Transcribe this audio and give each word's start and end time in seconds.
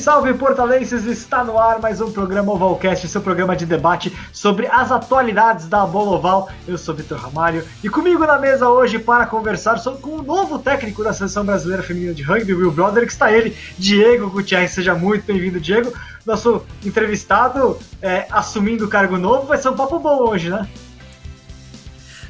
Salve, 0.00 0.32
portalenses! 0.32 1.04
Está 1.04 1.44
no 1.44 1.58
ar 1.58 1.78
mais 1.78 2.00
um 2.00 2.10
programa 2.10 2.50
Ovalcast, 2.52 3.06
seu 3.06 3.20
programa 3.20 3.54
de 3.54 3.66
debate 3.66 4.10
sobre 4.32 4.66
as 4.66 4.90
atualidades 4.90 5.68
da 5.68 5.84
bola 5.84 6.12
oval. 6.12 6.48
Eu 6.66 6.78
sou 6.78 6.94
Vitor 6.94 7.18
Ramalho 7.18 7.62
e 7.84 7.88
comigo 7.90 8.26
na 8.26 8.38
mesa 8.38 8.66
hoje 8.70 8.98
para 8.98 9.26
conversar 9.26 9.76
sobre, 9.76 10.00
com 10.00 10.12
o 10.12 10.22
novo 10.22 10.58
técnico 10.58 11.04
da 11.04 11.12
Seleção 11.12 11.44
Brasileira 11.44 11.82
Feminina 11.82 12.14
de 12.14 12.22
Rugby, 12.22 12.54
Will 12.54 12.72
Broderick, 12.72 13.12
está 13.12 13.30
ele, 13.30 13.54
Diego 13.76 14.30
Gutierrez. 14.30 14.70
Seja 14.70 14.94
muito 14.94 15.26
bem-vindo, 15.26 15.60
Diego. 15.60 15.92
Nosso 16.24 16.64
entrevistado 16.82 17.78
é, 18.00 18.26
assumindo 18.30 18.86
o 18.86 18.88
cargo 18.88 19.18
novo, 19.18 19.48
vai 19.48 19.58
ser 19.58 19.68
um 19.68 19.76
papo 19.76 19.98
bom 19.98 20.30
hoje, 20.30 20.48
né? 20.48 20.66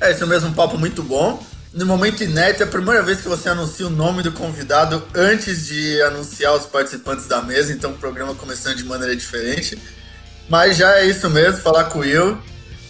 É, 0.01 0.11
esse 0.11 0.25
é 0.25 0.27
mesmo 0.27 0.49
um 0.49 0.55
papo 0.55 0.77
muito 0.77 1.05
bom 1.05 1.41
no 1.73 1.87
momento 1.87 2.25
inédito, 2.25 2.63
é 2.63 2.67
a 2.67 2.69
primeira 2.69 3.03
vez 3.03 3.21
que 3.21 3.29
você 3.29 3.49
anuncia 3.49 3.87
o 3.87 3.91
nome 3.91 4.23
do 4.23 4.33
convidado 4.33 5.03
antes 5.15 5.67
de 5.67 6.03
anunciar 6.03 6.55
os 6.55 6.67
participantes 6.67 7.27
da 7.27 7.41
mesa, 7.43 7.73
então 7.73 7.93
o 7.93 7.99
programa 7.99 8.35
começando 8.35 8.77
de 8.77 8.85
maneira 8.85 9.15
diferente. 9.15 9.79
Mas 10.49 10.77
já 10.77 10.99
é 10.99 11.07
isso 11.07 11.31
mesmo, 11.31 11.61
falar 11.61 11.85
com 11.85 12.01
o 12.01 12.03
Will. 12.03 12.37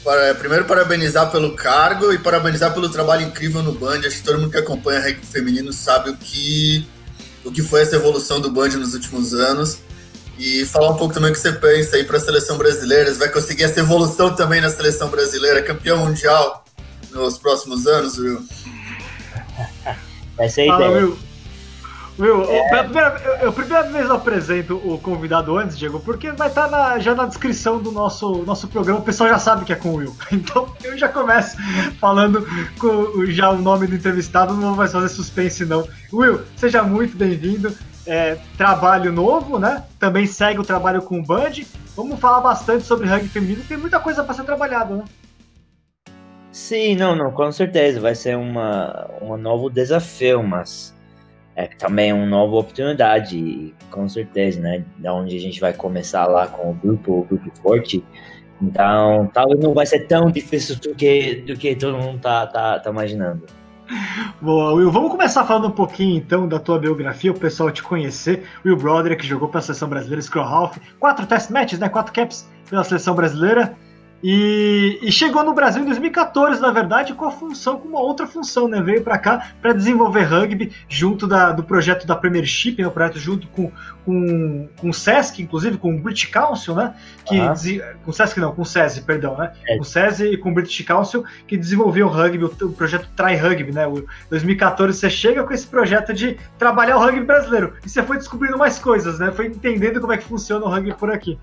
Para, 0.03 0.35
primeiro, 0.35 0.65
parabenizar 0.65 1.31
pelo 1.31 1.55
cargo 1.55 2.11
e 2.11 2.17
parabenizar 2.17 2.73
pelo 2.73 2.89
trabalho 2.89 3.27
incrível 3.27 3.63
no 3.63 3.73
Band. 3.73 3.99
Acho 3.99 4.17
que 4.17 4.23
todo 4.23 4.39
mundo 4.39 4.51
que 4.51 4.57
acompanha 4.57 4.99
a 4.99 5.03
rugby 5.03 5.27
feminino 5.27 5.71
sabe 5.75 6.09
o 6.09 6.17
que, 6.17 6.89
o 7.45 7.53
que 7.53 7.63
foi 7.63 7.83
essa 7.83 7.97
evolução 7.97 8.41
do 8.41 8.51
Band 8.51 8.71
nos 8.71 8.95
últimos 8.95 9.35
anos. 9.35 9.77
E 10.39 10.65
falar 10.65 10.93
um 10.93 10.97
pouco 10.97 11.13
também 11.13 11.31
o 11.31 11.35
que 11.35 11.39
você 11.39 11.53
pensa 11.53 11.97
aí 11.97 12.05
para 12.05 12.17
a 12.17 12.21
seleção 12.21 12.57
brasileira. 12.57 13.13
Você 13.13 13.19
vai 13.19 13.29
conseguir 13.29 13.65
essa 13.65 13.79
evolução 13.79 14.35
também 14.35 14.63
na 14.63 14.71
seleção 14.71 15.11
brasileira, 15.11 15.61
campeão 15.63 15.99
mundial 15.99 16.65
nos 17.13 17.37
próximos 17.37 17.87
anos, 17.87 18.17
Will? 18.17 18.43
Essa 20.39 20.63
é 20.63 20.69
a 20.69 20.73
Fala, 20.73 20.87
ideia. 20.87 21.07
Will. 21.07 21.19
Will, 22.19 22.45
é... 22.51 22.83
primeira, 22.83 23.21
eu, 23.25 23.33
eu 23.47 23.53
primeira 23.53 23.85
vez 23.85 24.05
eu 24.05 24.15
apresento 24.15 24.77
o 24.77 24.99
convidado 24.99 25.57
antes, 25.57 25.79
Diego, 25.79 26.01
porque 26.01 26.31
vai 26.33 26.49
estar 26.49 26.69
tá 26.69 26.71
na, 26.71 26.99
já 26.99 27.15
na 27.15 27.25
descrição 27.25 27.79
do 27.79 27.91
nosso, 27.91 28.43
nosso 28.45 28.69
programa, 28.69 29.01
o 29.01 29.03
pessoal 29.03 29.31
já 29.31 29.39
sabe 29.39 29.65
que 29.65 29.73
é 29.73 29.77
com 29.77 29.91
o 29.91 29.95
Will. 29.97 30.15
Então 30.31 30.69
eu 30.85 30.99
já 30.99 31.09
começo 31.09 31.57
falando 31.99 32.47
com 32.79 33.25
já 33.27 33.51
o 33.51 33.59
nome 33.59 33.87
do 33.87 33.95
entrevistado, 33.95 34.53
não 34.53 34.69
vou 34.69 34.77
mais 34.77 34.93
fazer 34.93 35.09
suspense 35.09 35.65
não. 35.65 35.89
Will, 36.13 36.43
seja 36.57 36.83
muito 36.83 37.17
bem-vindo. 37.17 37.75
É, 38.07 38.39
trabalho 38.57 39.13
novo, 39.13 39.59
né? 39.59 39.85
Também 39.99 40.27
segue 40.27 40.59
o 40.59 40.65
trabalho 40.65 41.03
com 41.03 41.21
o 41.21 41.23
Band. 41.23 41.53
Vamos 41.95 42.19
falar 42.19 42.41
bastante 42.41 42.85
sobre 42.85 43.07
rugby 43.07 43.29
feminino, 43.29 43.63
tem 43.69 43.77
muita 43.77 44.01
coisa 44.01 44.25
para 44.25 44.35
ser 44.35 44.45
trabalhada, 44.45 44.97
né? 44.97 45.05
Sim, 46.61 46.95
não, 46.95 47.17
não, 47.17 47.33
com 47.33 47.51
certeza 47.51 47.99
vai 47.99 48.15
ser 48.15 48.37
uma, 48.37 49.11
um 49.23 49.35
novo 49.39 49.71
desafio, 49.71 50.43
mas 50.43 50.95
é 51.57 51.67
também 51.67 52.13
uma 52.13 52.27
nova 52.27 52.57
oportunidade, 52.57 53.75
com 53.91 54.07
certeza, 54.07 54.61
né? 54.61 54.85
Da 54.99 55.13
onde 55.15 55.35
a 55.35 55.41
gente 55.41 55.59
vai 55.59 55.73
começar 55.73 56.27
lá 56.27 56.47
com 56.47 56.71
o 56.71 56.75
grupo, 56.75 57.13
o 57.21 57.25
grupo 57.25 57.51
forte. 57.63 58.05
Então, 58.61 59.29
talvez 59.33 59.59
não 59.59 59.73
vai 59.73 59.87
ser 59.87 60.01
tão 60.01 60.31
difícil 60.31 60.77
do 60.77 60.95
que, 60.95 61.37
do 61.37 61.57
que 61.57 61.75
todo 61.75 61.97
mundo 61.97 62.21
tá, 62.21 62.47
tá, 62.47 62.79
tá 62.79 62.91
imaginando. 62.91 63.47
Boa, 64.41 64.75
Will. 64.75 64.93
Vamos 64.93 65.11
começar 65.11 65.47
falando 65.47 65.69
um 65.69 65.73
pouquinho 65.73 66.19
então 66.19 66.47
da 66.47 66.59
tua 66.59 66.79
biografia, 66.79 67.33
o 67.33 67.41
pessoal 67.41 67.71
te 67.71 67.83
conhecer. 67.83 68.45
Will 68.67 68.77
Broderick 68.77 69.27
jogou 69.27 69.49
pela 69.49 69.63
seleção 69.63 69.89
brasileira, 69.89 70.21
Scroll 70.21 70.45
Half, 70.45 70.77
quatro 71.01 71.27
test 71.27 71.51
matches, 71.51 71.79
né? 71.79 71.89
Quatro 71.89 72.13
caps 72.13 72.47
pela 72.69 72.85
seleção 72.85 73.15
brasileira. 73.15 73.75
E, 74.23 74.99
e, 75.01 75.11
chegou 75.11 75.43
no 75.43 75.55
Brasil 75.55 75.83
em 75.83 75.87
2014, 75.87 76.61
na 76.61 76.71
verdade, 76.71 77.15
com 77.15 77.25
a 77.25 77.31
função, 77.31 77.79
com 77.79 77.89
uma 77.89 78.01
outra 78.01 78.27
função, 78.27 78.69
né? 78.69 78.81
Veio 78.83 79.03
para 79.03 79.17
cá 79.17 79.53
para 79.63 79.73
desenvolver 79.73 80.25
rugby 80.25 80.73
junto 80.89 81.27
da, 81.27 81.53
do 81.53 81.63
projeto 81.63 82.07
da 82.07 82.15
Premiership, 82.15 82.77
né? 82.79 82.87
O 82.87 82.91
projeto 82.91 83.19
junto 83.19 83.47
com, 83.49 83.73
com, 84.05 84.69
com 84.79 84.91
o 84.91 84.93
SESC, 84.93 85.41
inclusive 85.41 85.79
com 85.79 85.95
o 85.95 85.99
British 85.99 86.27
Council, 86.27 86.75
né? 86.75 86.95
Que 87.25 87.39
uhum. 87.39 87.55
com 88.05 88.11
o 88.11 88.13
SESC 88.13 88.39
não, 88.39 88.55
com 88.55 88.61
o 88.61 88.67
SESI, 88.67 89.01
perdão, 89.03 89.39
né? 89.39 89.53
É. 89.67 89.77
Com 89.77 89.83
o 89.83 89.85
SESI 89.87 90.27
e 90.27 90.37
com 90.37 90.51
o 90.51 90.55
British 90.55 90.85
Council 90.85 91.25
que 91.47 91.57
desenvolveu 91.57 92.07
o 92.07 92.11
rugby, 92.11 92.45
o, 92.45 92.53
o 92.67 92.73
projeto 92.73 93.09
Try 93.17 93.37
Rugby, 93.37 93.73
né? 93.73 93.87
O 93.87 94.05
2014 94.29 94.99
você 94.99 95.09
chega 95.09 95.43
com 95.45 95.55
esse 95.55 95.67
projeto 95.67 96.13
de 96.13 96.37
trabalhar 96.59 96.99
o 96.99 97.01
rugby 97.01 97.25
brasileiro 97.25 97.73
e 97.83 97.89
você 97.89 98.03
foi 98.03 98.19
descobrindo 98.19 98.59
mais 98.59 98.79
coisas, 98.79 99.19
né? 99.19 99.33
Foi 99.33 99.47
entendendo 99.47 99.99
como 99.99 100.13
é 100.13 100.19
que 100.19 100.25
funciona 100.25 100.67
o 100.67 100.69
rugby 100.69 100.93
por 100.93 101.11
aqui. 101.11 101.39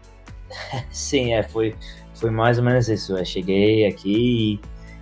Sim, 0.91 1.33
é, 1.33 1.41
foi 1.41 1.75
foi 2.19 2.29
mais 2.29 2.57
ou 2.57 2.63
menos 2.63 2.89
isso. 2.89 3.17
Eu 3.17 3.25
cheguei 3.25 3.85
aqui 3.85 4.59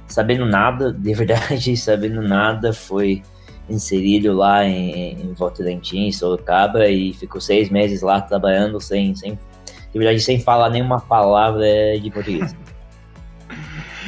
sabendo 0.08 0.46
nada, 0.46 0.92
de 0.92 1.14
verdade, 1.14 1.76
sabendo 1.78 2.22
nada, 2.22 2.74
foi 2.74 3.24
inserido 3.70 4.34
lá 4.34 4.64
em, 4.64 5.14
em 5.22 5.34
Votorantim, 5.34 6.12
Sorocaba, 6.12 6.88
e 6.88 7.14
ficou 7.14 7.42
seis 7.42 7.70
meses 7.70 8.02
lá 8.02 8.22
trabalhando 8.22 8.80
sem, 8.80 9.16
sem, 9.16 9.32
de 9.34 9.98
verdade, 9.98 10.20
sem 10.20 10.40
falar 10.40 10.70
nenhuma 10.70 11.00
palavra 11.00 11.66
de 12.00 12.12
português. 12.12 12.56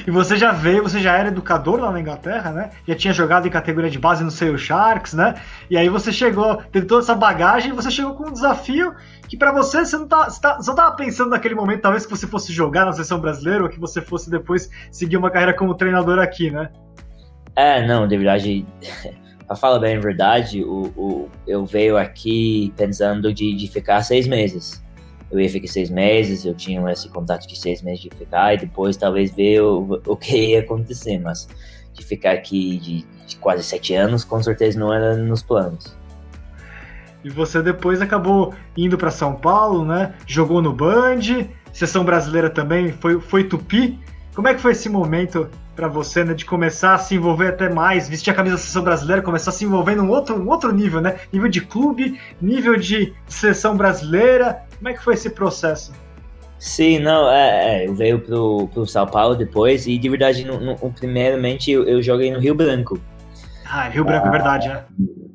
E 0.06 0.12
você 0.12 0.38
já 0.38 0.54
veio, 0.54 0.84
você 0.84 1.02
já 1.02 1.18
era 1.18 1.28
educador 1.28 1.82
lá 1.82 1.92
na 1.92 2.00
Inglaterra, 2.00 2.52
né? 2.52 2.70
Já 2.88 2.96
tinha 2.96 3.14
jogado 3.14 3.46
em 3.46 3.52
categoria 3.52 3.90
de 3.90 4.00
base 4.00 4.24
no 4.24 4.32
Sale 4.32 4.58
Sharks, 4.58 5.14
né? 5.14 5.36
E 5.70 5.78
aí 5.78 5.90
você 5.90 6.14
chegou, 6.14 6.56
teve 6.72 6.86
toda 6.86 7.02
essa 7.02 7.14
bagagem, 7.14 7.72
e 7.72 7.76
você 7.76 7.92
chegou 7.92 8.14
com 8.14 8.30
um 8.30 8.32
desafio 8.32 8.96
que 9.28 9.38
para 9.38 9.52
você, 9.52 9.86
você 9.86 9.98
não 9.98 10.08
tá, 10.08 10.30
você 10.30 10.42
tá, 10.42 10.62
só 10.62 10.74
tava 10.74 10.96
pensando 10.96 11.30
naquele 11.30 11.56
momento, 11.56 11.82
talvez 11.82 12.06
que 12.06 12.12
você 12.12 12.28
fosse 12.28 12.52
jogar 12.54 12.86
na 12.86 12.94
seleção 12.94 13.20
brasileira 13.20 13.64
ou 13.64 13.70
que 13.70 13.80
você 13.80 14.02
fosse 14.02 14.30
depois 14.30 14.70
seguir 14.92 15.18
uma 15.18 15.30
carreira 15.30 15.54
como 15.54 15.76
treinador 15.76 16.20
aqui, 16.20 16.50
né? 16.50 16.70
É, 17.56 17.86
não, 17.86 18.08
de 18.08 18.18
verdade, 18.18 18.66
pra 19.46 19.56
falar 19.56 19.80
bem 19.80 19.98
a 19.98 20.00
verdade, 20.00 20.64
o, 20.64 20.94
o, 20.96 21.30
eu 21.46 21.66
veio 21.66 21.98
aqui 21.98 22.74
pensando 22.78 23.34
de, 23.34 23.56
de 23.56 23.68
ficar 23.68 24.02
seis 24.04 24.28
meses 24.28 24.86
eu 25.30 25.40
ia 25.40 25.50
ficar 25.50 25.68
seis 25.68 25.90
meses, 25.90 26.46
eu 26.46 26.54
tinha 26.54 26.92
esse 26.92 27.10
contato 27.10 27.48
de 27.48 27.60
seis 27.60 27.82
meses 27.82 28.02
de 28.02 28.10
ficar 28.10 28.54
e 28.54 28.58
depois 28.58 28.96
talvez 28.96 29.32
ver 29.32 29.62
o, 29.62 30.02
o 30.06 30.16
que 30.16 30.36
ia 30.54 30.60
acontecer, 30.62 31.20
mas 31.20 31.48
de 31.94 32.06
ficar 32.06 32.32
aqui 32.32 32.78
de, 32.78 33.06
de, 33.26 33.38
quase 33.38 33.64
sete 33.64 33.94
anos, 33.94 34.24
com 34.24 34.42
certeza 34.42 34.80
não 34.80 34.94
era 34.94 35.18
nos 35.18 35.42
planos. 35.42 35.96
E 37.28 37.30
você 37.30 37.62
depois 37.62 38.02
acabou 38.02 38.54
indo 38.76 38.98
para 38.98 39.12
São 39.12 39.36
Paulo, 39.36 39.84
né? 39.84 40.14
Jogou 40.26 40.62
no 40.62 40.72
Band, 40.72 41.20
sessão 41.74 42.06
brasileira 42.06 42.50
também, 42.50 42.94
foi, 42.94 43.20
foi 43.20 43.44
Tupi. 43.44 44.00
Como 44.34 44.48
é 44.48 44.54
que 44.54 44.62
foi 44.62 44.72
esse 44.72 44.88
momento 44.88 45.50
para 45.76 45.90
você, 45.90 46.24
né, 46.24 46.34
de 46.34 46.46
começar 46.46 46.96
a 46.96 46.98
se 46.98 47.16
envolver 47.16 47.50
até 47.50 47.70
mais, 47.70 48.08
vestir 48.08 48.32
a 48.32 48.34
camisa 48.34 48.56
da 48.56 48.62
seleção 48.62 48.84
brasileira, 48.84 49.22
começar 49.22 49.50
a 49.52 49.54
se 49.54 49.66
envolver 49.66 49.96
num 49.96 50.10
outro, 50.10 50.36
um 50.36 50.48
outro 50.48 50.74
nível, 50.74 51.02
né? 51.02 51.18
Nível 51.32 51.50
de 51.50 51.60
clube, 51.60 52.18
nível 52.42 52.78
de 52.78 53.14
seleção 53.28 53.76
brasileira. 53.76 54.64
Como 54.78 54.88
é 54.88 54.94
que 54.94 55.04
foi 55.04 55.16
esse 55.16 55.30
processo? 55.30 55.92
Sim, 56.58 57.00
não, 57.00 57.30
é, 57.30 57.84
é 57.84 57.88
eu 57.88 57.94
veio 57.94 58.20
pro, 58.20 58.70
pro 58.70 58.88
São 58.88 59.06
Paulo 59.06 59.36
depois 59.36 59.86
e 59.86 59.98
de 59.98 60.10
verdade, 60.10 60.46
no, 60.46 60.60
no 60.60 60.76
primeiramente 60.94 61.70
eu, 61.70 61.84
eu, 61.84 62.02
joguei 62.02 62.32
no 62.32 62.40
Rio 62.40 62.56
Branco. 62.56 62.98
Ah, 63.66 63.90
Rio 63.90 64.06
Branco, 64.06 64.26
é 64.26 64.30
ah, 64.30 64.30
é 64.30 64.32
verdade, 64.32 64.68
né? 64.70 64.84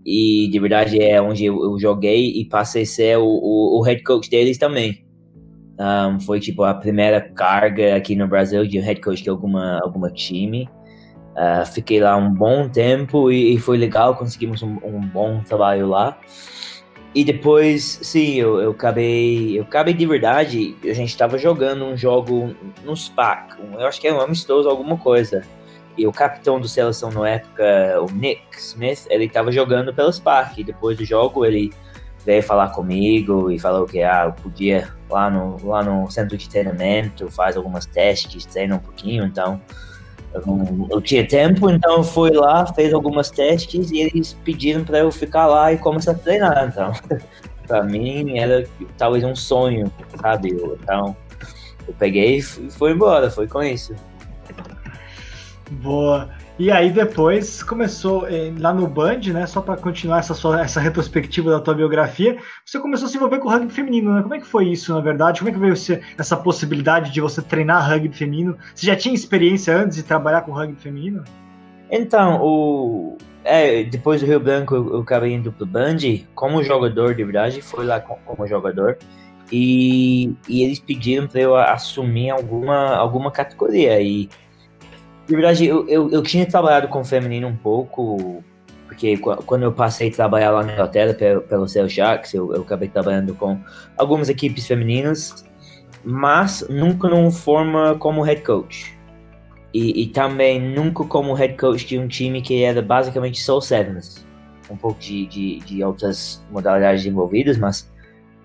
E 0.05 0.49
de 0.51 0.59
verdade 0.59 1.01
é 1.01 1.21
onde 1.23 1.45
eu, 1.45 1.63
eu 1.63 1.79
joguei 1.79 2.33
e 2.33 2.45
passei 2.45 2.83
a 2.83 2.87
ser 2.87 3.19
o, 3.19 3.25
o, 3.25 3.79
o 3.79 3.83
head 3.83 4.03
coach 4.03 4.29
deles 4.29 4.59
também. 4.59 5.05
Um, 5.79 6.21
foi 6.21 6.39
tipo 6.39 6.63
a 6.63 6.75
primeira 6.75 7.21
carga 7.21 7.97
aqui 7.97 8.15
no 8.15 8.29
Brasil 8.29 8.67
de 8.67 8.79
head 8.79 9.01
coach 9.01 9.23
de 9.23 9.31
alguma, 9.31 9.81
alguma 9.83 10.11
time. 10.11 10.69
Uh, 11.33 11.65
fiquei 11.73 11.99
lá 11.99 12.17
um 12.17 12.33
bom 12.33 12.69
tempo 12.69 13.33
e, 13.33 13.55
e 13.55 13.59
foi 13.59 13.79
legal, 13.79 14.15
conseguimos 14.15 14.63
um, 14.63 14.77
um, 14.85 15.01
bom 15.01 15.41
trabalho 15.43 15.89
lá. 15.89 16.19
E 17.15 17.25
depois, 17.25 17.99
sim, 18.03 18.35
eu, 18.35 18.61
eu 18.61 18.71
acabei. 18.71 19.59
Eu 19.59 19.63
acabei 19.65 19.95
de 19.95 20.07
verdade. 20.07 20.77
A 20.83 20.95
gente 20.95 21.11
estava 21.11 21.37
jogando 21.37 21.85
um 21.85 21.97
jogo 21.97 22.55
no 22.85 22.97
SPAC. 22.97 23.57
Eu 23.61 23.87
acho 23.87 24.01
que 24.01 24.09
é 24.09 24.15
um 24.15 24.21
amistoso, 24.21 24.69
alguma 24.69 24.97
coisa. 24.97 25.43
E 25.97 26.07
o 26.07 26.13
capitão 26.13 26.59
do 26.59 26.69
seleção 26.69 27.11
na 27.11 27.29
época, 27.29 27.65
o 28.01 28.11
Nick 28.13 28.43
Smith, 28.59 29.07
ele 29.11 29.27
estava 29.27 29.53
jogando 29.53 29.93
pelo 29.93 30.13
SPAC. 30.13 30.61
E 30.61 30.65
depois 30.65 30.97
do 30.97 31.05
jogo, 31.05 31.45
ele 31.45 31.71
veio 32.25 32.43
falar 32.43 32.69
comigo 32.69 33.51
e 33.51 33.59
falou 33.59 33.87
que 33.87 34.03
ah, 34.03 34.25
eu 34.27 34.33
podia 34.33 34.89
lá 35.11 35.29
no, 35.29 35.57
lá 35.67 35.83
no 35.83 36.11
centro 36.11 36.37
de 36.37 36.49
treinamento, 36.49 37.31
faz 37.31 37.57
algumas 37.57 37.85
testes, 37.87 38.45
treina 38.45 38.77
um 38.77 38.79
pouquinho, 38.79 39.25
então 39.25 39.61
eu, 40.33 40.89
eu 40.91 41.01
tinha 41.01 41.27
tempo, 41.27 41.69
então 41.69 41.99
eu 41.99 42.05
fui 42.05 42.31
lá, 42.31 42.67
fez 42.67 42.95
algumas 42.95 43.31
testes 43.31 43.91
e 43.91 44.01
eles 44.01 44.33
pediram 44.45 44.85
para 44.85 44.99
eu 44.99 45.11
ficar 45.11 45.47
lá 45.47 45.73
e 45.73 45.79
começar 45.79 46.13
a 46.13 46.15
treinar, 46.15 46.69
então 46.69 46.93
para 47.67 47.83
mim 47.83 48.39
era 48.39 48.67
talvez 48.97 49.25
um 49.25 49.35
sonho, 49.35 49.93
sabe? 50.21 50.51
Então 50.51 51.17
eu 51.87 51.95
peguei 51.99 52.37
e 52.37 52.43
fui 52.43 52.93
embora, 52.93 53.31
foi 53.31 53.47
com 53.47 53.63
isso. 53.63 53.95
Boa. 55.81 56.29
E 56.59 56.71
aí 56.71 56.91
depois 56.91 57.63
começou 57.63 58.29
eh, 58.29 58.53
lá 58.59 58.75
no 58.75 58.87
Band, 58.87 59.21
né? 59.33 59.47
Só 59.47 59.61
para 59.63 59.77
continuar 59.77 60.19
essa 60.19 60.35
sua, 60.35 60.61
essa 60.61 60.81
retrospectiva 60.81 61.51
da 61.51 61.61
tua 61.61 61.75
biografia, 61.75 62.37
você 62.65 62.79
começou 62.79 63.07
a 63.07 63.09
se 63.09 63.17
envolver 63.17 63.39
com 63.39 63.49
o 63.49 63.51
rugby 63.51 63.73
feminino, 63.73 64.15
né? 64.15 64.23
Como 64.23 64.35
é 64.35 64.39
que 64.39 64.47
foi 64.47 64.69
isso, 64.69 64.93
na 64.95 65.01
verdade? 65.01 65.41
Como 65.41 65.49
é 65.49 65.53
que 65.53 65.59
veio 65.59 65.73
essa 66.19 66.37
possibilidade 66.37 67.11
de 67.11 67.21
você 67.21 67.41
treinar 67.41 67.89
rugby 67.89 68.15
feminino? 68.15 68.57
Você 68.75 68.87
já 68.87 68.95
tinha 68.95 69.15
experiência 69.15 69.75
antes 69.75 69.97
de 69.97 70.03
trabalhar 70.03 70.43
com 70.43 70.53
rugby 70.53 70.77
feminino? 70.81 71.25
Então, 71.91 72.41
o, 72.43 73.17
é, 73.45 73.83
depois 73.85 74.21
do 74.21 74.27
Rio 74.27 74.41
Branco 74.41 74.75
eu, 74.75 75.01
acabei 75.01 75.33
indo 75.33 75.51
pro 75.53 75.65
Band 75.65 75.99
como 76.35 76.63
jogador, 76.63 77.15
de 77.15 77.25
verdade, 77.25 77.63
foi 77.63 77.87
lá 77.87 77.99
como 77.99 78.47
jogador. 78.47 78.99
E, 79.51 80.35
e 80.49 80.63
eles 80.63 80.79
pediram 80.79 81.27
para 81.27 81.41
eu 81.41 81.57
assumir 81.57 82.31
alguma, 82.31 82.95
alguma 82.95 83.31
categoria. 83.31 84.01
E, 84.01 84.29
de 85.27 85.35
verdade, 85.35 85.67
eu, 85.67 85.89
eu, 85.89 86.11
eu 86.11 86.23
tinha 86.23 86.47
trabalhado 86.47 86.89
com 86.89 87.05
feminino 87.05 87.47
um 87.47 87.57
pouco, 87.57 88.43
porque 88.87 89.17
quando 89.17 89.63
eu 89.63 89.73
passei 89.73 90.09
a 90.09 90.13
trabalhar 90.13 90.51
lá 90.51 90.63
na 90.63 90.73
Inglaterra 90.73 91.15
pelo, 91.15 91.43
pelo 91.43 91.67
Sharks, 91.67 92.35
eu, 92.35 92.53
eu 92.55 92.63
acabei 92.63 92.89
trabalhando 92.89 93.35
com 93.35 93.59
algumas 93.97 94.29
equipes 94.29 94.67
femininas, 94.67 95.45
mas 96.05 96.67
nunca 96.69 97.09
numa 97.09 97.31
forma 97.31 97.97
como 97.99 98.23
head 98.23 98.43
coach. 98.43 98.97
E, 99.73 100.03
e, 100.03 100.07
também 100.09 100.61
nunca 100.61 101.03
como 101.05 101.33
head 101.33 101.57
coach 101.57 101.87
de 101.87 101.99
um 101.99 102.07
time 102.07 102.43
que 102.43 102.63
era 102.63 102.83
basicamente 102.83 103.41
só 103.41 103.59
Sevens. 103.59 104.27
Um 104.71 104.77
pouco 104.77 105.01
de, 105.01 105.27
de, 105.27 105.59
de 105.61 105.83
outras 105.83 106.45
modalidades 106.51 107.07
envolvidas, 107.07 107.57
mas 107.57 107.91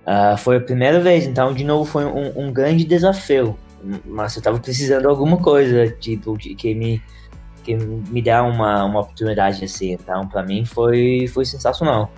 uh, 0.06 0.38
foi 0.38 0.56
a 0.56 0.62
primeira 0.62 1.01
vez. 1.01 1.25
Então, 1.25 1.53
de 1.53 1.65
novo, 1.65 1.83
foi 1.83 2.06
um, 2.06 2.47
um 2.47 2.53
grande 2.53 2.85
desafio. 2.85 3.57
Mas 4.06 4.35
eu 4.35 4.39
estava 4.39 4.59
precisando 4.59 5.01
de 5.01 5.07
alguma 5.07 5.38
coisa, 5.38 5.89
tipo, 5.89 6.38
que 6.38 6.74
me 6.74 7.01
que 7.68 7.75
me 7.75 8.21
dá 8.21 8.44
uma, 8.44 8.85
uma 8.85 9.01
oportunidade 9.01 9.63
assim. 9.65 9.91
Então, 9.91 10.25
para 10.25 10.41
mim, 10.41 10.63
foi, 10.63 11.27
foi 11.27 11.44
sensacional. 11.44 12.09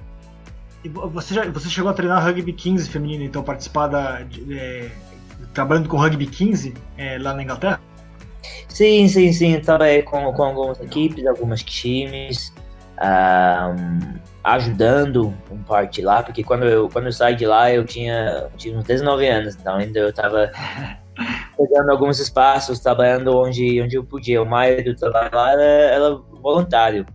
E 0.84 0.90
você, 0.90 1.34
já, 1.34 1.50
você 1.50 1.68
chegou 1.68 1.90
a 1.90 1.94
treinar 1.94 2.24
rugby 2.24 2.54
15 2.54 2.88
feminino, 2.88 3.24
então 3.24 3.42
participar 3.44 3.88
da. 3.88 4.22
De, 4.22 4.58
é, 4.58 4.92
trabalhando 5.54 5.90
com 5.90 5.98
rugby 5.98 6.28
15 6.28 6.76
é, 6.98 7.18
lá 7.18 7.34
na 7.34 7.42
Inglaterra? 7.42 7.82
Sim, 8.68 9.08
sim, 9.08 9.34
sim. 9.34 9.60
Trabalhei 9.60 10.04
com, 10.04 10.32
com 10.32 10.44
algumas 10.44 10.80
equipes, 10.80 11.26
algumas 11.26 11.64
times, 11.64 12.54
um, 13.02 14.20
ajudando 14.44 15.34
um 15.52 15.58
parte 15.64 16.02
lá, 16.02 16.22
porque 16.22 16.44
quando 16.44 16.66
eu, 16.66 16.88
quando 16.90 17.06
eu 17.06 17.12
saí 17.12 17.36
de 17.36 17.46
lá 17.46 17.72
eu 17.72 17.84
tinha, 17.86 18.48
tinha 18.56 18.78
uns 18.78 18.86
19 18.86 19.28
anos, 19.28 19.56
então 19.56 19.76
ainda 19.76 20.00
eu 20.00 20.10
estava 20.10 20.52
pegando 21.58 21.92
alguns 21.92 22.20
espaços, 22.20 22.80
trabalhando 22.80 23.36
onde, 23.38 23.82
onde 23.82 23.96
eu 23.96 24.04
podia. 24.04 24.42
O 24.42 24.46
mais 24.46 24.84
do 24.84 24.96
trabalho 24.96 25.30
lá 25.34 25.52
era, 25.52 25.64
era 25.64 26.16
voluntário. 26.42 27.06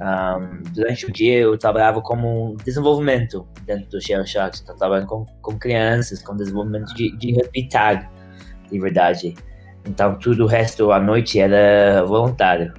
Um, 0.00 0.62
durante 0.72 1.06
o 1.06 1.12
dia 1.12 1.38
eu 1.38 1.56
trabalhava 1.56 2.00
como 2.00 2.56
desenvolvimento 2.64 3.46
dentro 3.66 3.88
do 3.90 4.00
Shell 4.00 4.26
Sharks, 4.26 4.62
então 4.62 4.74
trabalhando 4.74 5.06
com, 5.06 5.26
com 5.42 5.58
crianças, 5.58 6.22
com 6.22 6.34
desenvolvimento 6.34 6.94
de, 6.94 7.16
de 7.16 7.68
tag, 7.68 8.06
de 8.70 8.80
verdade. 8.80 9.34
Então 9.86 10.18
tudo 10.18 10.44
o 10.44 10.46
resto 10.46 10.90
à 10.92 10.98
noite 10.98 11.38
era 11.38 12.04
voluntário. 12.04 12.72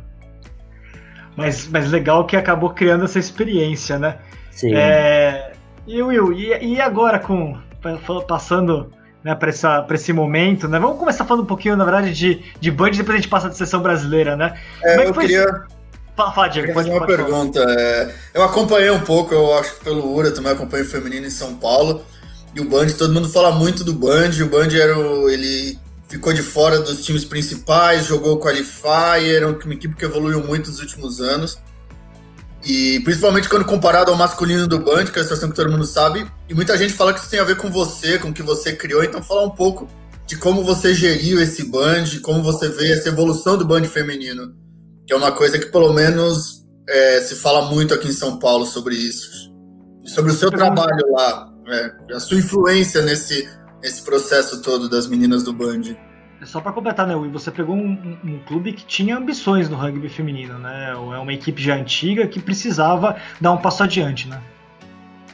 Mas, 1.35 1.67
mas 1.67 1.89
legal 1.91 2.25
que 2.25 2.35
acabou 2.35 2.71
criando 2.71 3.05
essa 3.05 3.19
experiência, 3.19 3.97
né? 3.97 4.17
Sim. 4.51 4.73
É, 4.75 5.53
e 5.87 6.01
Will, 6.01 6.33
e, 6.33 6.53
e 6.63 6.81
agora 6.81 7.19
com 7.19 7.57
passando 8.27 8.91
né, 9.23 9.33
para 9.35 9.95
esse 9.95 10.11
momento, 10.11 10.67
né? 10.67 10.79
Vamos 10.79 10.99
começar 10.99 11.25
falando 11.25 11.43
um 11.43 11.47
pouquinho, 11.47 11.77
na 11.77 11.85
verdade, 11.85 12.13
de, 12.13 12.43
de 12.59 12.71
Band, 12.71 12.91
depois 12.91 13.11
a 13.11 13.21
gente 13.21 13.29
passa 13.29 13.47
da 13.47 13.55
sessão 13.55 13.81
brasileira, 13.81 14.35
né? 14.35 14.59
É, 14.83 14.95
é 14.95 15.05
que 15.05 15.13
foi 15.13 15.23
queria... 15.23 15.63
Fala, 16.15 16.31
fala 16.31 16.47
Diego. 16.47 16.73
Pode, 16.73 16.87
fazer 16.87 16.97
uma 16.97 17.07
pergunta. 17.07 17.59
É, 17.59 18.13
eu 18.33 18.43
acompanhei 18.43 18.91
um 18.91 18.99
pouco, 18.99 19.33
eu 19.33 19.57
acho 19.57 19.75
que 19.75 19.85
pelo 19.85 20.13
URA 20.13 20.31
também 20.31 20.51
acompanhei 20.51 20.85
o 20.85 20.89
feminino 20.89 21.25
em 21.25 21.31
São 21.31 21.55
Paulo. 21.55 22.03
E 22.53 22.61
o 22.61 22.65
Band, 22.65 22.87
todo 22.97 23.13
mundo 23.13 23.27
fala 23.29 23.51
muito 23.51 23.83
do 23.83 23.93
Band. 23.93 24.29
O 24.43 24.45
Band 24.47 24.69
era 24.75 24.97
o, 24.97 25.27
ele 25.27 25.79
ficou 26.07 26.31
de 26.31 26.43
fora 26.43 26.79
dos 26.79 27.03
times 27.03 27.25
principais, 27.25 28.05
jogou 28.05 28.39
Qualifier, 28.39 29.37
era 29.37 29.47
uma 29.47 29.73
equipe 29.73 29.95
que 29.95 30.05
evoluiu 30.05 30.43
muito 30.43 30.69
nos 30.69 30.79
últimos 30.79 31.19
anos. 31.19 31.57
E 32.65 32.99
principalmente 33.01 33.49
quando 33.49 33.65
comparado 33.65 34.11
ao 34.11 34.17
masculino 34.17 34.67
do 34.67 34.79
Band, 34.79 35.05
que 35.05 35.17
é 35.17 35.21
a 35.21 35.23
situação 35.23 35.49
que 35.49 35.55
todo 35.55 35.71
mundo 35.71 35.85
sabe. 35.85 36.25
E 36.47 36.53
muita 36.53 36.77
gente 36.77 36.93
fala 36.93 37.13
que 37.13 37.19
isso 37.19 37.29
tem 37.29 37.39
a 37.39 37.43
ver 37.43 37.57
com 37.57 37.69
você, 37.69 38.17
com 38.17 38.29
o 38.29 38.33
que 38.33 38.41
você 38.41 38.73
criou. 38.73 39.03
Então, 39.03 39.21
falar 39.21 39.43
um 39.43 39.49
pouco 39.49 39.89
de 40.25 40.37
como 40.37 40.63
você 40.63 40.93
geriu 40.93 41.41
esse 41.41 41.65
Band, 41.65 42.05
como 42.21 42.41
você 42.41 42.69
vê 42.69 42.93
essa 42.93 43.09
evolução 43.09 43.57
do 43.57 43.65
Band 43.65 43.83
feminino. 43.85 44.53
Que 45.05 45.13
é 45.13 45.17
uma 45.17 45.33
coisa 45.33 45.59
que, 45.59 45.65
pelo 45.65 45.91
menos, 45.91 46.63
é, 46.87 47.21
se 47.21 47.35
fala 47.35 47.69
muito 47.69 47.93
aqui 47.93 48.07
em 48.07 48.13
São 48.13 48.39
Paulo 48.39 48.65
sobre 48.65 48.95
isso. 48.95 49.51
E 50.05 50.09
sobre 50.09 50.31
o 50.31 50.35
seu 50.35 50.49
trabalho 50.49 51.11
lá, 51.11 51.49
é, 51.67 52.15
a 52.15 52.19
sua 52.19 52.37
influência 52.37 53.01
nesse 53.01 53.47
esse 53.83 54.01
processo 54.01 54.61
todo 54.61 54.89
das 54.89 55.07
meninas 55.07 55.43
do 55.43 55.51
Band. 55.51 55.81
É 56.43 56.45
só 56.45 56.59
para 56.59 56.73
completar, 56.73 57.07
né, 57.07 57.15
Will, 57.15 57.31
você 57.31 57.49
pegou 57.49 57.73
um, 57.73 58.17
um, 58.21 58.37
clube 58.45 58.73
que 58.73 58.85
tinha 58.85 59.15
ambições 59.15 59.69
no 59.69 59.77
rugby 59.77 60.09
feminino, 60.09 60.59
né? 60.59 60.91
É 60.91 61.17
uma 61.17 61.31
equipe 61.31 61.61
já 61.61 61.75
antiga 61.75 62.27
que 62.27 62.37
precisava 62.37 63.15
dar 63.39 63.53
um 63.53 63.57
passo 63.57 63.81
adiante, 63.81 64.27
né? 64.27 64.41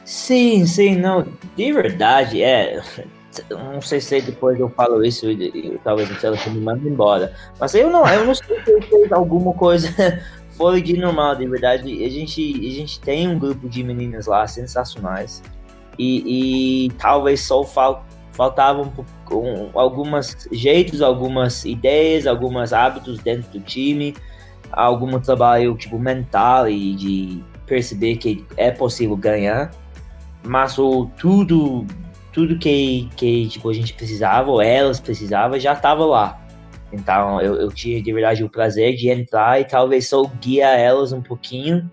Sim, 0.04 0.64
sim, 0.66 0.94
não, 0.94 1.26
de 1.56 1.72
verdade, 1.72 2.40
é. 2.40 2.80
Não 3.50 3.80
sei 3.80 4.00
se 4.00 4.20
depois 4.20 4.58
eu 4.58 4.68
falo 4.70 5.04
isso 5.04 5.30
e, 5.30 5.78
talvez 5.84 6.10
o 6.10 6.14
Celso 6.14 6.50
me 6.50 6.60
manda 6.60 6.88
embora. 6.88 7.32
Mas 7.60 7.74
eu 7.74 7.88
não, 7.88 8.06
eu 8.08 8.24
não 8.24 8.34
sei 8.34 8.60
se 8.60 8.80
fez 8.82 9.12
alguma 9.12 9.52
coisa 9.52 9.88
fora 10.50 10.80
de 10.80 10.96
normal, 10.96 11.36
de 11.36 11.46
verdade. 11.46 12.04
A 12.04 12.08
gente, 12.08 12.66
a 12.66 12.70
gente 12.72 13.00
tem 13.00 13.28
um 13.28 13.38
grupo 13.38 13.68
de 13.68 13.84
meninas 13.84 14.26
lá 14.26 14.46
sensacionais. 14.48 15.44
E, 15.96 16.86
e 16.86 16.90
talvez 16.98 17.40
só 17.40 17.62
falta 17.62 18.09
faltavam 18.32 18.92
um, 19.30 19.78
algumas 19.78 20.48
jeitos, 20.52 21.02
algumas 21.02 21.64
ideias, 21.64 22.26
alguns 22.26 22.72
hábitos 22.72 23.18
dentro 23.18 23.50
do 23.50 23.60
time, 23.60 24.14
algum 24.72 25.18
trabalho 25.20 25.76
tipo 25.76 25.98
mental 25.98 26.68
e 26.68 26.94
de 26.94 27.44
perceber 27.66 28.16
que 28.16 28.44
é 28.56 28.70
possível 28.70 29.16
ganhar, 29.16 29.70
mas 30.42 30.78
o 30.78 31.06
tudo 31.16 31.86
tudo 32.32 32.58
que, 32.58 33.08
que 33.16 33.48
tipo, 33.48 33.68
a 33.68 33.72
gente 33.72 33.92
precisava, 33.94 34.50
ou 34.50 34.62
elas 34.62 35.00
precisavam, 35.00 35.58
já 35.58 35.72
estava 35.72 36.04
lá. 36.04 36.40
Então 36.92 37.40
eu, 37.40 37.56
eu 37.56 37.68
tinha 37.70 38.02
de 38.02 38.12
verdade 38.12 38.42
o 38.42 38.48
prazer 38.48 38.96
de 38.96 39.08
entrar 39.08 39.60
e 39.60 39.64
talvez 39.64 40.08
só 40.08 40.24
guiar 40.40 40.78
elas 40.78 41.12
um 41.12 41.22
pouquinho 41.22 41.90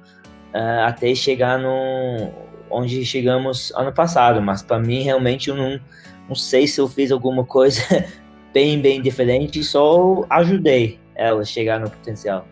uh, 0.54 0.86
até 0.86 1.14
chegar 1.14 1.60
no 1.60 2.32
onde 2.70 3.06
chegamos 3.06 3.72
ano 3.76 3.94
passado. 3.94 4.42
Mas 4.42 4.62
para 4.62 4.80
mim 4.80 5.02
realmente 5.02 5.50
eu 5.50 5.56
não 5.56 5.80
não 6.28 6.36
sei 6.36 6.68
se 6.68 6.80
eu 6.80 6.88
fiz 6.88 7.12
alguma 7.12 7.44
coisa 7.44 7.82
bem, 8.54 8.80
bem 8.82 9.02
diferente, 9.02 9.64
só 9.64 10.26
ajudei 10.30 11.00
ela 11.16 11.42
a 11.42 11.46
chegar 11.46 11.80
no 11.80 11.90
potencial. 11.90 12.48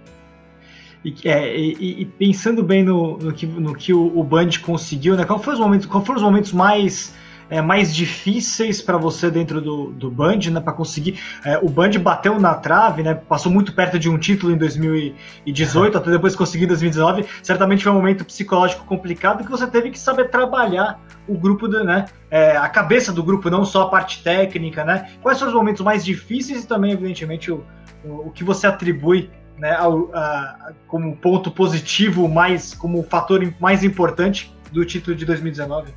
E, 1.03 1.13
é, 1.25 1.55
e, 1.55 2.01
e 2.01 2.05
pensando 2.05 2.63
bem 2.63 2.84
no, 2.84 3.17
no, 3.17 3.32
que, 3.32 3.46
no 3.46 3.75
que 3.75 3.94
o, 3.94 4.17
o 4.17 4.24
Band 4.24 4.50
conseguiu, 4.63 5.15
né? 5.15 5.24
Qual, 5.24 5.38
foi 5.38 5.53
os 5.53 5.60
momentos, 5.60 5.86
qual 5.86 6.03
foram 6.03 6.17
os 6.17 6.24
momentos 6.24 6.51
mais 6.51 7.13
é, 7.50 7.62
mais 7.62 7.94
difíceis 7.94 8.82
para 8.82 8.98
você 8.98 9.30
dentro 9.30 9.62
do, 9.62 9.92
do 9.92 10.10
Band, 10.10 10.40
né, 10.52 10.60
para 10.60 10.74
conseguir. 10.74 11.20
É, 11.44 11.58
o 11.58 11.70
Band 11.70 11.92
bateu 12.00 12.40
na 12.40 12.54
trave, 12.56 13.04
né, 13.04 13.14
passou 13.14 13.52
muito 13.52 13.74
perto 13.74 14.00
de 14.00 14.10
um 14.10 14.18
título 14.18 14.54
em 14.54 14.58
2018, 14.58 15.98
até 15.98 16.12
depois 16.12 16.36
conseguir 16.36 16.66
em 16.66 16.68
2019. 16.68 17.25
Certamente 17.44 17.84
foi 17.84 17.92
um 17.92 17.96
momento 17.96 18.25
psicológico 18.25 18.86
complicado 18.86 19.44
que 19.44 19.52
você 19.52 19.68
teve 19.68 19.92
que 19.92 20.00
saber 20.00 20.30
trabalhar 20.30 21.00
o 21.28 21.38
grupo, 21.38 21.68
do, 21.68 21.84
né, 21.84 22.06
é, 22.30 22.56
a 22.58 22.70
cabeça 22.70 23.12
do 23.12 23.24
grupo, 23.24 23.50
não 23.50 23.66
só 23.66 23.84
a 23.84 23.90
parte 23.90 24.24
técnica, 24.24 24.84
né. 24.84 25.12
Quais 25.22 25.40
foram 25.40 25.52
os 25.52 25.58
momentos 25.58 25.84
mais 25.84 26.04
difíceis 26.04 26.64
e 26.64 26.68
também, 26.68 26.92
evidentemente, 26.92 27.52
o, 27.52 27.64
o, 28.04 28.28
o 28.28 28.32
que 28.32 28.44
você 28.44 28.68
atribui 28.68 29.30
né, 29.58 29.74
ao, 29.75 30.14
a, 30.14 30.74
como 30.88 31.16
ponto 31.16 31.50
positivo, 31.50 32.28
mais 32.28 32.74
como 32.74 33.02
fator 33.04 33.42
mais 33.60 33.84
importante 33.84 34.54
do 34.72 34.84
título 34.84 35.16
de 35.16 35.25
2019? 35.25 35.94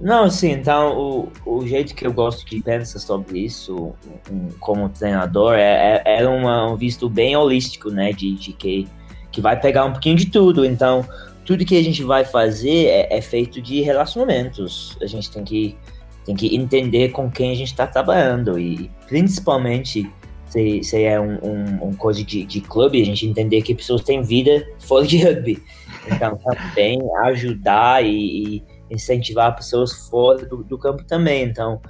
Não, 0.00 0.30
sim, 0.30 0.52
então 0.52 0.96
o, 0.96 1.32
o 1.44 1.66
jeito 1.66 1.94
que 1.94 2.06
eu 2.06 2.12
gosto 2.12 2.46
de 2.46 2.62
pensar 2.62 2.98
sobre 2.98 3.40
isso 3.40 3.94
um, 4.30 4.48
como 4.60 4.88
treinador 4.88 5.54
é, 5.54 6.02
é, 6.04 6.20
é 6.22 6.28
uma, 6.28 6.72
um 6.72 6.76
visto 6.76 7.08
bem 7.08 7.36
holístico, 7.36 7.90
né? 7.90 8.12
De, 8.12 8.34
de 8.34 8.52
que, 8.52 8.86
que 9.32 9.40
vai 9.40 9.58
pegar 9.58 9.84
um 9.84 9.92
pouquinho 9.92 10.16
de 10.16 10.26
tudo. 10.26 10.64
Então, 10.64 11.04
tudo 11.44 11.64
que 11.64 11.76
a 11.76 11.82
gente 11.82 12.02
vai 12.04 12.24
fazer 12.24 12.86
é, 12.86 13.16
é 13.16 13.20
feito 13.20 13.60
de 13.60 13.80
relacionamentos. 13.80 14.96
A 15.02 15.06
gente 15.06 15.30
tem 15.30 15.42
que, 15.42 15.76
tem 16.24 16.36
que 16.36 16.54
entender 16.54 17.08
com 17.10 17.30
quem 17.30 17.50
a 17.50 17.56
gente 17.56 17.68
está 17.72 17.86
trabalhando 17.86 18.58
e 18.58 18.90
principalmente 19.08 20.08
se, 20.46 20.82
se 20.82 21.02
é 21.02 21.20
um, 21.20 21.38
um, 21.42 21.88
um 21.88 21.92
coisa 21.94 22.22
de, 22.24 22.44
de 22.44 22.60
clube, 22.60 23.02
a 23.02 23.04
gente 23.04 23.26
entender 23.26 23.62
que 23.62 23.74
pessoas 23.74 24.02
têm 24.02 24.22
vida 24.22 24.66
fora 24.78 25.06
de 25.06 25.18
rugby. 25.18 25.62
Então, 26.10 26.38
também 26.38 26.98
ajudar 27.24 28.04
e, 28.04 28.56
e 28.56 28.77
incentivar 28.90 29.54
pessoas 29.54 29.92
fora 29.92 30.44
do, 30.44 30.62
do 30.62 30.78
campo 30.78 31.04
também. 31.04 31.44
Então, 31.44 31.80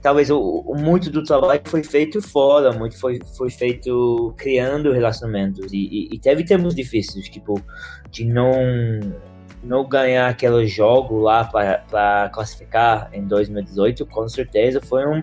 talvez 0.00 0.30
o, 0.30 0.38
o, 0.38 0.76
muito 0.76 1.10
do 1.10 1.22
trabalho 1.22 1.60
foi 1.64 1.82
feito 1.82 2.20
fora, 2.22 2.72
muito 2.72 2.98
foi, 2.98 3.18
foi 3.36 3.50
feito 3.50 4.32
criando 4.36 4.92
relacionamentos. 4.92 5.72
E, 5.72 5.76
e, 5.76 6.14
e 6.14 6.18
teve 6.18 6.44
tempos 6.44 6.74
difíceis, 6.74 7.28
tipo, 7.28 7.60
de 8.10 8.24
não, 8.24 8.52
não 9.62 9.86
ganhar 9.88 10.28
aquele 10.28 10.66
jogo 10.66 11.20
lá 11.20 11.44
para 11.44 12.30
classificar 12.30 13.10
em 13.12 13.26
2018, 13.26 14.06
com 14.06 14.28
certeza 14.28 14.80
foi 14.80 15.06
um, 15.06 15.22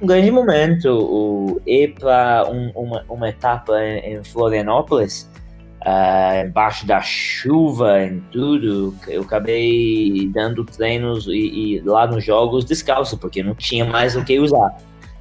um 0.00 0.06
grande 0.06 0.30
momento. 0.30 0.88
O, 0.88 1.60
ir 1.66 1.94
para 1.94 2.48
um, 2.50 2.70
uma, 2.74 3.04
uma 3.08 3.28
etapa 3.28 3.80
em, 3.82 4.14
em 4.14 4.24
Florianópolis 4.24 5.30
uh, 5.86 6.46
embaixo 6.46 6.86
da 6.86 7.00
chuva 7.00 8.02
e 8.02 8.20
tudo, 8.30 8.94
eu 9.08 9.22
acabei 9.22 10.28
dando 10.32 10.64
treinos 10.64 11.26
e, 11.26 11.76
e, 11.76 11.80
lá 11.80 12.06
nos 12.06 12.24
jogos 12.24 12.64
descalço, 12.64 13.18
porque 13.18 13.42
não 13.42 13.54
tinha 13.54 13.84
mais 13.84 14.16
o 14.16 14.24
que 14.24 14.38
usar, 14.38 14.76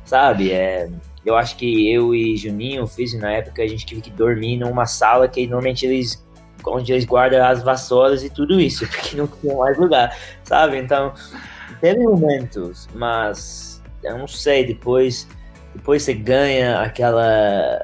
sabe? 0.05 0.51
É, 0.51 0.89
eu 1.25 1.35
acho 1.35 1.55
que 1.57 1.91
eu 1.91 2.15
e 2.15 2.35
Juninho 2.37 2.87
fiz 2.87 3.13
na 3.13 3.31
época, 3.31 3.61
a 3.61 3.67
gente 3.67 3.85
teve 3.85 4.01
que 4.01 4.11
dormir 4.11 4.57
numa 4.57 4.85
sala 4.85 5.27
que 5.27 5.45
normalmente 5.47 5.85
eles 5.85 6.25
onde 6.63 6.93
eles 6.93 7.05
guardam 7.05 7.43
as 7.43 7.63
vassouras 7.63 8.23
e 8.23 8.29
tudo 8.29 8.59
isso, 8.61 8.85
porque 8.89 9.17
não 9.17 9.27
tinha 9.27 9.55
mais 9.55 9.77
lugar, 9.77 10.15
sabe? 10.43 10.77
Então, 10.77 11.11
teve 11.79 11.99
momentos, 11.99 12.87
mas 12.93 13.81
eu 14.03 14.17
não 14.17 14.27
sei, 14.27 14.65
depois 14.65 15.27
depois 15.73 16.03
você 16.03 16.13
ganha 16.13 16.81
aquela 16.81 17.79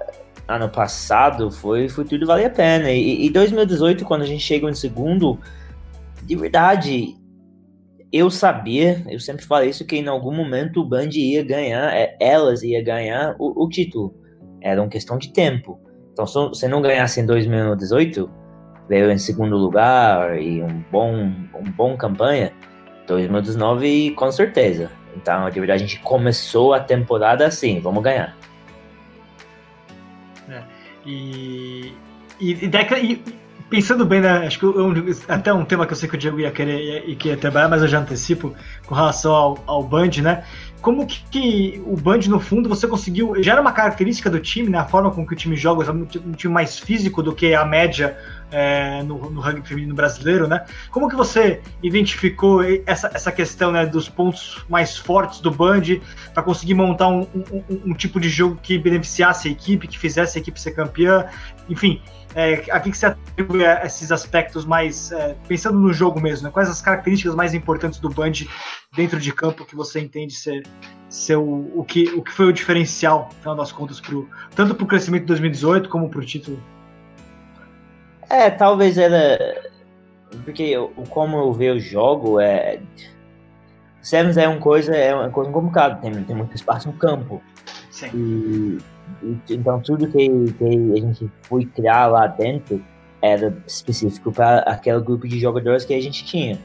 ano 0.47 0.69
passado, 0.69 1.51
foi, 1.51 1.89
foi 1.89 2.05
tudo 2.05 2.25
valer 2.25 2.45
a 2.45 2.49
pena. 2.49 2.91
E, 2.91 3.25
e 3.25 3.29
2018, 3.29 4.05
quando 4.05 4.21
a 4.21 4.25
gente 4.25 4.43
chegou 4.43 4.69
em 4.69 4.73
segundo, 4.73 5.39
de 6.23 6.35
verdade, 6.35 7.15
eu 8.11 8.29
sabia, 8.29 9.03
eu 9.09 9.19
sempre 9.19 9.45
falei 9.45 9.69
isso, 9.69 9.85
que 9.85 9.97
em 9.97 10.07
algum 10.07 10.33
momento 10.33 10.81
o 10.81 10.85
Band 10.85 11.09
ia 11.13 11.43
ganhar, 11.43 11.93
é, 11.93 12.15
elas 12.19 12.63
ia 12.63 12.81
ganhar 12.83 13.35
o, 13.37 13.65
o 13.65 13.69
título. 13.69 14.15
Era 14.61 14.81
uma 14.81 14.89
questão 14.89 15.17
de 15.17 15.33
tempo. 15.33 15.79
Então, 16.13 16.25
se 16.25 16.33
você 16.33 16.67
não 16.67 16.81
ganhasse 16.81 17.19
em 17.19 17.25
2018, 17.25 18.29
veio 18.87 19.11
em 19.11 19.17
segundo 19.17 19.57
lugar 19.57 20.41
e 20.41 20.63
um 20.63 20.83
bom, 20.91 21.13
um 21.13 21.71
bom 21.75 21.97
campanha, 21.97 22.53
2019 23.05 24.11
com 24.11 24.31
certeza. 24.31 24.89
Então, 25.15 25.49
de 25.49 25.59
verdade, 25.59 25.83
a 25.83 25.87
gente 25.87 25.99
começou 26.01 26.73
a 26.73 26.79
temporada 26.79 27.45
assim, 27.45 27.79
vamos 27.79 28.03
ganhar. 28.03 28.36
É, 31.07 31.09
e, 31.09 31.93
e, 32.39 32.69
e, 32.69 33.23
pensando 33.69 34.05
bem, 34.05 34.21
né, 34.21 34.45
acho 34.45 34.59
que 34.59 34.65
eu, 34.65 34.93
até 35.27 35.53
um 35.53 35.65
tema 35.65 35.85
que 35.85 35.93
eu 35.93 35.97
sei 35.97 36.07
que 36.09 36.15
o 36.15 36.17
Diego 36.17 36.39
ia 36.39 36.51
querer 36.51 37.03
e 37.07 37.15
que 37.15 37.29
ia 37.29 37.37
trabalhar, 37.37 37.69
mas 37.69 37.81
eu 37.81 37.87
já 37.87 37.99
antecipo 37.99 38.53
com 38.85 38.93
relação 38.93 39.33
ao, 39.33 39.63
ao 39.65 39.83
Band, 39.83 40.11
né? 40.21 40.43
Como 40.81 41.05
que, 41.05 41.23
que, 41.29 41.81
o 41.85 41.97
Band, 41.97 42.19
no 42.27 42.39
fundo, 42.39 42.69
você 42.69 42.87
conseguiu. 42.87 43.41
Já 43.41 43.53
era 43.53 43.61
uma 43.61 43.71
característica 43.71 44.29
do 44.29 44.39
time, 44.39 44.69
né? 44.69 44.77
A 44.77 44.85
forma 44.85 45.11
com 45.11 45.25
que 45.25 45.33
o 45.33 45.35
time 45.35 45.55
joga, 45.55 45.91
um 45.91 46.31
time 46.33 46.53
mais 46.53 46.77
físico 46.77 47.23
do 47.23 47.33
que 47.33 47.53
a 47.53 47.65
média 47.65 48.17
é, 48.51 49.03
no, 49.03 49.29
no 49.29 49.41
rugby 49.41 49.67
feminino 49.67 49.93
brasileiro, 49.93 50.47
né? 50.47 50.65
Como 50.91 51.09
que 51.09 51.15
você 51.15 51.61
identificou 51.81 52.61
essa, 52.85 53.11
essa 53.13 53.31
questão 53.31 53.71
né, 53.71 53.85
dos 53.85 54.07
pontos 54.07 54.63
mais 54.69 54.97
fortes 54.97 55.39
do 55.39 55.51
Band 55.51 55.99
para 56.33 56.43
conseguir 56.43 56.73
montar 56.73 57.07
um, 57.09 57.21
um, 57.33 57.63
um, 57.87 57.93
tipo 57.93 58.19
de 58.19 58.29
jogo 58.29 58.57
que 58.61 58.77
beneficiasse 58.77 59.47
a 59.47 59.51
equipe, 59.51 59.87
que 59.87 59.97
fizesse 59.97 60.37
a 60.37 60.41
equipe 60.41 60.59
ser 60.59 60.71
campeã? 60.71 61.25
Enfim, 61.69 62.01
é, 62.37 62.53
a 62.69 62.79
que, 62.79 62.91
que 62.91 62.97
você 62.97 63.07
atribui 63.07 63.63
esses 63.83 64.11
aspectos 64.11 64.63
mais. 64.63 65.11
É, 65.11 65.35
pensando 65.47 65.79
no 65.79 65.91
jogo 65.91 66.21
mesmo, 66.21 66.45
né? 66.45 66.53
quais 66.53 66.69
as 66.69 66.79
características 66.79 67.33
mais 67.33 67.55
importantes 67.55 67.99
do 67.99 68.11
Band 68.11 68.33
dentro 68.95 69.19
de 69.19 69.33
campo 69.33 69.65
que 69.65 69.75
você 69.75 69.99
entende 69.99 70.35
ser, 70.35 70.63
ser 71.09 71.37
o, 71.37 71.71
o, 71.73 71.83
que, 71.83 72.09
o 72.09 72.21
que 72.21 72.31
foi 72.31 72.45
o 72.45 72.53
diferencial, 72.53 73.29
no 73.33 73.39
final 73.39 73.55
das 73.55 73.71
contas, 73.71 73.99
pro, 73.99 74.29
tanto 74.55 74.75
para 74.75 74.83
o 74.83 74.87
crescimento 74.87 75.21
de 75.21 75.27
2018 75.29 75.89
como 75.89 76.09
para 76.09 76.19
o 76.19 76.23
título? 76.23 76.61
É, 78.29 78.51
talvez 78.51 78.99
era. 78.99 79.71
Porque 80.45 80.61
eu, 80.61 80.89
como 81.09 81.37
eu 81.39 81.51
vejo 81.51 81.77
o 81.77 81.79
jogo, 81.79 82.39
é. 82.39 82.79
Sevens 83.99 84.37
é 84.37 84.47
uma 84.47 84.59
coisa, 84.59 84.95
é 84.95 85.13
uma 85.15 85.31
coisa 85.31 85.51
complicada, 85.51 85.95
tem, 85.95 86.23
tem 86.23 86.35
muito 86.35 86.55
espaço 86.55 86.87
no 86.87 86.93
campo. 86.93 87.41
Sim. 87.89 88.11
E, 88.13 88.77
então 89.49 89.79
tudo 89.81 90.07
que, 90.07 90.27
que 90.53 90.65
a 90.65 91.01
gente 91.01 91.31
foi 91.43 91.65
criar 91.65 92.07
lá 92.07 92.27
dentro 92.27 92.83
era 93.21 93.55
específico 93.65 94.31
para 94.31 94.59
aquele 94.59 94.99
grupo 94.99 95.27
de 95.27 95.39
jogadores 95.39 95.85
que 95.85 95.93
a 95.93 96.01
gente 96.01 96.23
tinha. 96.25 96.57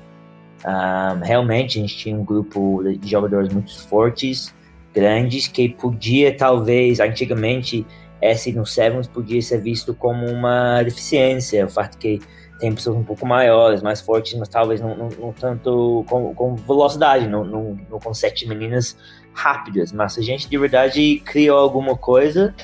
Um, 0.64 1.20
realmente 1.20 1.78
a 1.78 1.82
gente 1.82 1.96
tinha 1.96 2.16
um 2.16 2.24
grupo 2.24 2.82
de 2.82 3.08
jogadores 3.08 3.52
muito 3.52 3.76
fortes, 3.88 4.54
grandes, 4.94 5.48
que 5.48 5.70
podia 5.70 6.36
talvez, 6.36 7.00
antigamente, 7.00 7.86
S 8.20 8.52
no 8.52 8.64
Sevens 8.64 9.08
podia 9.08 9.42
ser 9.42 9.60
visto 9.60 9.92
como 9.94 10.26
uma 10.26 10.82
deficiência, 10.82 11.64
o 11.64 11.68
fato 11.68 11.98
que 11.98 12.20
tem 12.60 12.72
pessoas 12.72 12.96
um 12.96 13.02
pouco 13.02 13.26
maiores, 13.26 13.82
mais 13.82 14.00
fortes, 14.00 14.38
mas 14.38 14.48
talvez 14.48 14.80
não, 14.80 14.96
não, 14.96 15.08
não 15.08 15.32
tanto 15.32 16.04
com, 16.08 16.32
com, 16.32 16.54
velocidade, 16.54 17.26
não, 17.26 17.44
não, 17.44 17.76
não 17.90 17.98
com 17.98 18.14
sete 18.14 18.46
meninas 18.46 18.96
rápidas, 19.34 19.92
mas 19.92 20.18
a 20.18 20.22
gente 20.22 20.48
de 20.48 20.58
verdade 20.58 21.22
criou 21.24 21.58
alguma 21.58 21.96
coisa 21.96 22.54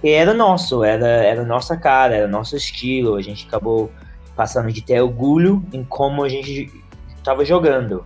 que 0.00 0.10
era 0.10 0.34
nosso, 0.34 0.82
era, 0.82 1.06
era 1.06 1.44
nossa 1.44 1.76
cara, 1.76 2.14
era 2.14 2.28
nosso 2.28 2.56
estilo, 2.56 3.14
a 3.14 3.22
gente 3.22 3.46
acabou 3.46 3.90
passando 4.34 4.72
de 4.72 4.82
ter 4.82 5.00
orgulho 5.00 5.64
em 5.72 5.84
como 5.84 6.24
a 6.24 6.28
gente 6.28 6.70
estava 7.16 7.44
jogando. 7.44 8.04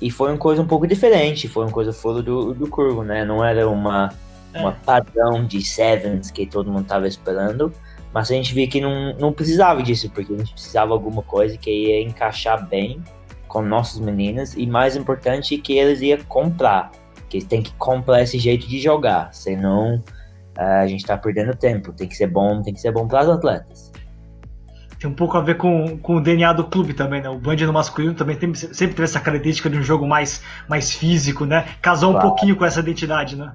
E 0.00 0.10
foi 0.10 0.30
uma 0.30 0.38
coisa 0.38 0.62
um 0.62 0.66
pouco 0.66 0.86
diferente, 0.86 1.48
foi 1.48 1.64
uma 1.64 1.72
coisa 1.72 1.92
fora 1.92 2.22
do, 2.22 2.54
do 2.54 2.68
curvo, 2.68 3.02
né? 3.02 3.24
Não 3.24 3.44
era 3.44 3.68
uma 3.68 4.10
é. 4.52 4.60
uma 4.60 4.72
padrão 4.72 5.44
de 5.44 5.62
sevens 5.62 6.30
que 6.30 6.46
todo 6.46 6.70
mundo 6.70 6.86
tava 6.86 7.06
esperando. 7.06 7.72
Mas 8.12 8.30
a 8.30 8.34
gente 8.34 8.52
viu 8.52 8.68
que 8.68 8.80
não, 8.80 9.14
não 9.18 9.32
precisava 9.32 9.82
disso, 9.82 10.10
porque 10.10 10.32
a 10.32 10.36
gente 10.38 10.52
precisava 10.52 10.92
alguma 10.92 11.22
coisa 11.22 11.56
que 11.56 11.70
ia 11.70 12.02
encaixar 12.02 12.66
bem 12.66 13.02
com 13.46 13.62
nossas 13.62 14.00
meninas 14.00 14.54
e 14.54 14.66
mais 14.66 14.96
importante 14.96 15.56
que 15.58 15.78
eles 15.78 16.00
iam 16.00 16.18
comprar, 16.24 16.90
que 17.30 17.44
têm 17.44 17.62
que 17.62 17.72
comprar 17.74 18.22
esse 18.22 18.38
jeito 18.38 18.66
de 18.66 18.80
jogar, 18.80 19.32
senão 19.32 20.02
a 20.56 20.86
gente 20.86 21.06
tá 21.06 21.16
perdendo 21.16 21.56
tempo. 21.56 21.92
Tem 21.92 22.08
que 22.08 22.16
ser 22.16 22.26
bom, 22.26 22.60
tem 22.60 22.74
que 22.74 22.80
ser 22.80 22.92
bom 22.92 23.06
para 23.06 23.20
as 23.20 23.28
atletas. 23.28 23.92
Tem 24.98 25.08
um 25.08 25.14
pouco 25.14 25.38
a 25.38 25.40
ver 25.40 25.56
com, 25.56 25.96
com 25.98 26.16
o 26.16 26.20
DNA 26.20 26.52
do 26.52 26.64
clube 26.64 26.92
também, 26.92 27.22
né? 27.22 27.30
O 27.30 27.38
Band 27.38 27.56
no 27.56 27.72
masculino 27.72 28.12
também 28.12 28.36
tem, 28.36 28.52
sempre 28.52 28.94
teve 28.94 29.04
essa 29.04 29.20
característica 29.20 29.70
de 29.70 29.78
um 29.78 29.82
jogo 29.82 30.06
mais, 30.06 30.42
mais 30.68 30.92
físico, 30.92 31.46
né? 31.46 31.66
Casou 31.80 32.10
claro. 32.10 32.26
um 32.26 32.30
pouquinho 32.30 32.56
com 32.56 32.66
essa 32.66 32.80
identidade, 32.80 33.36
né? 33.36 33.54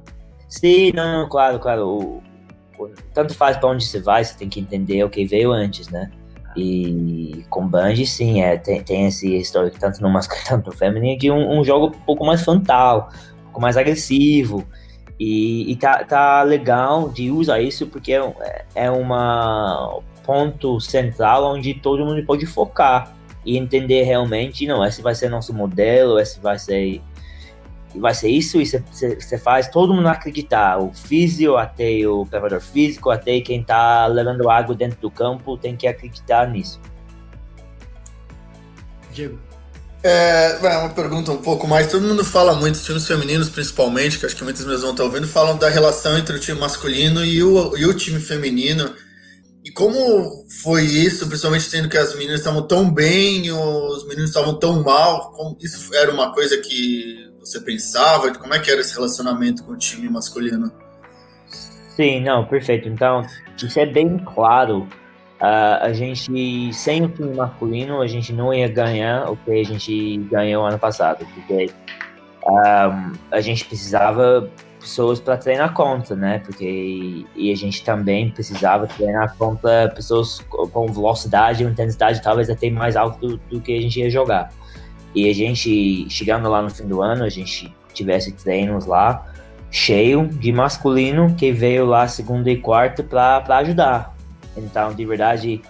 Sim, 0.50 0.92
não, 0.94 1.30
claro, 1.30 1.60
claro. 1.60 1.88
O, 1.88 2.24
o, 2.80 2.90
tanto 3.14 3.36
faz 3.36 3.58
para 3.58 3.70
onde 3.70 3.86
você 3.86 4.02
vai, 4.02 4.24
você 4.24 4.36
tem 4.36 4.50
que 4.50 4.60
entender 4.60 5.04
o 5.04 5.10
que 5.10 5.26
veio 5.26 5.52
antes, 5.52 5.90
né? 5.90 6.10
E 6.58 7.46
com 7.50 7.68
Bungie, 7.68 8.08
sim, 8.08 8.42
é, 8.42 8.58
tem, 8.58 8.82
tem 8.82 9.06
esse 9.06 9.36
histórico, 9.36 9.78
tanto 9.78 10.02
no 10.02 10.10
masculino 10.10 10.48
quanto 10.50 10.66
no 10.68 10.72
feminino, 10.72 11.20
de 11.20 11.30
um, 11.30 11.60
um, 11.60 11.64
jogo 11.64 11.88
um 11.88 12.06
pouco 12.06 12.26
mais 12.26 12.44
frontal, 12.44 13.10
um 13.56 13.60
pouco 13.60 13.62
mais 13.62 13.78
agressivo. 13.78 14.66
E, 15.20 15.72
e 15.72 15.76
tá, 15.78 16.04
tá 16.04 16.44
legal 16.44 17.10
de 17.10 17.32
usar 17.32 17.62
isso 17.62 17.88
porque 17.88 18.12
é, 18.14 18.66
é 18.76 18.92
uma 18.92 20.00
ponto 20.26 20.80
central 20.82 21.54
onde 21.54 21.74
todo 21.76 22.06
mundo 22.06 22.22
pode 22.26 22.46
focar 22.46 23.16
e 23.46 23.58
entender 23.58 24.04
realmente, 24.04 24.66
não, 24.68 24.84
esse 24.84 25.02
vai 25.02 25.14
ser 25.14 25.30
nosso 25.30 25.54
modelo, 25.54 26.20
esse 26.20 26.40
vai 26.40 26.58
ser 26.60 27.02
vai 27.98 28.14
ser 28.14 28.28
isso, 28.28 28.60
e 28.60 28.66
você 28.66 29.38
faz 29.38 29.70
todo 29.70 29.94
mundo 29.94 30.08
acreditar. 30.08 30.80
O 30.80 30.92
físico, 30.94 31.56
até 31.56 32.06
o 32.06 32.26
preparador 32.26 32.60
físico, 32.60 33.10
até 33.10 33.40
quem 33.40 33.64
tá 33.64 34.06
levando 34.08 34.50
água 34.50 34.76
dentro 34.76 35.00
do 35.00 35.10
campo 35.10 35.56
tem 35.58 35.78
que 35.78 35.88
acreditar 35.88 36.50
nisso. 36.50 36.82
Diego. 39.14 39.40
É, 40.08 40.60
uma 40.62 40.90
pergunta 40.90 41.32
um 41.32 41.42
pouco 41.42 41.68
mais. 41.68 41.90
Todo 41.90 42.08
mundo 42.08 42.24
fala 42.24 42.54
muito, 42.54 42.76
os 42.76 42.86
times 42.86 43.08
femininos 43.08 43.50
principalmente, 43.50 44.20
que 44.20 44.26
acho 44.28 44.36
que 44.36 44.44
muitos 44.44 44.64
meus 44.64 44.84
vão 44.84 44.92
estar 44.92 45.04
ouvindo, 45.04 45.28
falam 45.28 45.58
da 45.58 45.68
relação 45.68 46.16
entre 46.16 46.36
o 46.36 46.40
time 46.40 46.60
masculino 46.60 47.26
e 47.26 47.42
o, 47.42 47.76
e 47.76 47.88
o 47.88 47.94
time 47.96 48.20
feminino. 48.20 48.94
E 49.64 49.72
como 49.72 50.46
foi 50.62 50.84
isso, 50.84 51.28
principalmente 51.28 51.72
tendo 51.72 51.90
que 51.90 51.98
as 51.98 52.14
meninas 52.14 52.42
estavam 52.42 52.62
tão 52.68 52.88
bem, 52.88 53.52
os 53.52 54.08
meninos 54.08 54.30
estavam 54.30 54.60
tão 54.60 54.84
mal? 54.84 55.34
isso 55.60 55.92
era 55.96 56.12
uma 56.12 56.32
coisa 56.32 56.56
que 56.58 57.28
você 57.40 57.60
pensava? 57.60 58.32
Como 58.36 58.54
é 58.54 58.60
que 58.60 58.70
era 58.70 58.82
esse 58.82 58.94
relacionamento 58.94 59.64
com 59.64 59.72
o 59.72 59.78
time 59.78 60.08
masculino? 60.08 60.72
Sim, 61.96 62.22
não, 62.22 62.46
perfeito. 62.46 62.88
Então, 62.88 63.24
isso 63.58 63.80
é 63.80 63.88
bem 63.88 64.20
claro. 64.20 64.88
Uh, 65.46 65.78
a 65.82 65.94
gente, 65.94 66.74
sem 66.74 67.04
o 67.04 67.10
time 67.10 67.36
masculino, 67.36 68.02
a 68.02 68.08
gente 68.08 68.34
não 68.34 68.54
ia 68.54 68.68
ganhar 68.68 69.30
o 69.30 69.38
que 69.38 69.52
a 69.52 69.64
gente 69.64 70.18
ganhou 70.32 70.66
ano 70.66 70.80
passado, 70.80 71.26
porque 71.34 71.70
um, 72.48 73.12
a 73.30 73.42
gente 73.42 73.66
precisava 73.66 74.50
pessoas 74.80 75.20
para 75.20 75.38
treinar 75.38 75.74
contra, 75.74 76.16
né? 76.16 76.40
Porque 76.40 77.26
e 77.36 77.52
a 77.52 77.56
gente 77.56 77.84
também 77.84 78.32
precisava 78.32 78.88
treinar 78.88 79.36
contra 79.38 79.90
pessoas 79.90 80.40
com 80.50 80.88
velocidade 80.88 81.64
e 81.64 81.68
intensidade 81.68 82.22
talvez 82.22 82.50
até 82.50 82.70
mais 82.70 82.96
alto 82.96 83.20
do, 83.20 83.38
do 83.38 83.62
que 83.62 83.78
a 83.78 83.82
gente 83.82 84.00
ia 84.00 84.10
jogar 84.10 84.50
e 85.16 85.30
a 85.30 85.34
gente, 85.34 86.08
chegando 86.10 86.50
lá 86.50 86.62
no 86.62 86.70
fim 86.70 86.86
do 86.86 87.02
ano, 87.02 87.24
a 87.24 87.30
gente 87.30 87.74
tivesse 87.94 88.34
treinos 88.34 88.86
lá 88.86 89.26
cheio 89.72 90.28
de 90.28 90.52
masculino 90.52 91.34
que 91.36 91.52
veio 91.52 91.86
lá 91.86 92.08
segunda 92.08 92.52
e 92.52 92.58
quarta 92.58 93.02
para 93.02 93.58
ajudar. 93.60 94.15
Então, 94.58 94.94
de 94.94 95.06
verdade, 95.06 95.62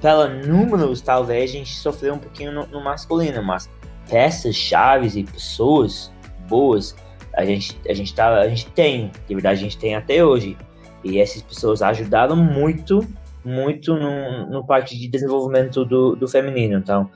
pela 0.00 0.28
números, 0.28 1.00
talvez 1.00 1.50
a 1.50 1.54
gente 1.54 1.74
sofreu 1.74 2.14
um 2.14 2.18
pouquinho 2.18 2.52
no, 2.52 2.66
no 2.66 2.82
masculino, 2.82 3.42
mas 3.42 3.68
peças, 4.08 4.54
chaves 4.54 5.16
e 5.16 5.24
pessoas 5.24 6.12
boas 6.48 6.94
a 7.36 7.44
gente, 7.44 7.76
a 7.88 7.92
gente, 7.92 8.14
tá, 8.14 8.40
a 8.40 8.48
gente 8.48 8.66
tem, 8.70 9.10
de 9.26 9.34
verdade, 9.34 9.58
a 9.58 9.62
gente 9.62 9.76
tem 9.76 9.94
até 9.94 10.24
hoje. 10.24 10.56
E 11.02 11.20
essas 11.20 11.42
pessoas 11.42 11.82
ajudaram 11.82 12.36
muito 12.36 13.06
muito 13.44 13.94
no, 13.94 14.46
no 14.46 14.64
parte 14.64 14.98
de 14.98 15.06
desenvolvimento 15.06 15.84
do, 15.84 16.16
do 16.16 16.26
feminino. 16.26 16.78
Então, 16.78 17.10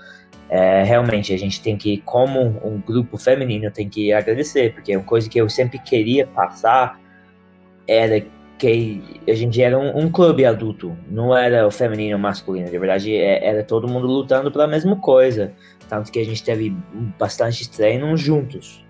é, 0.50 0.82
realmente, 0.82 1.32
a 1.32 1.38
gente 1.38 1.60
tem 1.62 1.76
que, 1.76 1.98
como 2.02 2.40
um 2.62 2.80
grupo 2.80 3.16
feminino, 3.16 3.70
tem 3.70 3.88
que 3.88 4.12
agradecer, 4.12 4.74
porque 4.74 4.94
uma 4.94 5.04
coisa 5.04 5.28
que 5.28 5.38
eu 5.38 5.48
sempre 5.48 5.78
queria 5.78 6.26
passar 6.26 7.00
era 7.86 8.22
que 8.58 9.20
a 9.26 9.34
gente 9.34 9.62
era 9.62 9.78
um, 9.78 10.04
um 10.04 10.10
clube 10.10 10.44
adulto, 10.44 10.96
não 11.08 11.34
era 11.36 11.66
o 11.66 11.70
feminino 11.70 12.16
ou 12.16 12.20
masculino. 12.20 12.70
De 12.70 12.78
verdade, 12.78 13.14
é, 13.14 13.46
era 13.46 13.62
todo 13.62 13.88
mundo 13.88 14.06
lutando 14.06 14.50
pela 14.50 14.66
mesma 14.66 14.96
coisa. 14.96 15.52
Tanto 15.88 16.12
que 16.12 16.18
a 16.18 16.24
gente 16.24 16.42
teve 16.42 16.76
bastante 17.18 17.70
treinos 17.70 18.20
juntos. 18.20 18.84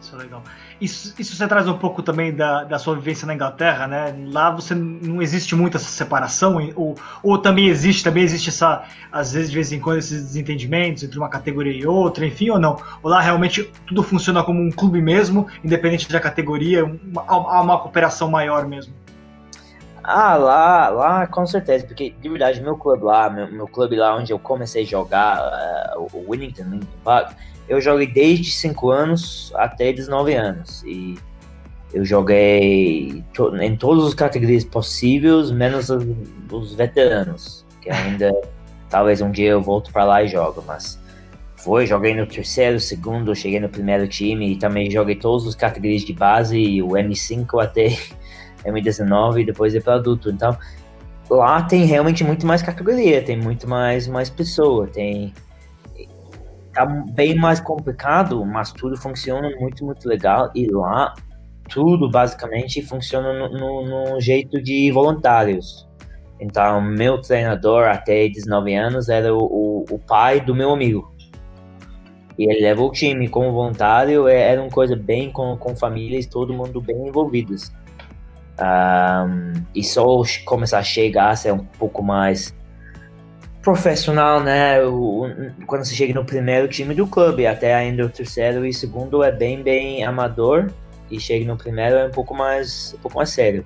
Isso 0.00 0.14
é 0.14 0.18
legal. 0.18 0.42
Isso, 0.82 1.14
isso 1.16 1.36
você 1.36 1.46
traz 1.46 1.68
um 1.68 1.78
pouco 1.78 2.02
também 2.02 2.34
da, 2.34 2.64
da 2.64 2.76
sua 2.76 2.96
vivência 2.96 3.24
na 3.24 3.34
Inglaterra, 3.34 3.86
né? 3.86 4.12
Lá 4.32 4.50
você 4.50 4.74
não 4.74 5.22
existe 5.22 5.54
muito 5.54 5.76
essa 5.76 5.88
separação, 5.88 6.58
ou, 6.74 6.96
ou 7.22 7.38
também 7.38 7.68
existe, 7.68 8.02
também 8.02 8.24
existe 8.24 8.48
essa, 8.48 8.82
às 9.12 9.32
vezes, 9.32 9.48
de 9.48 9.54
vez 9.54 9.70
em 9.70 9.78
quando, 9.78 9.98
esses 9.98 10.20
desentendimentos 10.20 11.04
entre 11.04 11.16
uma 11.16 11.28
categoria 11.28 11.72
e 11.72 11.86
outra, 11.86 12.26
enfim, 12.26 12.50
ou 12.50 12.58
não? 12.58 12.76
Ou 13.00 13.08
lá 13.08 13.20
realmente 13.20 13.70
tudo 13.86 14.02
funciona 14.02 14.42
como 14.42 14.60
um 14.60 14.72
clube 14.72 15.00
mesmo, 15.00 15.46
independente 15.62 16.10
da 16.10 16.18
categoria, 16.18 16.82
há 17.28 17.60
uma 17.62 17.78
cooperação 17.78 18.28
maior 18.28 18.66
mesmo? 18.66 18.92
Ah, 20.02 20.34
lá, 20.34 20.88
lá 20.88 21.26
com 21.28 21.46
certeza, 21.46 21.86
porque 21.86 22.12
de 22.20 22.28
verdade, 22.28 22.60
meu 22.60 22.76
clube 22.76 23.04
lá, 23.04 23.30
meu, 23.30 23.52
meu 23.52 23.68
clube 23.68 23.94
lá 23.94 24.16
onde 24.16 24.32
eu 24.32 24.38
comecei 24.38 24.82
a 24.82 24.86
jogar, 24.86 25.96
uh, 25.96 26.10
o 26.12 26.28
Winnington 26.28 26.80
Park, 27.04 27.36
eu 27.68 27.80
joguei 27.80 28.06
desde 28.06 28.50
5 28.52 28.90
anos 28.90 29.52
até 29.54 29.92
19 29.92 30.34
anos. 30.34 30.82
E 30.84 31.16
eu 31.92 32.04
joguei 32.04 33.22
to 33.34 33.54
em 33.56 33.76
todas 33.76 34.06
as 34.06 34.14
categorias 34.14 34.64
possíveis, 34.64 35.50
menos 35.50 35.90
os, 35.90 36.04
os, 36.50 36.74
veteranos, 36.74 37.66
que 37.80 37.90
ainda 37.90 38.32
talvez 38.88 39.20
um 39.20 39.30
dia 39.30 39.50
eu 39.50 39.60
volto 39.60 39.92
para 39.92 40.04
lá 40.04 40.22
e 40.22 40.28
jogo, 40.28 40.64
mas 40.66 40.98
foi, 41.56 41.86
joguei 41.86 42.14
no 42.14 42.26
terceiro, 42.26 42.80
segundo, 42.80 43.34
cheguei 43.36 43.60
no 43.60 43.68
primeiro 43.68 44.08
time 44.08 44.52
e 44.52 44.56
também 44.56 44.90
joguei 44.90 45.14
todas 45.14 45.46
as 45.46 45.54
categorias 45.54 46.02
de 46.02 46.12
base, 46.12 46.82
o 46.82 46.88
M5 46.88 47.62
até 47.62 47.88
M19 48.66 49.42
e 49.42 49.44
depois 49.44 49.74
ir 49.74 49.82
para 49.82 49.94
adulto. 49.94 50.30
Então, 50.30 50.56
lá 51.30 51.62
tem 51.62 51.84
realmente 51.84 52.24
muito 52.24 52.46
mais 52.46 52.62
categoria, 52.62 53.22
tem 53.22 53.36
muito 53.36 53.68
mais 53.68 54.08
mais 54.08 54.28
pessoa, 54.28 54.86
tem 54.88 55.32
tá 56.72 56.86
bem 56.86 57.34
mais 57.34 57.60
complicado, 57.60 58.44
mas 58.44 58.72
tudo 58.72 58.96
funciona 58.96 59.50
muito, 59.58 59.84
muito 59.84 60.08
legal. 60.08 60.50
E 60.54 60.66
lá, 60.70 61.14
tudo 61.68 62.10
basicamente 62.10 62.82
funciona 62.82 63.32
no, 63.32 63.50
no, 63.50 64.12
no 64.12 64.20
jeito 64.20 64.62
de 64.62 64.90
voluntários. 64.90 65.88
Então, 66.40 66.80
meu 66.80 67.20
treinador 67.20 67.84
até 67.84 68.28
19 68.28 68.74
anos 68.74 69.08
era 69.08 69.32
o, 69.32 69.38
o, 69.38 69.84
o, 69.90 69.98
pai 69.98 70.40
do 70.40 70.54
meu 70.54 70.72
amigo. 70.72 71.12
E 72.36 72.50
ele 72.50 72.60
levou 72.62 72.88
o 72.88 72.92
time 72.92 73.28
como 73.28 73.52
voluntário, 73.52 74.26
é, 74.26 74.50
era 74.50 74.60
uma 74.60 74.70
coisa 74.70 74.96
bem 74.96 75.30
com, 75.30 75.56
com 75.56 75.76
famílias, 75.76 76.26
todo 76.26 76.52
mundo 76.52 76.80
bem 76.80 77.06
envolvidos. 77.06 77.72
Um, 78.58 79.62
e 79.74 79.84
só 79.84 80.04
começar 80.44 80.78
a 80.78 80.82
chegar 80.82 81.30
a 81.30 81.36
ser 81.36 81.52
um 81.52 81.64
pouco 81.64 82.02
mais 82.02 82.54
profissional, 83.62 84.40
né? 84.40 84.82
O, 84.84 85.26
quando 85.66 85.84
você 85.84 85.94
chega 85.94 86.12
no 86.12 86.24
primeiro 86.24 86.68
time 86.68 86.94
do 86.94 87.06
clube, 87.06 87.46
até 87.46 87.74
ainda 87.74 88.04
o 88.04 88.08
terceiro 88.08 88.66
e 88.66 88.74
segundo 88.74 89.22
é 89.22 89.30
bem, 89.30 89.62
bem 89.62 90.04
amador. 90.04 90.70
E 91.10 91.20
chega 91.20 91.46
no 91.46 91.56
primeiro 91.56 91.94
é 91.96 92.06
um 92.06 92.10
pouco 92.10 92.34
mais, 92.34 92.94
um 92.98 93.02
pouco 93.02 93.16
mais 93.16 93.30
sério. 93.30 93.64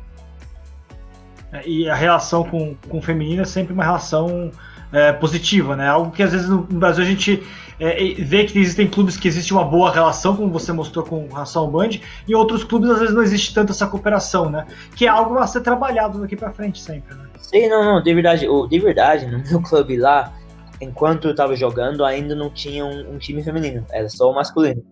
É, 1.53 1.67
e 1.67 1.89
a 1.89 1.95
relação 1.95 2.45
com, 2.45 2.75
com 2.89 2.99
o 2.99 3.03
feminino 3.03 3.43
é 3.43 3.45
sempre 3.45 3.73
uma 3.73 3.85
relação 3.85 4.51
é, 4.93 5.13
positiva, 5.13 5.75
né? 5.75 5.89
Algo 5.89 6.11
que 6.11 6.23
às 6.23 6.33
vezes 6.33 6.49
no 6.49 6.63
Brasil 6.63 7.05
a 7.05 7.07
gente 7.07 7.43
é, 7.79 8.15
vê 8.19 8.45
que 8.45 8.59
existem 8.59 8.87
clubes 8.87 9.17
que 9.17 9.29
existe 9.29 9.53
uma 9.53 9.65
boa 9.65 9.93
relação, 9.93 10.37
como 10.37 10.51
você 10.51 10.73
mostrou 10.73 11.05
com 11.05 11.27
relação 11.29 11.63
ao 11.63 11.71
Band, 11.71 11.91
e 12.27 12.35
outros 12.35 12.65
clubes 12.65 12.91
às 12.91 12.99
vezes 12.99 13.15
não 13.15 13.23
existe 13.23 13.55
tanto 13.55 13.73
essa 13.73 13.87
cooperação, 13.87 14.51
né? 14.51 14.67
Que 14.95 15.07
é 15.07 15.09
algo 15.09 15.39
a 15.39 15.47
ser 15.47 15.61
trabalhado 15.61 16.21
daqui 16.21 16.37
para 16.37 16.53
frente 16.53 16.81
sempre, 16.81 17.15
né? 17.15 17.26
Sim, 17.39 17.69
não, 17.69 17.85
não, 17.85 18.03
de 18.03 18.15
verdade, 18.15 18.47
de 18.69 18.79
verdade, 18.79 19.27
no 19.27 19.39
meu 19.49 19.63
clube 19.63 19.97
lá, 19.97 20.33
enquanto 20.81 21.29
eu 21.29 21.35
tava 21.35 21.55
jogando, 21.57 22.05
ainda 22.05 22.35
não 22.35 22.51
tinha 22.51 22.85
um, 22.85 23.15
um 23.15 23.19
time 23.19 23.43
feminino, 23.43 23.85
era 23.91 24.09
só 24.09 24.31
o 24.31 24.35
masculino. 24.35 24.83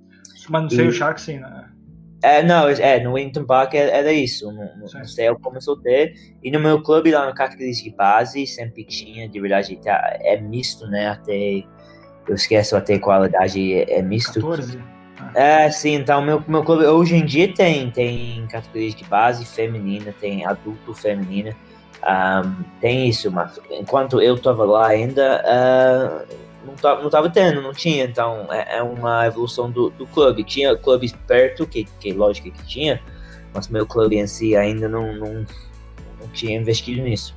Mas 0.48 0.62
não 0.62 0.70
sei 0.70 0.85
e... 0.85 0.88
o 0.88 0.92
Shark 0.92 1.20
sim, 1.20 1.38
né? 1.38 1.70
É, 2.22 2.42
não, 2.42 2.66
é, 2.68 3.00
no 3.00 3.12
Wellington 3.12 3.44
Park 3.44 3.74
era, 3.74 3.90
era 3.90 4.11
isso, 4.11 4.50
no, 4.50 4.64
no, 4.76 4.87
no 4.87 5.07
CEL 5.07 5.38
começou 5.40 5.76
a 5.76 5.83
ter, 5.83 6.14
e 6.42 6.50
no 6.50 6.59
meu 6.59 6.83
clube 6.83 7.11
lá 7.11 7.26
no 7.26 7.35
categoria 7.35 7.70
de 7.70 7.90
base 7.90 8.46
sempre 8.46 8.83
tinha, 8.87 9.28
de 9.28 9.38
verdade, 9.38 9.78
tá, 9.85 10.16
é 10.20 10.40
misto, 10.40 10.87
né, 10.87 11.09
até, 11.09 11.62
eu 12.26 12.35
esqueço 12.35 12.76
até 12.76 12.98
qualidade 12.98 13.74
é, 13.74 13.98
é 13.98 14.02
misto. 14.02 14.40
14? 14.40 14.78
Ah. 15.20 15.33
É, 15.35 15.70
sim, 15.70 15.96
então 15.96 16.22
meu, 16.22 16.42
meu 16.48 16.64
clube 16.64 16.87
hoje 16.87 17.14
em 17.14 17.26
dia 17.26 17.52
tem, 17.52 17.90
tem 17.90 18.46
categorias 18.46 18.94
de 18.94 19.04
base 19.04 19.44
feminina, 19.44 20.14
tem 20.18 20.46
adulto 20.46 20.94
feminina, 20.94 21.54
um, 22.05 22.64
tem 22.81 23.09
isso, 23.09 23.31
mas 23.31 23.59
enquanto 23.71 24.21
eu 24.21 24.35
estava 24.35 24.64
lá 24.64 24.88
ainda, 24.88 25.43
uh, 25.43 26.35
não, 26.67 26.75
tava, 26.75 27.03
não 27.03 27.11
tava 27.11 27.31
tendo, 27.31 27.62
não 27.62 27.73
tinha. 27.73 28.05
Então 28.05 28.47
é, 28.51 28.79
é 28.79 28.83
uma 28.83 29.27
evolução 29.27 29.71
do, 29.71 29.90
do 29.90 30.07
clube. 30.07 30.45
Tinha 30.45 30.77
clubes 30.77 31.12
perto, 31.27 31.67
que, 31.67 31.85
que 31.99 32.12
lógico 32.12 32.51
que 32.51 32.64
tinha, 32.64 33.01
mas 33.53 33.69
meu 33.69 33.87
clube 33.87 34.17
em 34.17 34.27
si 34.27 34.55
ainda 34.57 34.88
não, 34.88 35.14
não, 35.14 35.47
não 36.21 36.29
tinha 36.33 36.59
investido 36.59 37.03
nisso. 37.03 37.35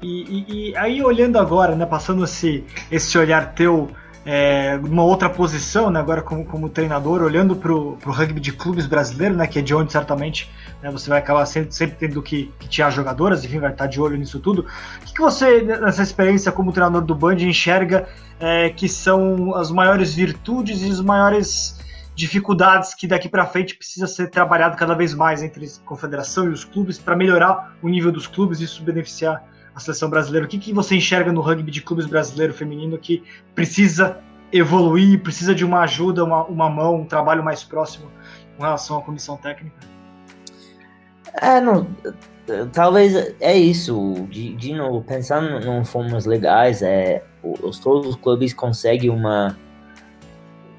E, 0.00 0.22
e, 0.22 0.70
e, 0.70 0.76
aí 0.76 1.02
olhando 1.02 1.38
agora, 1.38 1.74
né, 1.74 1.84
passando 1.84 2.22
esse, 2.22 2.64
esse 2.88 3.18
olhar 3.18 3.52
teu 3.54 3.90
é, 4.24 4.76
numa 4.76 5.02
outra 5.02 5.28
posição, 5.28 5.90
né, 5.90 5.98
agora 5.98 6.22
como, 6.22 6.44
como 6.44 6.68
treinador, 6.68 7.22
olhando 7.22 7.56
para 7.56 7.72
o 7.72 7.96
rugby 8.04 8.38
de 8.38 8.52
clubes 8.52 8.86
brasileiro, 8.86 9.34
né, 9.34 9.46
que 9.46 9.58
é 9.58 9.62
de 9.62 9.74
onde 9.74 9.90
certamente 9.90 10.48
né, 10.82 10.90
você 10.90 11.08
vai 11.10 11.18
acabar 11.18 11.44
sempre, 11.46 11.74
sempre 11.74 11.96
tendo 11.96 12.22
que, 12.22 12.52
que 12.58 12.68
tirar 12.68 12.90
jogadoras, 12.90 13.44
enfim, 13.44 13.58
vai 13.58 13.72
estar 13.72 13.86
de 13.86 14.00
olho 14.00 14.16
nisso 14.16 14.38
tudo. 14.38 14.66
O 15.00 15.04
que, 15.04 15.14
que 15.14 15.20
você, 15.20 15.62
nessa 15.62 16.02
experiência 16.02 16.52
como 16.52 16.72
treinador 16.72 17.02
do 17.02 17.14
Band, 17.14 17.36
enxerga 17.36 18.08
é, 18.38 18.70
que 18.70 18.88
são 18.88 19.54
as 19.54 19.70
maiores 19.70 20.14
virtudes 20.14 20.82
e 20.82 20.90
as 20.90 21.00
maiores 21.00 21.78
dificuldades 22.14 22.94
que 22.94 23.06
daqui 23.06 23.28
para 23.28 23.46
frente 23.46 23.76
precisa 23.76 24.06
ser 24.06 24.28
trabalhado 24.28 24.76
cada 24.76 24.94
vez 24.94 25.14
mais 25.14 25.42
entre 25.42 25.64
a 25.64 25.86
confederação 25.86 26.46
e 26.46 26.48
os 26.48 26.64
clubes 26.64 26.98
para 26.98 27.14
melhorar 27.14 27.76
o 27.80 27.88
nível 27.88 28.10
dos 28.10 28.26
clubes 28.26 28.60
e 28.60 28.64
isso 28.64 28.82
beneficiar 28.82 29.44
a 29.72 29.78
seleção 29.78 30.10
brasileira. 30.10 30.44
O 30.44 30.48
que, 30.48 30.58
que 30.58 30.72
você 30.72 30.96
enxerga 30.96 31.32
no 31.32 31.40
rugby 31.40 31.70
de 31.70 31.80
clubes 31.80 32.06
brasileiro 32.06 32.52
feminino 32.52 32.98
que 32.98 33.22
precisa 33.54 34.18
evoluir, 34.52 35.22
precisa 35.22 35.54
de 35.54 35.64
uma 35.64 35.80
ajuda, 35.82 36.24
uma, 36.24 36.44
uma 36.44 36.68
mão, 36.68 36.96
um 36.96 37.04
trabalho 37.04 37.44
mais 37.44 37.62
próximo 37.62 38.10
com 38.56 38.64
relação 38.64 38.98
à 38.98 39.02
comissão 39.02 39.36
técnica? 39.36 39.97
É, 41.34 41.60
não, 41.60 41.86
talvez 42.72 43.34
é 43.40 43.56
isso. 43.56 44.26
De, 44.30 44.54
de 44.54 44.74
novo, 44.74 45.02
pensando 45.02 45.58
em 45.66 45.84
formas 45.84 46.26
legais, 46.26 46.82
é, 46.82 47.22
os, 47.42 47.78
todos 47.78 48.08
os 48.08 48.16
clubes 48.16 48.52
conseguem 48.52 49.10
uma 49.10 49.56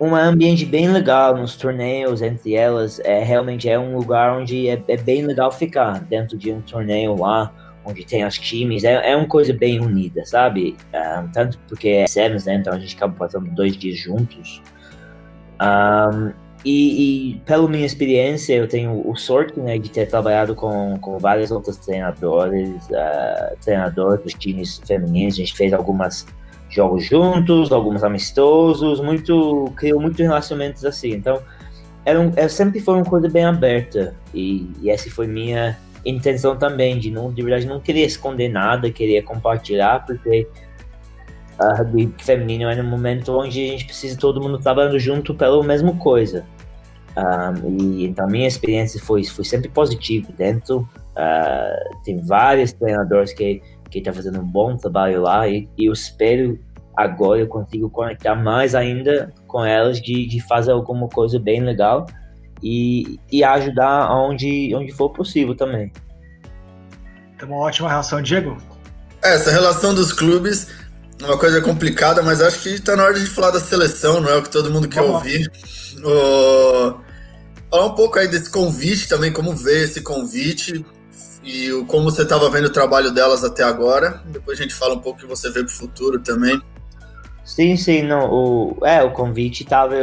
um 0.02 0.16
ambiente 0.16 0.66
bem 0.66 0.88
legal 0.88 1.36
nos 1.36 1.58
torneios 1.58 2.22
entre 2.22 2.54
elas. 2.54 3.00
É 3.02 3.22
realmente 3.22 3.70
é 3.70 3.78
um 3.78 3.98
lugar 3.98 4.38
onde 4.38 4.70
é, 4.70 4.82
é 4.88 4.98
bem 4.98 5.26
legal 5.26 5.52
ficar 5.52 6.00
dentro 6.00 6.38
de 6.38 6.52
um 6.54 6.62
torneio 6.62 7.16
lá 7.16 7.54
onde 7.86 8.06
tem 8.06 8.26
os 8.26 8.38
times, 8.38 8.84
é, 8.84 9.12
é 9.12 9.16
uma 9.16 9.28
coisa 9.28 9.54
bem 9.54 9.80
unida, 9.80 10.26
sabe? 10.26 10.76
Um, 10.94 11.28
tanto 11.32 11.58
porque 11.68 11.90
é 11.90 12.08
Sevens, 12.08 12.46
né? 12.46 12.56
Então 12.56 12.74
a 12.74 12.80
gente 12.80 12.96
acaba 12.96 13.14
passando 13.14 13.50
dois 13.52 13.76
dias 13.76 13.98
juntos. 13.98 14.62
Um, 15.62 16.32
e, 16.66 17.32
e, 17.32 17.36
pela 17.46 17.68
minha 17.70 17.86
experiência, 17.86 18.54
eu 18.54 18.68
tenho 18.68 19.08
o 19.10 19.16
sorte 19.16 19.58
né, 19.60 19.78
de 19.78 19.90
ter 19.90 20.08
trabalhado 20.08 20.54
com, 20.54 20.98
com 21.00 21.18
vários 21.18 21.52
outros 21.52 21.78
treinadores, 21.78 22.86
uh, 22.88 23.56
treinadores 23.64 24.22
dos 24.24 24.34
times 24.34 24.82
femininos. 24.86 25.36
A 25.36 25.38
gente 25.38 25.56
fez 25.56 25.72
alguns 25.72 26.26
jogos 26.70 27.06
juntos, 27.06 27.72
alguns 27.72 28.04
amistosos, 28.04 29.00
muito 29.00 29.72
criou 29.78 30.02
muitos 30.02 30.20
relacionamentos 30.20 30.84
assim. 30.84 31.12
Então, 31.12 31.42
era, 32.06 32.20
um, 32.20 32.32
era 32.36 32.50
sempre 32.50 32.82
foi 32.82 32.96
uma 32.96 33.06
coisa 33.06 33.30
bem 33.30 33.46
aberta 33.46 34.16
e, 34.34 34.70
e 34.82 34.90
essa 34.90 35.10
foi 35.10 35.28
minha 35.28 35.78
intenção 36.06 36.58
também 36.58 36.98
de 36.98 37.12
não 37.12 37.32
de 37.32 37.42
verdade 37.42 37.68
não 37.68 37.80
querer 37.80 38.06
esconder 38.06 38.50
nada, 38.50 38.92
querer 38.92 39.22
compartilhar, 39.24 40.06
porque 40.06 40.48
a 41.60 41.74
rugby 41.74 42.14
feminino 42.20 42.70
é 42.70 42.82
um 42.82 42.90
momento 42.90 43.38
onde 43.38 43.64
a 43.64 43.68
gente 43.72 43.86
precisa 43.86 44.18
todo 44.18 44.42
mundo 44.42 44.58
trabalhando 44.58 44.98
junto 44.98 45.34
pela 45.34 45.62
mesma 45.64 45.94
coisa. 45.98 46.46
Um, 47.18 47.78
e 47.80 48.06
então 48.06 48.28
minha 48.28 48.48
experiência 48.48 49.02
foi 49.02 49.24
foi 49.24 49.44
sempre 49.44 49.70
positiva 49.70 50.30
dentro. 50.38 50.88
Uh, 51.12 52.04
tem 52.04 52.22
vários 52.22 52.72
treinadores 52.72 53.34
que 53.34 53.62
que 53.90 53.98
estão 53.98 54.14
tá 54.14 54.18
fazendo 54.18 54.40
um 54.40 54.46
bom 54.46 54.78
trabalho 54.78 55.24
lá 55.24 55.48
e, 55.48 55.68
e, 55.76 55.86
eu 55.86 55.94
espero 55.94 56.60
agora 56.96 57.40
eu 57.40 57.48
consigo 57.48 57.90
conectar 57.90 58.36
mais 58.36 58.76
ainda 58.76 59.34
com 59.48 59.66
elas 59.66 60.00
de, 60.00 60.28
de 60.28 60.40
fazer 60.42 60.72
alguma 60.72 61.08
coisa 61.10 61.40
bem 61.40 61.62
legal 61.62 62.06
e, 62.62 63.20
e 63.32 63.44
ajudar 63.44 64.12
onde, 64.12 64.74
onde 64.76 64.92
for 64.92 65.10
possível 65.10 65.56
também. 65.56 65.92
Tem 67.38 67.48
uma 67.48 67.58
ótima 67.58 67.90
relação, 67.90 68.22
Diego? 68.22 68.58
Essa 69.24 69.50
relação 69.50 69.96
dos 69.96 70.12
clubes 70.12 70.70
uma 71.22 71.38
coisa 71.38 71.62
complicada, 71.62 72.22
mas 72.22 72.42
acho 72.42 72.62
que 72.62 72.70
está 72.70 72.96
na 72.96 73.04
hora 73.04 73.20
de 73.20 73.26
falar 73.26 73.52
da 73.52 73.60
seleção, 73.60 74.22
não 74.22 74.30
é 74.30 74.38
o 74.38 74.42
que 74.42 74.50
todo 74.50 74.72
mundo 74.72 74.88
quer 74.88 75.02
Vamos. 75.02 75.16
ouvir. 75.16 75.52
O... 76.04 76.96
Falar 77.70 77.86
um 77.86 77.96
pouco 77.96 78.18
aí 78.18 78.28
desse 78.28 78.50
convite 78.50 79.08
também, 79.08 79.32
como 79.32 79.56
vê 79.56 79.84
esse 79.84 80.02
convite 80.02 80.84
e 81.44 81.70
como 81.88 82.06
você 82.06 82.24
estava 82.24 82.50
vendo 82.50 82.66
o 82.66 82.72
trabalho 82.72 83.12
delas 83.12 83.44
até 83.44 83.64
agora. 83.64 84.22
Depois 84.26 84.60
a 84.60 84.64
gente 84.64 84.74
fala 84.74 84.96
um 84.96 85.00
pouco 85.00 85.20
o 85.20 85.22
que 85.22 85.28
você 85.28 85.50
vê 85.50 85.64
para 85.64 85.72
o 85.72 85.76
futuro 85.76 86.20
também. 86.20 86.60
Sim, 87.44 87.76
sim, 87.76 88.04
não, 88.04 88.32
o, 88.32 88.78
é, 88.86 89.02
o 89.04 89.12
convite 89.12 89.64
estava 89.64 89.96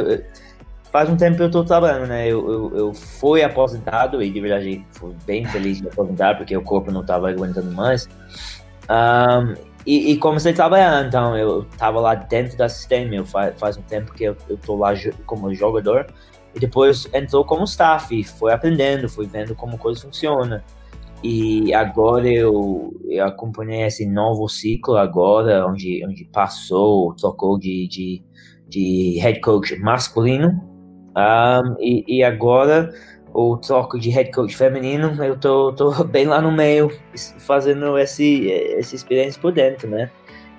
faz 0.93 1.11
um 1.11 1.17
tempo 1.17 1.37
que 1.37 1.43
eu 1.43 1.47
estou 1.47 1.65
trabalhando, 1.65 2.09
né? 2.09 2.27
Eu, 2.27 2.51
eu, 2.51 2.77
eu, 2.77 2.95
fui 2.95 3.43
aposentado 3.43 4.23
e 4.23 4.31
de 4.31 4.41
verdade 4.41 4.85
fui 4.93 5.15
bem 5.27 5.45
feliz 5.45 5.81
de 5.81 5.89
aposentar 5.89 6.37
porque 6.37 6.57
o 6.57 6.63
corpo 6.63 6.91
não 6.91 7.03
estava 7.03 7.29
aguentando 7.29 7.71
mais. 7.73 8.09
Um, 8.89 9.55
e, 9.87 10.13
e, 10.13 10.17
comecei 10.19 10.53
trabalhar, 10.53 11.07
então 11.07 11.37
eu 11.37 11.63
estava 11.63 12.01
lá 12.01 12.15
dentro 12.15 12.57
da 12.59 12.69
sistema. 12.69 13.15
Eu 13.15 13.25
faz, 13.25 13.59
faz 13.59 13.77
um 13.77 13.83
tempo 13.83 14.13
que 14.13 14.25
eu, 14.25 14.37
estou 14.51 14.77
lá 14.77 14.93
como 15.25 15.55
jogador 15.55 16.07
e 16.55 16.59
depois 16.59 17.09
entrou 17.15 17.45
como 17.45 17.65
staff 17.65 18.19
e 18.19 18.25
foi 18.25 18.53
aprendendo, 18.53 19.09
fui 19.09 19.27
vendo 19.27 19.55
como 19.55 19.79
coisa 19.79 20.01
funciona. 20.01 20.65
E 21.23 21.73
agora 21.73 22.29
eu, 22.29 22.95
eu 23.09 23.25
acompanhei 23.25 23.83
esse 23.83 24.07
novo 24.07 24.49
ciclo 24.49 24.97
agora, 24.97 25.67
onde, 25.67 26.05
onde 26.05 26.25
passou, 26.27 27.15
trocou 27.15 27.59
de, 27.59 27.89
de, 27.89 28.23
de 28.69 29.19
head 29.21 29.41
coach 29.41 29.77
masculino 29.79 30.77
um, 31.17 31.77
e, 31.81 32.05
e, 32.07 32.23
agora 32.23 32.93
o 33.37 33.55
troco 33.59 33.99
de 33.99 34.09
head 34.09 34.31
coach 34.31 34.57
feminino, 34.57 35.23
eu 35.23 35.37
tô, 35.37 35.71
tô 35.73 35.93
bem 36.05 36.27
lá 36.27 36.41
no 36.41 36.51
meio, 36.51 36.91
fazendo 37.39 37.99
esse, 37.99 38.51
essa 38.51 38.95
experiência 38.95 39.41
por 39.41 39.53
dentro, 39.53 39.89
né? 39.89 40.11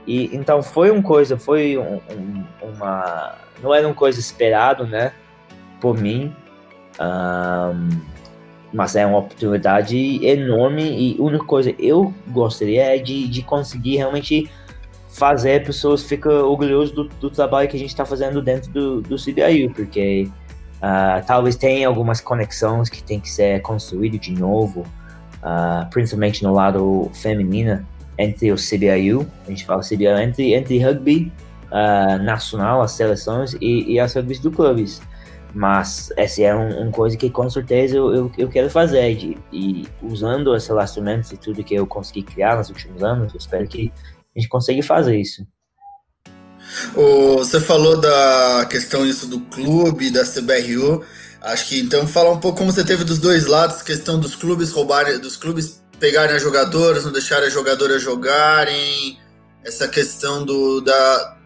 E 0.06 0.34
então 0.36 0.62
foi 0.62 0.92
uma 0.92 1.02
coisa, 1.02 1.38
foi 1.38 1.76
um, 1.78 1.96
um, 1.96 2.44
uma. 2.62 3.36
Não 3.62 3.74
era 3.74 3.88
uma 3.88 3.96
coisa 3.96 4.20
esperado, 4.20 4.86
né? 4.86 5.12
Por 5.82 5.98
mim. 6.00 6.34
Um, 7.02 8.00
mas 8.72 8.96
é 8.96 9.06
uma 9.06 9.20
oportunidade 9.20 10.24
enorme 10.24 10.84
e 10.84 11.18
a 11.20 11.24
única 11.24 11.46
coisa 11.46 11.74
que 11.74 11.88
eu 11.88 12.14
gostaria 12.28 12.96
é 12.96 12.98
de, 12.98 13.28
de 13.28 13.42
conseguir 13.42 13.98
realmente 13.98 14.52
fazer 15.08 15.64
pessoas 15.66 16.04
ficar 16.04 16.44
orgulhosas 16.44 16.92
do, 16.92 17.06
do 17.06 17.30
trabalho 17.30 17.68
que 17.68 17.76
a 17.76 17.80
gente 17.80 17.90
está 17.90 18.06
fazendo 18.06 18.42
dentro 18.42 18.70
do, 18.72 19.02
do 19.02 19.16
CBIU, 19.16 19.72
porque 19.74 20.30
Uh, 20.78 21.26
talvez 21.26 21.56
tenha 21.56 21.88
algumas 21.88 22.22
conexões 22.22 22.90
que 22.90 23.02
tem 23.04 23.20
que 23.20 23.30
ser 23.30 23.62
construído 23.62 24.20
de 24.20 24.32
novo, 24.32 24.82
uh, 24.82 25.90
principalmente 25.90 26.44
no 26.44 26.54
lado 26.54 27.10
feminino, 27.14 27.86
entre 28.18 28.52
o 28.52 28.56
CBIU, 28.56 29.28
a 29.46 29.50
gente 29.50 29.66
fala 29.66 29.82
CBIU, 29.82 30.18
entre, 30.18 30.54
entre 30.54 30.80
rugby 30.80 31.32
uh, 31.72 32.22
nacional, 32.24 32.82
as 32.82 32.92
seleções 32.92 33.54
e, 33.62 33.94
e 33.94 34.00
as 34.00 34.14
rugby 34.14 34.38
do 34.40 34.52
clubes. 34.52 35.02
Mas 35.54 36.12
essa 36.18 36.44
é 36.44 36.54
uma 36.54 36.82
um 36.82 36.92
coisa 36.92 37.18
que 37.18 37.30
com 37.30 37.50
certeza 37.50 37.96
eu, 37.96 38.14
eu, 38.14 38.32
eu 38.38 38.50
quero 38.50 38.70
fazer. 38.70 39.16
De, 39.16 39.38
e 39.52 39.88
usando 40.04 40.54
os 40.54 40.68
relacionamentos 40.68 41.32
e 41.32 41.38
tudo 41.38 41.64
que 41.64 41.74
eu 41.74 41.88
consegui 41.88 42.22
criar 42.24 42.58
nos 42.58 42.70
últimos 42.70 43.04
anos, 43.04 43.34
eu 43.34 43.40
espero 43.40 43.68
que 43.68 43.92
a 44.36 44.40
gente 44.40 44.50
consiga 44.50 44.84
fazer 44.84 45.18
isso. 45.18 45.48
Você 46.94 47.60
falou 47.60 48.00
da 48.00 48.68
questão 48.70 49.06
isso 49.06 49.28
do 49.28 49.40
clube, 49.42 50.10
da 50.10 50.24
CBRU. 50.24 51.04
Acho 51.42 51.68
que 51.68 51.80
então 51.80 52.08
fala 52.08 52.32
um 52.32 52.40
pouco 52.40 52.58
como 52.58 52.72
você 52.72 52.84
teve 52.84 53.04
dos 53.04 53.20
dois 53.20 53.46
lados, 53.46 53.82
questão 53.82 54.20
dos 54.20 54.36
clubes 54.36 54.72
roubarem, 54.72 55.20
dos 55.20 55.38
clubes 55.38 55.82
pegarem 56.00 56.36
as 56.36 56.42
jogadoras, 56.42 57.06
não 57.06 57.12
deixarem 57.12 57.48
as 57.48 57.54
jogadoras 57.54 58.02
jogarem, 58.02 59.18
essa 59.64 59.88
questão 59.88 60.44
do, 60.44 60.82
da, 60.82 61.37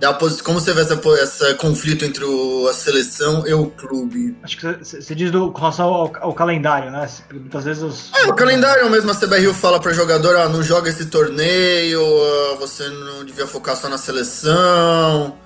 da 0.00 0.14
como 0.14 0.58
você 0.58 0.72
vê 0.72 0.80
esse 1.22 1.54
conflito 1.56 2.06
entre 2.06 2.24
o, 2.24 2.66
a 2.68 2.72
seleção 2.72 3.46
e 3.46 3.52
o 3.52 3.66
clube? 3.66 4.34
Acho 4.42 4.56
que 4.56 4.66
você 4.82 5.14
diz 5.14 5.30
do, 5.30 5.52
com 5.52 5.58
relação 5.58 5.86
ao, 5.92 6.12
ao, 6.22 6.32
calendário, 6.32 6.90
né? 6.90 7.06
Muitas 7.30 7.64
vezes 7.64 7.82
os... 7.82 8.12
É, 8.14 8.26
o 8.26 8.34
calendário 8.34 8.88
mesmo, 8.88 9.10
a 9.10 9.14
CBRU 9.14 9.52
fala 9.52 9.78
para 9.78 9.92
jogador, 9.92 10.36
ah, 10.36 10.48
não 10.48 10.62
joga 10.62 10.88
esse 10.88 11.06
torneio, 11.06 12.00
ah, 12.00 12.56
você 12.58 12.88
não 12.88 13.26
devia 13.26 13.46
focar 13.46 13.76
só 13.76 13.90
na 13.90 13.98
seleção, 13.98 15.36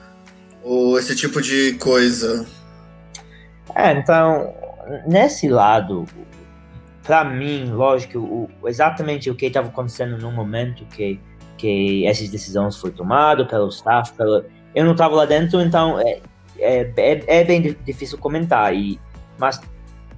ou 0.63 0.97
esse 1.01 1.17
tipo 1.17 1.43
de 1.43 1.73
coisa. 1.75 2.47
É, 3.75 3.91
então, 3.91 4.55
nesse 5.05 5.49
lado, 5.49 6.07
para 7.03 7.25
mim, 7.25 7.73
lógico, 7.73 8.19
o, 8.19 8.69
exatamente 8.69 9.29
o 9.29 9.35
que 9.35 9.47
estava 9.47 9.67
acontecendo 9.67 10.17
no 10.17 10.31
momento 10.31 10.87
que 10.87 11.21
que 11.65 12.07
essas 12.07 12.29
decisões 12.29 12.77
foram 12.77 12.95
tomadas 12.95 13.47
pelo 13.49 13.69
staff, 13.69 14.13
pelo... 14.13 14.45
eu 14.75 14.85
não 14.85 14.93
estava 14.93 15.15
lá 15.17 15.25
dentro, 15.25 15.63
então 15.63 15.99
é, 15.99 16.21
é, 16.59 16.93
é, 16.95 17.25
é, 17.27 17.45
bem 17.45 17.75
difícil 17.87 18.19
comentar. 18.19 18.75
E, 18.75 19.01
mas 19.39 19.59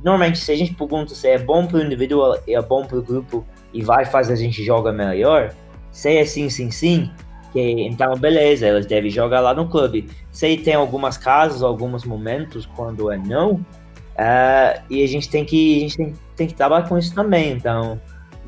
normalmente 0.02 0.38
se 0.38 0.50
a 0.50 0.56
gente 0.56 0.74
pergunta 0.74 1.14
se 1.14 1.28
é 1.28 1.38
bom 1.38 1.64
para 1.64 1.78
o 1.78 1.82
indivíduo 1.82 2.36
é 2.48 2.60
bom 2.60 2.84
para 2.84 2.98
o 2.98 3.02
grupo 3.02 3.46
e 3.72 3.80
vai 3.80 4.04
fazer 4.04 4.32
a 4.32 4.36
gente 4.36 4.64
jogar 4.64 4.92
melhor, 4.92 5.54
se 5.92 6.16
é 6.16 6.24
sim, 6.24 6.50
sim, 6.50 6.68
sim, 6.68 7.12
que 7.52 7.60
então 7.60 8.12
beleza, 8.16 8.66
elas 8.66 8.84
devem 8.84 9.08
jogar 9.08 9.38
lá 9.38 9.54
no 9.54 9.68
clube. 9.68 10.10
Se 10.32 10.56
tem 10.56 10.74
algumas 10.74 11.16
casas, 11.16 11.62
alguns 11.62 12.04
momentos 12.04 12.66
quando 12.74 13.08
é 13.08 13.18
não, 13.18 13.52
uh, 13.52 14.82
e 14.90 15.04
a 15.04 15.06
gente 15.06 15.30
tem 15.30 15.44
que 15.44 15.76
a 15.76 15.80
gente 15.80 15.96
tem, 15.96 16.12
tem 16.34 16.46
que 16.48 16.54
trabalhar 16.54 16.88
com 16.88 16.98
isso 16.98 17.14
também. 17.14 17.52
Então 17.52 18.00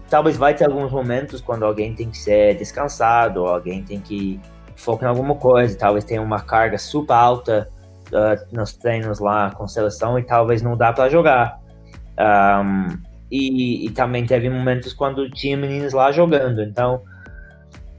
talvez 0.08 0.36
vai 0.36 0.54
ter 0.54 0.66
alguns 0.66 0.90
momentos 0.90 1.40
quando 1.40 1.64
alguém 1.64 1.94
tem 1.94 2.10
que 2.10 2.18
ser 2.18 2.56
descansado, 2.56 3.46
alguém 3.46 3.82
tem 3.82 4.00
que 4.00 4.40
focar 4.76 5.08
em 5.08 5.10
alguma 5.10 5.34
coisa, 5.34 5.76
talvez 5.76 6.04
tenha 6.04 6.22
uma 6.22 6.40
carga 6.40 6.78
super 6.78 7.12
alta 7.12 7.68
uh, 8.08 8.56
nos 8.56 8.72
treinos 8.72 9.18
lá 9.18 9.50
com 9.50 9.66
seleção 9.66 10.18
e 10.18 10.22
talvez 10.22 10.62
não 10.62 10.76
dá 10.76 10.92
para 10.92 11.08
jogar. 11.08 11.60
Um, 12.18 12.98
e, 13.30 13.86
e, 13.86 13.90
também 13.90 14.24
teve 14.24 14.48
momentos 14.48 14.92
quando 14.92 15.30
tinha 15.30 15.56
meninos 15.56 15.92
lá 15.92 16.10
jogando, 16.10 16.62
então 16.62 17.02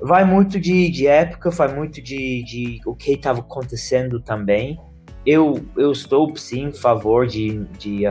vai 0.02 0.26
muito 0.26 0.60
de, 0.60 0.90
de 0.90 1.06
época, 1.06 1.52
vai 1.52 1.74
muito 1.74 2.02
de, 2.02 2.44
de 2.44 2.80
o 2.86 2.96
que 2.96 3.12
estava 3.12 3.40
acontecendo 3.40 4.20
também. 4.20 4.80
Eu, 5.26 5.64
eu 5.78 5.92
estou 5.92 6.36
sim 6.36 6.66
em 6.66 6.74
favor 6.74 7.28
de, 7.28 7.60
de 7.78 8.06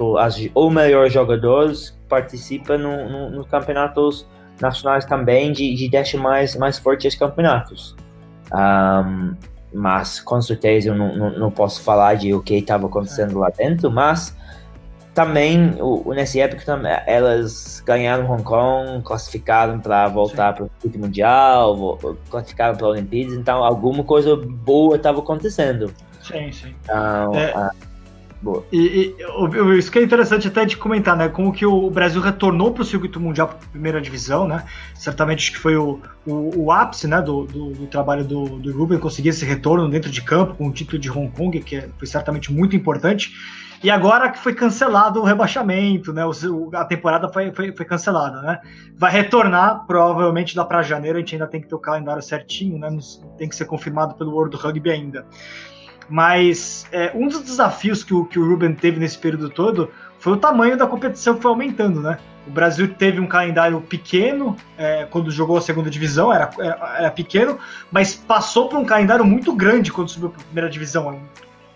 as, 0.00 0.36
as, 0.36 0.48
ou 0.54 0.70
melhores 0.70 1.12
jogadores 1.12 1.98
participa 2.08 2.78
no, 2.78 3.08
no, 3.08 3.30
nos 3.30 3.46
campeonatos 3.48 4.26
nacionais 4.60 5.04
também 5.04 5.52
de, 5.52 5.74
de 5.74 5.88
deixar 5.88 6.18
mais, 6.18 6.56
mais 6.56 6.78
fortes 6.78 7.14
os 7.14 7.18
campeonatos. 7.18 7.96
Um, 8.52 9.34
mas 9.72 10.20
com 10.20 10.40
certeza 10.40 10.88
eu 10.88 10.94
não, 10.94 11.14
não, 11.14 11.38
não, 11.38 11.50
posso 11.50 11.82
falar 11.82 12.14
de 12.14 12.32
o 12.32 12.42
que 12.42 12.54
estava 12.54 12.86
acontecendo 12.86 13.38
lá 13.38 13.50
dentro, 13.50 13.90
mas 13.90 14.34
também 15.14 15.74
o, 15.80 16.14
nessa 16.14 16.40
época 16.40 16.80
elas 17.06 17.82
ganharam 17.84 18.30
Hong 18.30 18.42
Kong, 18.42 19.02
classificaram 19.02 19.78
para 19.80 20.08
voltar 20.08 20.54
para 20.54 20.64
o 20.64 20.70
circuito 20.70 20.98
mundial, 20.98 21.98
classificaram 22.30 22.76
para 22.76 22.86
a 22.86 22.90
Olimpíadas, 22.90 23.34
então 23.34 23.62
alguma 23.62 24.02
coisa 24.02 24.36
boa 24.36 24.96
estava 24.96 25.18
acontecendo. 25.18 25.92
Sim, 26.22 26.50
sim. 26.52 26.74
Então, 26.82 27.34
é... 27.34 27.52
uh, 27.54 27.87
Boa. 28.40 28.64
E, 28.72 29.14
e, 29.18 29.78
isso 29.78 29.90
que 29.90 29.98
é 29.98 30.02
interessante 30.02 30.46
até 30.46 30.64
de 30.64 30.76
comentar, 30.76 31.16
né? 31.16 31.28
Como 31.28 31.52
que 31.52 31.66
o 31.66 31.90
Brasil 31.90 32.20
retornou 32.20 32.72
para 32.72 32.82
o 32.82 32.84
circuito 32.84 33.18
mundial 33.18 33.48
para 33.48 33.58
primeira 33.68 34.00
divisão, 34.00 34.46
né? 34.46 34.64
Certamente 34.94 35.50
que 35.50 35.58
foi 35.58 35.76
o, 35.76 36.00
o, 36.24 36.64
o 36.66 36.72
ápice 36.72 37.08
né, 37.08 37.20
do, 37.20 37.44
do, 37.44 37.72
do, 37.72 37.86
trabalho 37.88 38.24
do, 38.24 38.44
do 38.44 38.72
Ruben 38.72 38.98
conseguir 38.98 39.30
esse 39.30 39.44
retorno 39.44 39.88
dentro 39.88 40.10
de 40.10 40.22
campo 40.22 40.54
com 40.54 40.68
o 40.68 40.72
título 40.72 41.00
de 41.00 41.10
Hong 41.10 41.30
Kong, 41.30 41.58
que 41.60 41.76
é, 41.76 41.88
foi 41.98 42.06
certamente 42.06 42.52
muito 42.52 42.76
importante. 42.76 43.32
E 43.82 43.90
agora 43.90 44.30
que 44.30 44.38
foi 44.38 44.54
cancelado 44.54 45.20
o 45.20 45.24
rebaixamento, 45.24 46.12
né? 46.12 46.22
A 46.74 46.84
temporada 46.84 47.28
foi, 47.28 47.52
foi, 47.52 47.72
foi, 47.72 47.86
cancelada, 47.86 48.40
né? 48.42 48.60
Vai 48.96 49.10
retornar, 49.10 49.84
provavelmente 49.84 50.56
lá 50.56 50.64
para 50.64 50.82
janeiro, 50.82 51.18
a 51.18 51.20
gente 51.20 51.34
ainda 51.34 51.46
tem 51.46 51.60
que 51.60 51.68
ter 51.68 51.74
o 51.74 51.78
calendário 51.78 52.22
certinho, 52.22 52.78
né? 52.78 52.88
Tem 53.36 53.48
que 53.48 53.54
ser 53.56 53.64
confirmado 53.64 54.14
pelo 54.14 54.32
World 54.32 54.56
Rugby 54.56 54.90
ainda. 54.90 55.26
Mas 56.08 56.86
é, 56.90 57.12
um 57.14 57.28
dos 57.28 57.42
desafios 57.42 58.02
que 58.02 58.14
o, 58.14 58.24
que 58.24 58.38
o 58.38 58.48
Ruben 58.48 58.74
teve 58.74 58.98
nesse 58.98 59.18
período 59.18 59.50
todo 59.50 59.90
foi 60.18 60.32
o 60.32 60.36
tamanho 60.36 60.76
da 60.76 60.86
competição 60.86 61.34
que 61.34 61.42
foi 61.42 61.50
aumentando, 61.50 62.00
né? 62.00 62.18
O 62.46 62.50
Brasil 62.50 62.88
teve 62.94 63.20
um 63.20 63.26
calendário 63.26 63.80
pequeno 63.82 64.56
é, 64.76 65.06
quando 65.10 65.30
jogou 65.30 65.58
a 65.58 65.60
segunda 65.60 65.90
divisão, 65.90 66.32
era, 66.32 66.50
era, 66.58 66.96
era 66.98 67.10
pequeno, 67.10 67.58
mas 67.90 68.14
passou 68.14 68.68
por 68.68 68.78
um 68.78 68.84
calendário 68.84 69.24
muito 69.24 69.54
grande 69.54 69.92
quando 69.92 70.08
subiu 70.08 70.30
para 70.30 70.40
a 70.40 70.44
primeira 70.44 70.70
divisão, 70.70 71.20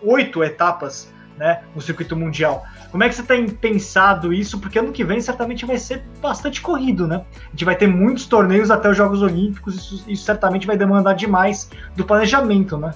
oito 0.01 0.43
etapas 0.43 1.13
né, 1.37 1.61
no 1.75 1.81
circuito 1.81 2.15
mundial. 2.15 2.65
Como 2.91 3.03
é 3.03 3.09
que 3.09 3.15
você 3.15 3.23
tem 3.23 3.47
pensado 3.47 4.33
isso? 4.33 4.59
Porque 4.59 4.79
ano 4.79 4.91
que 4.91 5.03
vem 5.03 5.21
certamente 5.21 5.65
vai 5.65 5.77
ser 5.77 6.03
bastante 6.21 6.61
corrido, 6.61 7.07
né? 7.07 7.23
A 7.47 7.49
gente 7.51 7.65
vai 7.65 7.75
ter 7.75 7.87
muitos 7.87 8.25
torneios 8.25 8.69
até 8.69 8.89
os 8.89 8.97
Jogos 8.97 9.21
Olímpicos, 9.21 9.75
isso, 9.75 10.03
isso 10.07 10.23
certamente 10.23 10.67
vai 10.67 10.77
demandar 10.77 11.13
demais 11.13 11.69
do 11.95 12.03
planejamento, 12.03 12.77
né? 12.77 12.93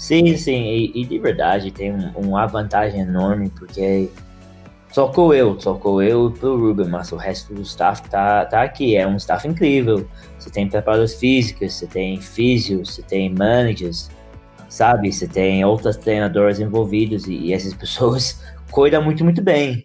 Sim, 0.00 0.34
sim, 0.34 0.62
e, 0.62 1.02
e 1.02 1.04
de 1.04 1.18
verdade 1.18 1.70
tem 1.70 1.92
um, 1.92 2.10
uma 2.16 2.46
vantagem 2.46 3.00
enorme, 3.00 3.50
porque 3.50 4.08
Socou 4.92 5.34
eu, 5.34 5.60
socou 5.60 6.02
eu 6.02 6.32
pro 6.32 6.58
Ruben, 6.58 6.88
mas 6.88 7.12
o 7.12 7.16
resto 7.16 7.54
do 7.54 7.60
staff 7.60 8.08
tá, 8.08 8.44
tá 8.46 8.62
aqui. 8.62 8.96
É 8.96 9.06
um 9.06 9.16
staff 9.16 9.46
incrível. 9.46 10.08
Você 10.36 10.50
tem 10.50 10.68
preparadores 10.68 11.14
físicos, 11.14 11.74
você 11.74 11.86
tem 11.86 12.20
físios, 12.20 12.94
você 12.94 13.02
tem 13.02 13.32
managers, 13.32 14.10
sabe? 14.68 15.12
Você 15.12 15.28
tem 15.28 15.64
outros 15.64 15.96
treinadores 15.96 16.58
envolvidos 16.58 17.28
e, 17.28 17.34
e 17.34 17.52
essas 17.52 17.72
pessoas 17.76 18.42
cuidam 18.72 19.04
muito, 19.04 19.22
muito 19.22 19.42
bem. 19.42 19.84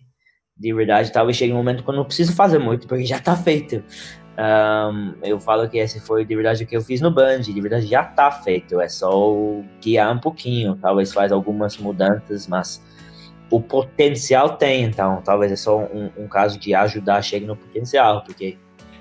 De 0.57 0.73
verdade, 0.73 1.11
talvez 1.11 1.37
chegue 1.37 1.53
um 1.53 1.57
momento 1.57 1.83
quando 1.83 1.97
não 1.97 2.05
preciso 2.05 2.33
fazer 2.33 2.57
muito, 2.57 2.87
porque 2.87 3.05
já 3.05 3.19
tá 3.19 3.35
feito. 3.35 3.83
Um, 4.37 5.13
eu 5.23 5.39
falo 5.39 5.67
que 5.69 5.77
esse 5.77 5.99
foi 6.01 6.25
de 6.25 6.35
verdade 6.35 6.65
o 6.65 6.67
que 6.67 6.75
eu 6.75 6.81
fiz 6.81 6.99
no 6.99 7.09
Band, 7.09 7.39
de 7.39 7.61
verdade 7.61 7.87
já 7.87 8.03
tá 8.03 8.29
feito, 8.29 8.81
é 8.81 8.89
só 8.89 9.17
guiar 9.81 10.13
um 10.13 10.19
pouquinho, 10.19 10.75
talvez 10.75 11.13
faz 11.13 11.31
algumas 11.31 11.77
mudanças, 11.77 12.45
mas 12.45 12.83
o 13.49 13.61
potencial 13.61 14.57
tem, 14.57 14.83
então 14.83 15.21
talvez 15.23 15.53
é 15.53 15.55
só 15.55 15.79
um, 15.79 16.09
um 16.17 16.27
caso 16.27 16.59
de 16.59 16.75
ajudar 16.75 17.15
a 17.17 17.21
chegar 17.21 17.47
no 17.47 17.55
potencial, 17.55 18.23
porque 18.25 18.57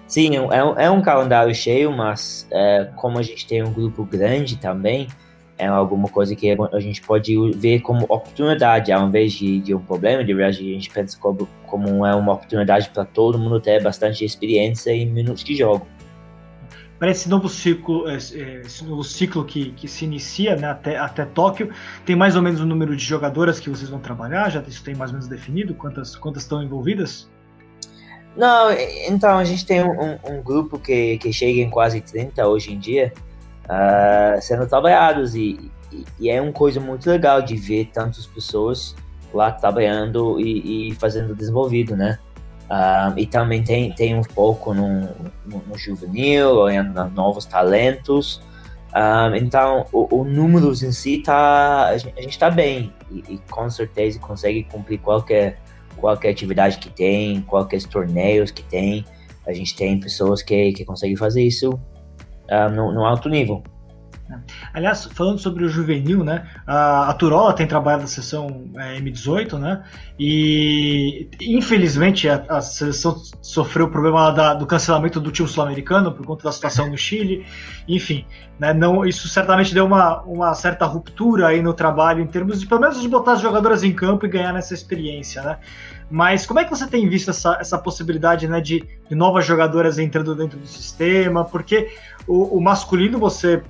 sim, 0.07 0.37
é 0.37 0.85
é 0.85 0.91
um 0.91 1.03
calendário 1.03 1.53
cheio, 1.53 1.91
mas 1.91 2.47
é, 2.53 2.89
como 2.95 3.19
a 3.19 3.23
gente 3.23 3.45
tem 3.45 3.61
um 3.61 3.73
grupo 3.73 4.05
grande 4.05 4.57
também, 4.57 5.09
é 5.57 5.67
alguma 5.67 6.09
coisa 6.09 6.35
que 6.35 6.51
a 6.51 6.81
gente 6.81 7.01
pode 7.01 7.53
ver 7.53 7.81
como 7.81 8.05
oportunidade, 8.05 8.91
ao 8.91 9.07
invés 9.07 9.33
de, 9.33 9.61
de 9.61 9.75
um 9.75 9.81
problema, 9.81 10.25
de 10.25 10.35
verdade, 10.35 10.59
a 10.59 10.75
gente 10.75 10.91
pensa 10.91 11.17
como, 11.19 11.49
como 11.67 12.05
é 12.05 12.15
uma 12.15 12.33
oportunidade 12.33 12.91
para 12.91 13.05
todo 13.05 13.39
mundo 13.39 13.61
ter 13.61 13.83
bastante 13.83 14.25
experiência 14.25 14.91
em 14.91 15.07
minutos 15.07 15.45
de 15.45 15.55
jogo. 15.55 15.87
Para 16.99 17.11
esse 17.11 17.29
novo 17.29 17.49
ciclo, 17.49 18.09
esse 18.09 18.85
novo 18.85 19.05
ciclo 19.05 19.45
que, 19.45 19.73
que 19.73 19.87
se 19.87 20.05
inicia 20.05 20.57
né, 20.57 20.69
até, 20.69 20.97
até 20.97 21.25
Tóquio, 21.25 21.71
tem 22.05 22.17
mais 22.17 22.35
ou 22.35 22.43
menos 22.43 22.61
o 22.61 22.67
número 22.67 22.97
de 22.97 23.05
jogadoras 23.05 23.61
que 23.61 23.69
vocês 23.69 23.91
vão 23.91 24.01
trabalhar? 24.01 24.49
Já 24.49 24.61
isso 24.63 24.83
tem 24.83 24.95
mais 24.95 25.11
ou 25.11 25.15
menos 25.15 25.29
definido? 25.29 25.75
Quantas, 25.75 26.17
quantas 26.17 26.45
estão 26.45 26.63
envolvidas? 26.63 27.29
Não, 28.37 28.73
então 29.07 29.39
a 29.39 29.45
gente 29.45 29.65
tem 29.67 29.85
um, 29.85 30.19
um 30.25 30.43
grupo 30.43 30.79
que, 30.79 31.19
que 31.19 31.33
chega 31.33 31.61
em 31.61 31.71
quase 31.71 32.01
30 32.01 32.47
hoje 32.49 32.73
em 32.73 32.79
dia 32.79 33.13
uh, 33.65 34.41
sendo 34.41 34.67
trabalhados 34.67 35.35
e, 35.35 35.71
e, 35.93 36.05
e, 36.21 36.31
é 36.31 36.41
uma 36.41 36.53
coisa 36.53 36.81
muito 36.81 37.09
legal 37.09 37.43
de 37.43 37.57
ver 37.57 37.91
tantas 37.93 38.27
pessoas 38.27 38.95
lá 39.33 39.51
trabalhando 39.51 40.41
e, 40.41 40.91
e 40.91 40.95
fazendo 40.95 41.35
desenvolvido, 41.35 41.97
né? 41.97 42.19
Uh, 42.65 43.19
e 43.19 43.27
também 43.27 43.63
tem, 43.63 43.93
tem 43.93 44.15
um 44.15 44.23
pouco 44.23 44.73
no, 44.73 45.03
no, 45.45 45.63
no 45.67 45.77
juvenil, 45.77 46.69
em 46.69 46.83
novos 47.15 47.45
talentos. 47.45 48.41
Um, 48.95 49.35
então, 49.35 49.87
o, 49.93 50.21
o 50.21 50.25
números 50.25 50.83
em 50.83 50.93
si 50.93 51.19
tá, 51.19 51.89
a 51.89 51.99
gente 51.99 52.29
está 52.29 52.49
bem 52.49 52.93
e, 53.11 53.35
e, 53.35 53.39
com 53.51 53.69
certeza 53.69 54.19
consegue 54.21 54.63
cumprir 54.65 55.01
qualquer 55.01 55.59
qualquer 55.97 56.31
atividade 56.31 56.79
que 56.79 56.91
tem, 56.91 57.41
qualquer 57.43 57.83
torneios 57.85 58.51
que 58.51 58.63
tem. 58.63 59.05
A 59.47 59.53
gente 59.53 59.75
tem 59.77 59.99
pessoas 59.99 60.43
que, 60.43 60.73
que 60.73 60.85
conseguem 60.85 61.17
fazer 61.17 61.43
isso 61.43 61.79
uh, 62.51 62.71
no, 62.71 62.93
no, 62.93 63.05
alto 63.05 63.29
nível. 63.29 63.63
Aliás, 64.73 65.05
falando 65.05 65.39
sobre 65.39 65.65
o 65.65 65.69
juvenil, 65.69 66.25
né? 66.25 66.49
A, 66.67 67.13
Turola 67.19 67.53
tem 67.53 67.67
trabalhado 67.67 68.03
na 68.03 68.09
sessão 68.09 68.71
é, 68.77 68.99
M18, 68.99 69.59
né? 69.59 69.85
E 70.19 71.29
infelizmente 71.41 72.29
a, 72.29 72.45
a 72.49 72.61
seleção 72.63 73.21
sofreu 73.43 73.87
o 73.87 73.91
problema 73.91 74.31
da, 74.31 74.55
do 74.55 74.67
cancelamento 74.67 75.21
do 75.21 75.31
time 75.31 75.47
sul-americano 75.47 76.11
por 76.13 76.25
conta 76.25 76.45
da 76.45 76.53
situação 76.53 76.89
no 76.89 76.97
Chile. 76.97 77.47
Enfim, 77.87 78.25
né? 78.59 78.73
Não, 78.73 79.05
isso 79.05 79.29
certamente 79.29 79.75
deu 79.75 79.85
uma, 79.85 80.23
uma 80.23 80.55
certa 80.55 80.87
ruptura 80.87 81.49
aí 81.49 81.61
no 81.61 81.75
trabalho 81.75 82.23
em 82.23 82.27
termos 82.27 82.61
de 82.61 82.67
pelo 82.67 82.81
menos 82.81 83.01
de 83.01 83.09
botar 83.09 83.33
as 83.33 83.41
jogadoras 83.41 83.85
em 83.85 83.93
campo 83.93 84.25
e 84.25 84.29
ganhar 84.29 84.53
nessa 84.53 84.73
experiência, 84.73 85.43
né? 85.43 85.59
Mas 86.11 86.47
como 86.47 86.61
é 86.61 86.65
que 86.65 86.71
você 86.71 86.87
tem 86.87 87.09
visto 87.09 87.31
essa, 87.31 87.57
essa 87.61 87.79
possibilidade 87.79 88.47
né, 88.47 88.61
de, 88.61 88.85
de 89.09 89.15
novas 89.15 89.45
jogadoras 89.45 89.99
entrando 89.99 90.35
dentro 90.35 90.59
do 90.59 90.67
sistema? 90.67 91.45
Porque 91.45 91.91
o, 92.27 92.59
o 92.59 92.61
masculino 92.61 93.19
você 93.19 93.63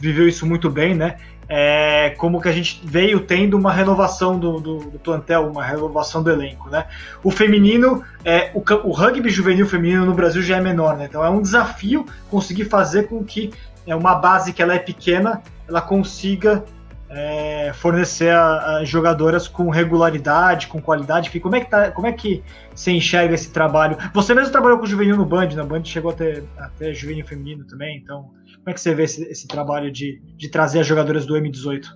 viveu 0.00 0.28
isso 0.28 0.46
muito 0.46 0.70
bem, 0.70 0.94
né? 0.94 1.16
É, 1.50 2.10
como 2.18 2.42
que 2.42 2.48
a 2.48 2.52
gente 2.52 2.82
veio 2.84 3.20
tendo 3.20 3.56
uma 3.56 3.72
renovação 3.72 4.38
do, 4.38 4.60
do, 4.60 4.78
do, 4.90 4.98
plantel, 4.98 5.48
uma 5.48 5.64
renovação 5.64 6.22
do 6.22 6.30
elenco, 6.30 6.68
né? 6.68 6.86
O 7.24 7.30
feminino, 7.30 8.04
é, 8.22 8.50
o, 8.54 8.62
o, 8.86 8.92
rugby 8.92 9.30
juvenil 9.30 9.66
feminino 9.66 10.04
no 10.04 10.12
Brasil 10.12 10.42
já 10.42 10.58
é 10.58 10.60
menor, 10.60 10.98
né? 10.98 11.06
Então 11.06 11.24
é 11.24 11.30
um 11.30 11.40
desafio 11.40 12.04
conseguir 12.30 12.66
fazer 12.66 13.08
com 13.08 13.24
que 13.24 13.50
é, 13.86 13.96
uma 13.96 14.14
base 14.14 14.52
que 14.52 14.60
ela 14.60 14.74
é 14.74 14.78
pequena, 14.78 15.42
ela 15.66 15.80
consiga 15.80 16.64
é, 17.10 17.72
fornecer 17.72 18.30
a, 18.30 18.78
a, 18.78 18.84
jogadoras 18.84 19.48
com 19.48 19.70
regularidade, 19.70 20.66
com 20.66 20.80
qualidade. 20.80 21.30
Como 21.40 21.56
é 21.56 21.60
que 21.60 21.70
tá, 21.70 21.90
como 21.90 22.06
é 22.06 22.12
que 22.12 22.42
você 22.74 22.92
enxerga 22.92 23.34
esse 23.34 23.50
trabalho? 23.50 23.96
Você 24.12 24.34
mesmo 24.34 24.52
trabalhou 24.52 24.78
com 24.78 24.84
o 24.84 24.88
juvenil 24.88 25.16
no 25.16 25.24
Band, 25.24 25.48
na 25.48 25.62
né? 25.62 25.64
Band 25.64 25.84
chegou 25.84 26.10
até 26.10 26.42
até 26.58 26.92
juvenil 26.92 27.26
feminino 27.26 27.66
também, 27.66 27.98
então 27.98 28.30
como 28.58 28.70
é 28.70 28.72
que 28.74 28.80
você 28.80 28.94
vê 28.94 29.04
esse, 29.04 29.22
esse 29.24 29.48
trabalho 29.48 29.90
de, 29.90 30.20
de 30.36 30.50
trazer 30.50 30.80
as 30.80 30.86
jogadoras 30.86 31.24
do 31.24 31.34
M18? 31.34 31.86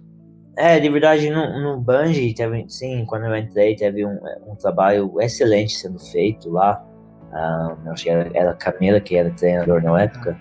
É, 0.56 0.78
de 0.78 0.88
verdade, 0.88 1.30
no, 1.30 1.60
no 1.60 1.80
Band, 1.80 2.12
teve, 2.36 2.66
sim, 2.68 3.04
quando 3.06 3.24
eu 3.26 3.36
entrei, 3.36 3.74
teve 3.74 4.04
um, 4.04 4.18
um 4.46 4.54
trabalho 4.54 5.20
excelente 5.20 5.74
sendo 5.74 5.98
feito 5.98 6.50
lá. 6.50 6.82
Um, 7.32 7.90
acho 7.90 8.04
que 8.04 8.10
era, 8.10 8.30
era 8.34 8.50
a 8.50 8.54
Camila, 8.54 9.00
que 9.00 9.16
era 9.16 9.30
treinador 9.30 9.82
na 9.82 10.02
época. 10.02 10.38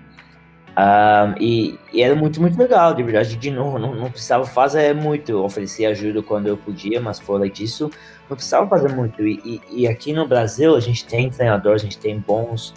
Um, 0.78 1.36
e, 1.40 1.78
e, 1.92 2.02
era 2.02 2.16
muito, 2.16 2.40
muito 2.40 2.58
legal, 2.58 2.94
de 2.94 3.04
verdade. 3.04 3.36
De 3.36 3.52
novo, 3.52 3.78
não, 3.78 3.94
não 3.94 4.10
precisava 4.10 4.46
fazer 4.46 4.96
muito. 4.96 5.32
Eu 5.32 5.44
oferecia 5.44 5.90
ajuda 5.90 6.22
quando 6.22 6.48
eu 6.48 6.58
podia, 6.58 7.02
mas 7.02 7.20
fora 7.20 7.50
disso, 7.50 7.92
não 8.30 8.36
precisava 8.36 8.68
fazer 8.68 8.94
muito. 8.94 9.26
E, 9.26 9.40
e, 9.44 9.82
e 9.82 9.88
aqui 9.88 10.14
no 10.14 10.28
Brasil, 10.28 10.76
a 10.76 10.80
gente 10.80 11.06
tem 11.06 11.30
treinadores, 11.30 11.82
a 11.82 11.86
gente 11.86 11.98
tem 11.98 12.20
bons 12.20 12.74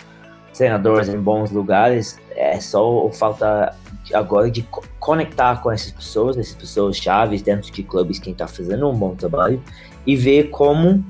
treinadores 0.52 1.08
em 1.08 1.18
bons 1.18 1.50
lugares. 1.50 2.18
É 2.30 2.60
só 2.60 3.08
falta 3.10 3.74
agora 4.12 4.50
de 4.50 4.66
conectar 4.98 5.62
com 5.62 5.70
essas 5.70 5.92
pessoas, 5.92 6.36
essas 6.36 6.54
pessoas 6.54 6.96
chaves 6.96 7.42
dentro 7.42 7.70
de 7.70 7.82
clubes 7.82 8.18
que 8.18 8.30
está 8.30 8.46
fazendo 8.46 8.88
um 8.88 8.94
bom 8.94 9.14
trabalho 9.14 9.62
e 10.06 10.16
ver 10.16 10.50
como 10.50 11.04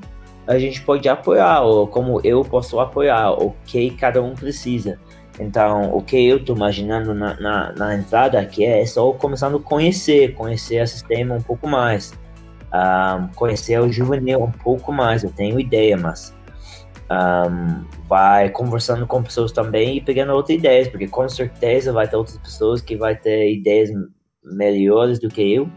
a 0.46 0.58
gente 0.58 0.82
pode 0.82 1.08
apoiar, 1.08 1.62
ou 1.62 1.86
como 1.86 2.20
eu 2.22 2.44
posso 2.44 2.78
apoiar, 2.78 3.32
o 3.32 3.54
que 3.64 3.90
cada 3.90 4.22
um 4.22 4.34
precisa. 4.34 4.98
Então, 5.38 5.92
o 5.92 6.00
que 6.00 6.28
eu 6.28 6.36
estou 6.36 6.54
imaginando 6.54 7.12
na, 7.12 7.38
na, 7.40 7.72
na, 7.72 7.94
entrada 7.96 8.38
aqui 8.38 8.64
é 8.64 8.86
só 8.86 9.12
começando 9.12 9.56
a 9.56 9.60
conhecer, 9.60 10.32
conhecer 10.34 10.82
o 10.82 10.86
sistema 10.86 11.34
um 11.34 11.42
pouco 11.42 11.66
mais, 11.66 12.12
um, 12.72 13.28
conhecer 13.34 13.80
o 13.80 13.90
juvenil 13.90 14.42
um 14.44 14.52
pouco 14.52 14.92
mais. 14.92 15.24
Eu 15.24 15.32
tenho 15.32 15.58
ideia, 15.58 15.96
mas 15.96 16.32
um, 17.10 17.84
vai 18.08 18.48
conversando 18.50 19.06
com 19.06 19.22
pessoas 19.22 19.50
também 19.50 19.96
e 19.96 20.00
pegando 20.00 20.32
outras 20.32 20.56
ideias, 20.56 20.88
porque 20.88 21.08
com 21.08 21.28
certeza 21.28 21.92
vai 21.92 22.06
ter 22.06 22.16
outras 22.16 22.38
pessoas 22.38 22.80
que 22.80 22.96
vai 22.96 23.16
ter 23.16 23.52
ideias 23.52 23.90
melhores 24.44 25.18
do 25.18 25.28
que 25.28 25.54
eu. 25.54 25.68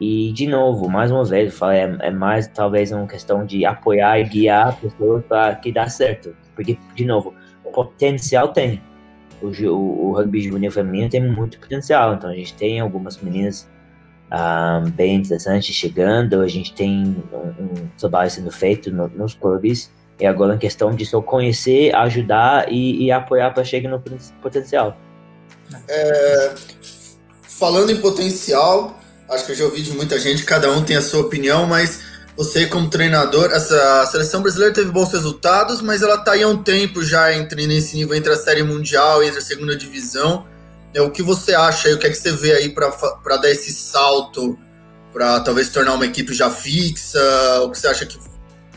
E, 0.00 0.32
de 0.32 0.46
novo, 0.46 0.88
mais 0.88 1.10
uma 1.10 1.24
vez, 1.24 1.52
eu 1.52 1.58
falei, 1.58 1.80
é, 1.80 1.96
é 2.00 2.10
mais 2.10 2.46
talvez 2.48 2.92
uma 2.92 3.06
questão 3.06 3.44
de 3.44 3.64
apoiar 3.64 4.20
e 4.20 4.24
guiar 4.24 4.78
pessoas 4.80 5.24
para 5.24 5.54
que 5.56 5.72
dá 5.72 5.88
certo. 5.88 6.34
Porque, 6.54 6.76
de 6.94 7.04
novo, 7.04 7.32
potencial 7.70 8.48
tem. 8.48 8.82
O, 9.42 9.48
o, 9.48 10.08
o, 10.08 10.12
rugby 10.12 10.40
juvenil 10.40 10.70
feminino 10.70 11.08
tem 11.08 11.22
muito 11.22 11.58
potencial. 11.58 12.14
Então 12.14 12.30
a 12.30 12.34
gente 12.34 12.54
tem 12.54 12.80
algumas 12.80 13.18
meninas 13.18 13.68
um, 14.32 14.90
bem 14.90 15.16
interessantes 15.16 15.74
chegando, 15.74 16.40
a 16.40 16.48
gente 16.48 16.72
tem 16.74 17.16
um, 17.32 17.64
um 17.64 17.88
trabalho 17.98 18.30
sendo 18.30 18.50
feito 18.50 18.90
no, 18.90 19.08
nos 19.08 19.34
clubes. 19.34 19.90
E 20.18 20.26
agora 20.26 20.54
é 20.54 20.58
questão 20.58 20.94
de 20.94 21.04
só 21.04 21.20
conhecer, 21.20 21.94
ajudar 21.94 22.70
e, 22.70 23.04
e 23.04 23.10
apoiar 23.10 23.50
para 23.50 23.64
chegar 23.64 23.90
no 23.90 24.02
potencial. 24.40 24.96
É, 25.88 26.54
falando 27.42 27.90
em 27.90 28.00
potencial, 28.00 28.98
acho 29.28 29.46
que 29.46 29.52
eu 29.52 29.56
já 29.56 29.64
ouvi 29.64 29.82
de 29.82 29.92
muita 29.92 30.18
gente, 30.18 30.44
cada 30.44 30.70
um 30.70 30.84
tem 30.84 30.96
a 30.96 31.02
sua 31.02 31.20
opinião, 31.22 31.66
mas 31.66 32.03
você, 32.36 32.66
como 32.66 32.90
treinador, 32.90 33.50
essa 33.52 34.02
a 34.02 34.06
seleção 34.06 34.42
brasileira 34.42 34.74
teve 34.74 34.90
bons 34.90 35.12
resultados, 35.12 35.80
mas 35.80 36.02
ela 36.02 36.16
está 36.16 36.32
aí 36.32 36.42
há 36.42 36.48
um 36.48 36.62
tempo 36.62 37.02
já 37.02 37.32
entre 37.32 37.66
nesse 37.66 37.96
nível 37.96 38.14
entre 38.14 38.32
a 38.32 38.36
Série 38.36 38.62
Mundial 38.62 39.22
e 39.22 39.28
a 39.28 39.40
segunda 39.40 39.76
divisão. 39.76 40.44
É, 40.92 41.00
o 41.00 41.10
que 41.10 41.22
você 41.22 41.54
acha 41.54 41.88
e 41.88 41.94
o 41.94 41.98
que 41.98 42.06
é 42.06 42.10
que 42.10 42.16
você 42.16 42.32
vê 42.32 42.52
aí 42.52 42.70
para 42.70 43.36
dar 43.36 43.50
esse 43.50 43.72
salto, 43.72 44.58
para 45.12 45.40
talvez 45.40 45.68
tornar 45.68 45.94
uma 45.94 46.06
equipe 46.06 46.34
já 46.34 46.50
fixa? 46.50 47.20
O 47.62 47.70
que 47.70 47.78
você 47.78 47.86
acha 47.86 48.04
que. 48.04 48.18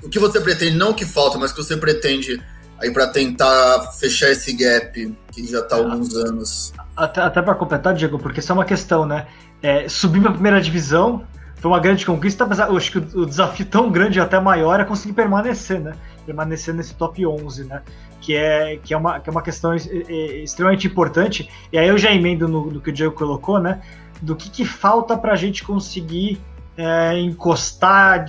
O 0.04 0.10
que 0.10 0.20
você 0.20 0.40
pretende, 0.40 0.78
não 0.78 0.92
o 0.92 0.94
que 0.94 1.06
falta, 1.06 1.40
mas 1.40 1.52
o 1.52 1.56
que 1.56 1.64
você 1.64 1.76
pretende 1.76 2.40
aí 2.80 2.92
para 2.92 3.08
tentar 3.08 3.92
fechar 4.00 4.30
esse 4.30 4.54
gap 4.54 5.18
que 5.32 5.48
já 5.48 5.60
está 5.60 5.76
há 5.76 5.80
alguns 5.80 6.16
anos? 6.16 6.74
Até, 6.96 7.22
até 7.22 7.42
para 7.42 7.56
completar, 7.56 7.96
Diego, 7.96 8.20
porque 8.20 8.40
isso 8.40 8.52
é 8.52 8.56
uma 8.56 8.66
questão, 8.66 9.06
né? 9.06 9.26
É, 9.64 9.90
subir 9.90 10.22
para 10.22 10.30
a 10.30 10.34
primeira 10.34 10.62
divisão 10.62 11.26
foi 11.58 11.72
uma 11.72 11.80
grande 11.80 12.06
conquista, 12.06 12.46
mas 12.46 12.60
acho 12.60 12.92
que 12.92 12.98
o, 13.18 13.26
desafio 13.26 13.66
tão 13.66 13.92
grande 13.92 14.20
até 14.20 14.40
maior 14.40 14.80
é 14.80 14.86
conseguir 14.86 15.14
permanecer, 15.14 15.80
né? 15.80 15.94
Permanecer 16.26 16.74
nesse 16.74 16.94
top 16.94 17.26
11, 17.26 17.64
né? 17.66 17.82
Que 18.22 18.36
é, 18.36 18.78
que 18.78 18.94
é, 18.94 18.98
uma, 18.98 19.20
que 19.20 19.30
é 19.30 19.32
uma 19.32 19.42
questão 19.42 19.74
extremamente 19.74 20.86
importante. 20.86 21.50
E 21.72 21.78
aí 21.78 21.88
eu 21.88 21.98
já 21.98 22.12
emendo 22.12 22.48
no, 22.48 22.72
no 22.72 22.80
que 22.80 22.92
o 22.92 22.94
Diego 22.94 23.14
colocou, 23.14 23.60
né? 23.60 23.82
Do 24.22 24.36
que, 24.36 24.52
que 24.52 24.66
falta 24.66 25.18
para 25.18 25.34
a 25.34 25.36
gente 25.36 25.64
conseguir 25.64 26.40
é, 26.78 27.18
encostar, 27.20 28.26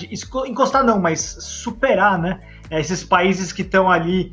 encostar 0.46 0.82
não, 0.82 0.98
mas 0.98 1.20
superar, 1.20 2.18
né? 2.18 2.40
Esses 2.70 3.04
países 3.04 3.52
que 3.52 3.60
estão 3.60 3.90
ali 3.90 4.32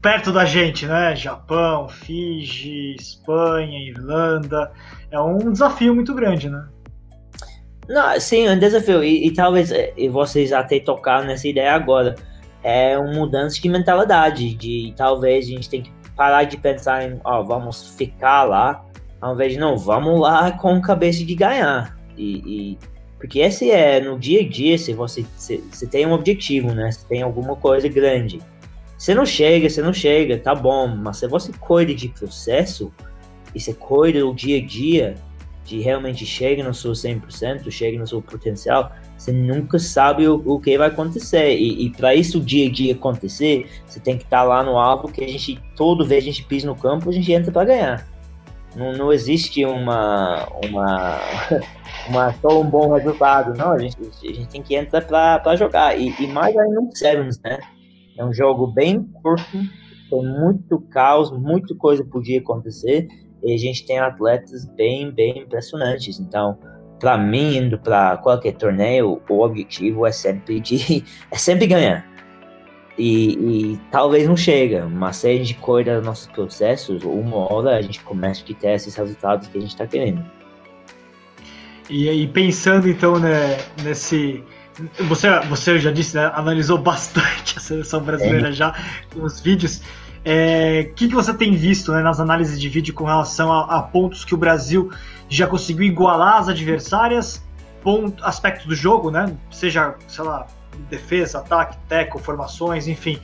perto 0.00 0.30
da 0.30 0.44
gente, 0.44 0.86
né? 0.86 1.16
Japão, 1.16 1.88
Fiji, 1.88 2.94
Espanha, 2.94 3.88
Irlanda. 3.88 4.70
É 5.10 5.20
um 5.20 5.50
desafio 5.50 5.92
muito 5.92 6.14
grande, 6.14 6.48
né? 6.48 6.64
Não, 7.90 8.18
sim, 8.20 8.46
é 8.46 8.52
um 8.52 8.58
desafio. 8.58 9.04
E, 9.04 9.26
e 9.26 9.30
talvez 9.32 9.70
é, 9.70 9.92
e 9.96 10.08
vocês 10.08 10.52
até 10.52 10.80
tocaram 10.80 11.26
nessa 11.26 11.46
ideia 11.46 11.74
agora. 11.74 12.14
É 12.62 12.96
uma 12.98 13.12
mudança 13.12 13.60
de 13.60 13.68
mentalidade. 13.68 14.54
De 14.54 14.94
talvez 14.96 15.46
a 15.46 15.48
gente 15.48 15.68
tem 15.68 15.82
que 15.82 15.92
parar 16.16 16.44
de 16.44 16.56
pensar 16.56 17.04
em, 17.04 17.20
ó, 17.24 17.42
vamos 17.42 17.94
ficar 17.96 18.44
lá, 18.44 18.84
ao 19.20 19.34
invés 19.34 19.52
de 19.52 19.58
não, 19.58 19.76
vamos 19.76 20.20
lá 20.20 20.52
com 20.52 20.80
cabeça 20.80 21.24
de 21.24 21.34
ganhar. 21.34 21.96
E, 22.16 22.42
e 22.46 22.78
porque 23.18 23.40
esse 23.40 23.70
é 23.70 24.00
no 24.00 24.18
dia 24.18 24.40
a 24.40 24.48
dia, 24.48 24.78
se 24.78 24.94
você, 24.94 25.24
se, 25.36 25.62
se 25.72 25.86
tem 25.86 26.06
um 26.06 26.12
objetivo, 26.12 26.72
né? 26.72 26.90
Se 26.90 27.06
tem 27.06 27.22
alguma 27.22 27.56
coisa 27.56 27.88
grande 27.88 28.40
você 29.00 29.14
não 29.14 29.24
chega, 29.24 29.66
você 29.66 29.80
não 29.80 29.94
chega, 29.94 30.36
tá 30.36 30.54
bom, 30.54 30.86
mas 30.86 31.16
se 31.16 31.26
você 31.26 31.50
cuida 31.58 31.94
de 31.94 32.08
processo 32.10 32.92
e 33.54 33.58
você 33.58 33.72
cuida 33.72 34.20
do 34.20 34.34
dia 34.34 34.58
a 34.58 34.66
dia, 34.66 35.14
de 35.64 35.80
realmente 35.80 36.26
chegar 36.26 36.64
no 36.64 36.74
seu 36.74 36.92
100%, 36.92 37.70
chegue 37.70 37.98
no 37.98 38.06
seu 38.06 38.20
potencial, 38.20 38.92
você 39.16 39.30
nunca 39.30 39.78
sabe 39.78 40.26
o, 40.26 40.42
o 40.44 40.58
que 40.58 40.76
vai 40.76 40.88
acontecer. 40.88 41.56
E, 41.56 41.86
e 41.86 41.90
para 41.90 42.14
isso 42.14 42.38
o 42.38 42.44
dia 42.44 42.68
a 42.68 42.72
dia 42.72 42.94
acontecer, 42.94 43.66
você 43.86 44.00
tem 44.00 44.16
que 44.16 44.24
estar 44.24 44.38
tá 44.38 44.44
lá 44.44 44.62
no 44.62 44.78
alvo 44.78 45.12
que 45.12 45.22
a 45.22 45.28
gente, 45.28 45.62
toda 45.76 46.04
vez 46.04 46.24
que 46.24 46.30
a 46.30 46.32
gente 46.32 46.46
pisa 46.46 46.66
no 46.66 46.74
campo, 46.74 47.08
a 47.08 47.12
gente 47.12 47.32
entra 47.32 47.52
para 47.52 47.64
ganhar. 47.66 48.08
Não, 48.74 48.92
não 48.92 49.12
existe 49.12 49.64
uma, 49.64 50.46
uma, 50.64 51.18
uma 52.08 52.32
só 52.34 52.60
um 52.60 52.68
bom 52.68 52.94
resultado, 52.94 53.56
não. 53.56 53.72
A 53.72 53.78
gente, 53.78 53.96
a 54.00 54.26
gente 54.26 54.48
tem 54.48 54.62
que 54.62 54.74
entrar 54.74 55.02
para 55.02 55.56
jogar. 55.56 55.98
E, 55.98 56.14
e 56.20 56.26
mais 56.26 56.56
ainda 56.56 56.80
no 56.80 56.94
Sevens, 56.96 57.40
né? 57.42 57.58
É 58.16 58.24
um 58.24 58.32
jogo 58.32 58.66
bem 58.66 59.02
curto, 59.22 59.58
tem 60.10 60.22
muito 60.22 60.80
caos, 60.90 61.30
muita 61.30 61.74
coisa 61.74 62.04
podia 62.04 62.38
acontecer, 62.38 63.08
e 63.42 63.54
a 63.54 63.58
gente 63.58 63.86
tem 63.86 63.98
atletas 63.98 64.64
bem, 64.76 65.10
bem 65.10 65.38
impressionantes. 65.38 66.18
Então, 66.20 66.58
para 66.98 67.16
mim, 67.16 67.56
indo 67.56 67.78
para 67.78 68.16
qualquer 68.18 68.52
torneio, 68.52 69.20
o 69.28 69.40
objetivo 69.40 70.06
é 70.06 70.12
sempre 70.12 70.60
de 70.60 71.04
é 71.30 71.36
sempre 71.36 71.66
ganhar. 71.66 72.08
E, 72.98 73.72
e, 73.72 73.80
talvez 73.90 74.28
não 74.28 74.36
chega, 74.36 74.86
mas 74.86 75.16
se 75.16 75.28
a 75.28 75.32
gente 75.32 75.54
cuida 75.54 75.96
dos 75.96 76.04
nossos 76.04 76.26
processos, 76.26 77.02
uma 77.02 77.50
hora 77.50 77.76
a 77.76 77.80
gente 77.80 78.00
começa 78.00 78.42
a 78.42 78.54
ter 78.54 78.72
esses 78.72 78.94
resultados 78.94 79.48
que 79.48 79.56
a 79.56 79.60
gente 79.60 79.70
está 79.70 79.86
querendo. 79.86 80.22
E 81.88 82.08
aí, 82.08 82.28
pensando 82.28 82.88
então 82.88 83.18
né, 83.18 83.56
nesse 83.82 84.44
você, 85.08 85.28
você 85.48 85.78
já 85.78 85.90
disse, 85.90 86.16
né, 86.16 86.30
analisou 86.34 86.78
bastante 86.78 87.56
a 87.56 87.60
seleção 87.60 88.00
brasileira 88.00 88.48
é. 88.48 88.52
já 88.52 88.74
os 89.16 89.40
vídeos. 89.40 89.82
O 90.20 90.22
é, 90.24 90.84
que, 90.94 91.08
que 91.08 91.14
você 91.14 91.32
tem 91.32 91.54
visto 91.54 91.92
né, 91.92 92.02
nas 92.02 92.20
análises 92.20 92.60
de 92.60 92.68
vídeo 92.68 92.92
com 92.92 93.04
relação 93.04 93.50
a, 93.50 93.78
a, 93.78 93.82
pontos 93.82 94.22
que 94.22 94.34
o 94.34 94.36
Brasil 94.36 94.90
já 95.30 95.46
conseguiu 95.46 95.84
igualar 95.84 96.36
as 96.38 96.48
adversárias, 96.48 97.42
ponto, 97.82 98.22
aspecto 98.22 98.68
do 98.68 98.74
jogo, 98.74 99.10
né? 99.10 99.34
Seja, 99.50 99.94
sei 100.06 100.24
lá, 100.24 100.46
defesa, 100.90 101.38
ataque, 101.38 101.78
teco, 101.88 102.18
formações, 102.18 102.86
enfim, 102.86 103.18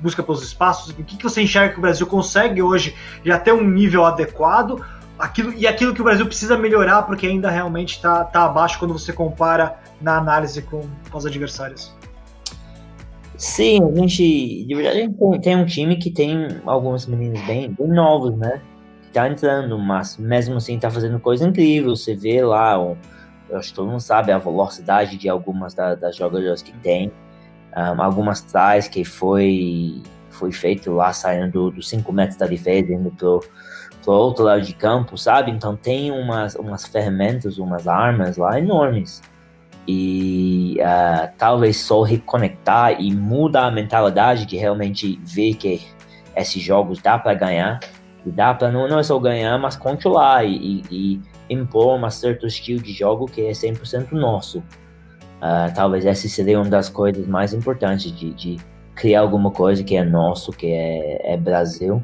busca 0.00 0.24
pelos 0.24 0.42
espaços. 0.42 0.90
O 0.90 1.04
que, 1.04 1.16
que 1.16 1.22
você 1.22 1.40
enxerga 1.40 1.72
que 1.72 1.78
o 1.78 1.82
Brasil 1.82 2.06
consegue 2.06 2.60
hoje 2.60 2.96
já 3.24 3.38
ter 3.38 3.52
um 3.52 3.62
nível 3.62 4.04
adequado? 4.04 4.84
Aquilo, 5.16 5.52
e 5.52 5.68
aquilo 5.68 5.94
que 5.94 6.00
o 6.00 6.04
Brasil 6.04 6.26
precisa 6.26 6.56
melhorar 6.56 7.02
porque 7.02 7.26
ainda 7.26 7.48
realmente 7.50 7.96
está 7.96 8.24
tá 8.24 8.44
abaixo 8.44 8.78
quando 8.78 8.92
você 8.92 9.12
compara 9.12 9.78
na 10.00 10.16
análise 10.16 10.62
com, 10.62 10.88
com 11.10 11.18
os 11.18 11.26
adversários. 11.26 11.94
Sim, 13.40 13.82
a 13.82 13.96
gente, 13.96 14.66
de 14.66 14.74
verdade, 14.74 14.98
a 14.98 15.00
gente 15.00 15.40
tem, 15.40 15.56
um 15.56 15.64
time 15.64 15.96
que 15.96 16.10
tem 16.10 16.60
alguns 16.66 17.06
meninos 17.06 17.40
bem, 17.46 17.72
bem 17.72 17.88
novos, 17.88 18.36
né? 18.36 18.60
Que 19.04 19.12
tá 19.12 19.26
entrando, 19.26 19.78
mas 19.78 20.18
mesmo 20.18 20.58
assim 20.58 20.78
tá 20.78 20.90
fazendo 20.90 21.18
coisa 21.18 21.48
incrível. 21.48 21.96
Você 21.96 22.14
vê 22.14 22.44
lá, 22.44 22.74
eu 22.74 23.56
acho 23.56 23.70
que 23.70 23.74
todo 23.76 23.88
mundo 23.88 24.00
sabe 24.00 24.30
a 24.30 24.36
velocidade 24.36 25.16
de 25.16 25.26
algumas 25.26 25.72
da, 25.72 25.94
das 25.94 26.16
jogadoras 26.16 26.60
que 26.60 26.72
tem. 26.80 27.10
Um, 27.74 28.02
algumas 28.02 28.42
trás 28.42 28.88
que 28.88 29.06
foi, 29.06 30.02
foi 30.28 30.52
feito 30.52 30.92
lá 30.92 31.10
saindo 31.14 31.70
dos 31.70 31.88
5 31.88 32.12
metros 32.12 32.36
da 32.36 32.46
defesa, 32.46 32.92
indo 32.92 33.10
pro, 33.10 33.40
pro 34.02 34.12
outro 34.12 34.44
lado 34.44 34.60
de 34.60 34.74
campo, 34.74 35.16
sabe? 35.16 35.50
Então 35.50 35.74
tem 35.74 36.10
umas, 36.10 36.56
umas 36.56 36.84
ferramentas, 36.84 37.56
umas 37.56 37.88
armas 37.88 38.36
lá 38.36 38.58
enormes 38.58 39.22
e 39.86 40.76
uh, 40.80 41.30
talvez 41.36 41.76
só 41.78 42.02
reconectar 42.02 43.00
e 43.00 43.14
mudar 43.14 43.66
a 43.66 43.70
mentalidade 43.70 44.46
de 44.46 44.56
realmente 44.56 45.18
ver 45.24 45.54
que 45.54 45.80
esses 46.36 46.62
jogos 46.62 47.00
dá 47.00 47.18
para 47.18 47.34
ganhar 47.34 47.80
e 48.24 48.30
dá 48.30 48.52
para 48.54 48.70
não, 48.70 48.86
não 48.86 48.98
é 48.98 49.02
só 49.02 49.18
ganhar, 49.18 49.58
mas 49.58 49.76
controlar 49.76 50.44
e, 50.44 50.82
e, 50.90 51.20
e 51.48 51.54
impor 51.54 51.98
um 51.98 52.10
certo 52.10 52.46
estilo 52.46 52.82
de 52.82 52.92
jogo 52.92 53.26
que 53.26 53.42
é 53.42 53.50
100% 53.50 54.12
nosso. 54.12 54.58
Uh, 54.58 55.72
talvez 55.74 56.04
essa 56.04 56.28
seria 56.28 56.60
uma 56.60 56.68
das 56.68 56.88
coisas 56.90 57.26
mais 57.26 57.54
importantes 57.54 58.12
de, 58.12 58.34
de, 58.34 58.56
criar 58.94 59.20
alguma 59.20 59.50
coisa 59.50 59.82
que 59.82 59.96
é 59.96 60.04
nosso, 60.04 60.52
que 60.52 60.66
é, 60.66 61.32
é 61.32 61.36
Brasil. 61.36 61.96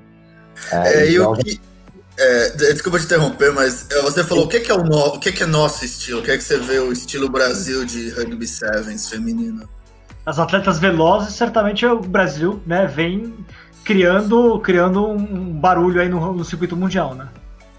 Uh, 0.72 0.86
é, 0.86 1.10
e 1.10 1.20
o 1.20 1.34
que 1.34 1.60
é, 2.18 2.50
desculpa 2.72 2.98
te 2.98 3.04
interromper, 3.04 3.52
mas 3.52 3.86
é, 3.90 4.00
você 4.00 4.24
falou 4.24 4.44
o 4.44 4.48
que, 4.48 4.60
que 4.60 4.70
é 4.70 4.74
o, 4.74 4.82
no, 4.82 4.96
o 4.96 5.20
que, 5.20 5.32
que 5.32 5.42
é 5.42 5.46
nosso 5.46 5.84
estilo? 5.84 6.20
O 6.20 6.22
que 6.22 6.30
é 6.30 6.36
que 6.36 6.44
você 6.44 6.58
vê 6.58 6.78
o 6.78 6.90
estilo 6.90 7.28
Brasil 7.28 7.84
de 7.84 8.10
rugby 8.10 8.46
sevens 8.46 9.08
feminino? 9.08 9.68
As 10.24 10.38
atletas 10.38 10.78
velozes, 10.78 11.34
certamente 11.34 11.84
o 11.86 12.00
Brasil, 12.00 12.60
né, 12.66 12.86
vem 12.86 13.34
criando, 13.84 14.58
criando 14.60 15.06
um 15.06 15.52
barulho 15.52 16.00
aí 16.00 16.08
no, 16.08 16.32
no 16.32 16.44
circuito 16.44 16.76
mundial, 16.76 17.14
né? 17.14 17.28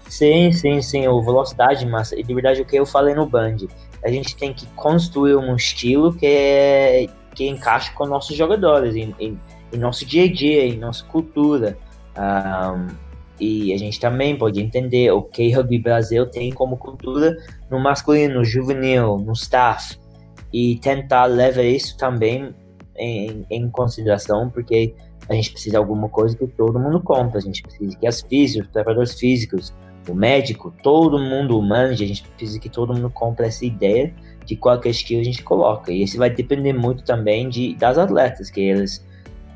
Sim, 0.08 0.52
sim, 0.52 0.80
sim, 0.80 1.06
o 1.06 1.20
velocidade, 1.20 1.84
mas 1.84 2.10
de 2.10 2.34
verdade 2.34 2.62
o 2.62 2.64
que 2.64 2.76
eu 2.76 2.86
falei 2.86 3.14
no 3.14 3.26
Band, 3.26 3.56
a 4.02 4.08
gente 4.08 4.34
tem 4.34 4.54
que 4.54 4.66
construir 4.68 5.36
um 5.36 5.54
estilo 5.54 6.14
que 6.14 6.24
é, 6.26 7.06
que 7.34 7.46
encaixe 7.46 7.92
com 7.92 8.06
nossos 8.06 8.34
jogadores, 8.34 8.96
em, 8.96 9.14
em, 9.18 9.38
em 9.72 9.76
nosso 9.76 10.06
dia 10.06 10.24
a 10.24 10.32
dia, 10.32 10.64
em 10.64 10.78
nossa 10.78 11.04
cultura. 11.04 11.76
Um, 12.16 13.07
e 13.40 13.72
a 13.72 13.78
gente 13.78 14.00
também 14.00 14.36
pode 14.36 14.60
entender 14.60 15.10
o 15.12 15.22
que 15.22 15.48
o 15.48 15.56
Rugby 15.56 15.78
Brasil 15.78 16.26
tem 16.26 16.52
como 16.52 16.76
cultura 16.76 17.36
no 17.70 17.78
masculino, 17.78 18.34
no 18.34 18.44
juvenil, 18.44 19.18
no 19.18 19.32
staff, 19.32 19.98
e 20.52 20.76
tentar 20.76 21.26
levar 21.26 21.62
isso 21.62 21.96
também 21.96 22.54
em, 22.96 23.46
em 23.50 23.70
consideração, 23.70 24.50
porque 24.50 24.94
a 25.28 25.34
gente 25.34 25.52
precisa 25.52 25.72
de 25.72 25.76
alguma 25.76 26.08
coisa 26.08 26.36
que 26.36 26.46
todo 26.46 26.78
mundo 26.78 27.00
compra, 27.00 27.38
a 27.38 27.42
gente 27.42 27.62
precisa 27.62 27.96
que 27.96 28.06
as 28.06 28.22
físicos, 28.22 28.66
os 28.66 28.72
preparadores 28.72 29.14
físicos, 29.14 29.74
o 30.08 30.14
médico, 30.14 30.72
todo 30.82 31.18
mundo 31.18 31.58
humano, 31.58 31.92
a 31.92 31.94
gente 31.94 32.22
precisa 32.22 32.58
que 32.58 32.68
todo 32.68 32.94
mundo 32.94 33.10
compre 33.10 33.46
essa 33.46 33.64
ideia 33.64 34.12
de 34.46 34.56
qualquer 34.56 34.90
skill 34.90 35.20
a 35.20 35.24
gente 35.24 35.42
coloca. 35.42 35.92
E 35.92 36.02
isso 36.02 36.16
vai 36.16 36.30
depender 36.30 36.72
muito 36.72 37.04
também 37.04 37.48
de, 37.48 37.74
das 37.74 37.98
atletas, 37.98 38.50
que 38.50 38.60
eles 38.60 39.06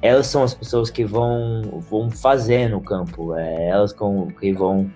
elas 0.02 0.26
são 0.26 0.42
as 0.42 0.52
pessoas 0.52 0.90
que 0.90 1.04
vão, 1.04 1.80
vão 1.88 2.10
fazer 2.10 2.68
no 2.68 2.80
campo, 2.80 3.34
é 3.36 3.68
elas 3.68 3.92
com, 3.92 4.26
que 4.32 4.52
vão, 4.52 4.90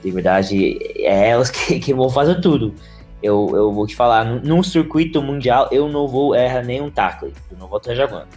de 0.00 0.10
verdade, 0.12 0.78
é 0.98 1.30
elas 1.30 1.50
que, 1.50 1.78
que 1.80 1.92
vão 1.92 2.08
fazer 2.08 2.40
tudo. 2.40 2.72
Eu, 3.20 3.50
eu 3.54 3.72
vou 3.72 3.86
te 3.86 3.96
falar, 3.96 4.24
num 4.24 4.62
circuito 4.62 5.20
mundial, 5.20 5.68
eu 5.72 5.88
não 5.88 6.06
vou 6.06 6.34
errar 6.34 6.62
nenhum 6.62 6.90
tackle, 6.90 7.32
eu 7.50 7.58
não 7.58 7.66
vou 7.66 7.78
estar 7.78 7.94
jogando. 7.94 8.28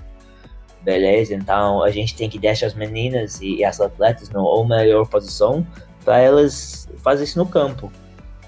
Beleza? 0.82 1.34
Então 1.34 1.84
a 1.84 1.90
gente 1.92 2.16
tem 2.16 2.30
que 2.30 2.38
deixar 2.38 2.68
as 2.68 2.76
meninas 2.76 3.40
e, 3.42 3.64
as 3.64 3.80
atletas 3.80 4.30
na 4.30 4.42
melhor 4.68 5.08
posição 5.08 5.66
para 6.04 6.20
elas 6.20 6.88
fazer 6.98 7.24
isso 7.24 7.40
no 7.40 7.48
campo. 7.48 7.92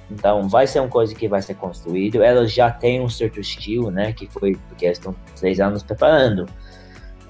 Então 0.10 0.48
vai 0.48 0.68
ser 0.68 0.80
uma 0.80 0.90
coisa 0.90 1.14
que 1.16 1.28
vai 1.28 1.42
ser 1.42 1.56
construído. 1.56 2.22
Elas 2.22 2.54
já 2.54 2.70
têm 2.70 3.02
um 3.02 3.10
certo 3.10 3.40
estilo, 3.40 3.90
né? 3.90 4.14
Que 4.14 4.28
foi 4.28 4.56
porque 4.68 4.86
elas 4.86 5.00
estão 5.00 5.16
três 5.36 5.60
anos 5.60 5.82
preparando 5.82 6.48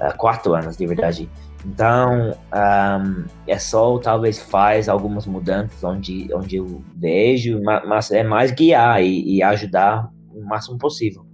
uh, 0.02 0.18
quatro 0.18 0.54
anos, 0.54 0.78
de 0.78 0.86
verdade. 0.86 1.30
Então, 1.66 2.32
um, 2.32 3.26
é 3.45 3.60
só 3.60 3.98
talvez 3.98 4.39
faz 4.39 4.88
algumas 4.88 5.26
mudanças 5.26 5.84
onde, 5.84 6.30
onde 6.34 6.56
eu 6.56 6.82
vejo, 6.95 7.62
mas, 7.62 7.88
mas 7.88 8.12
é 8.12 8.24
mais 8.24 8.52
guiar 8.52 9.04
e, 9.04 9.38
e, 9.38 9.43
ajudar 9.43 10.10
o 10.34 10.41
máximo 10.45 10.78
possível. 10.78 11.26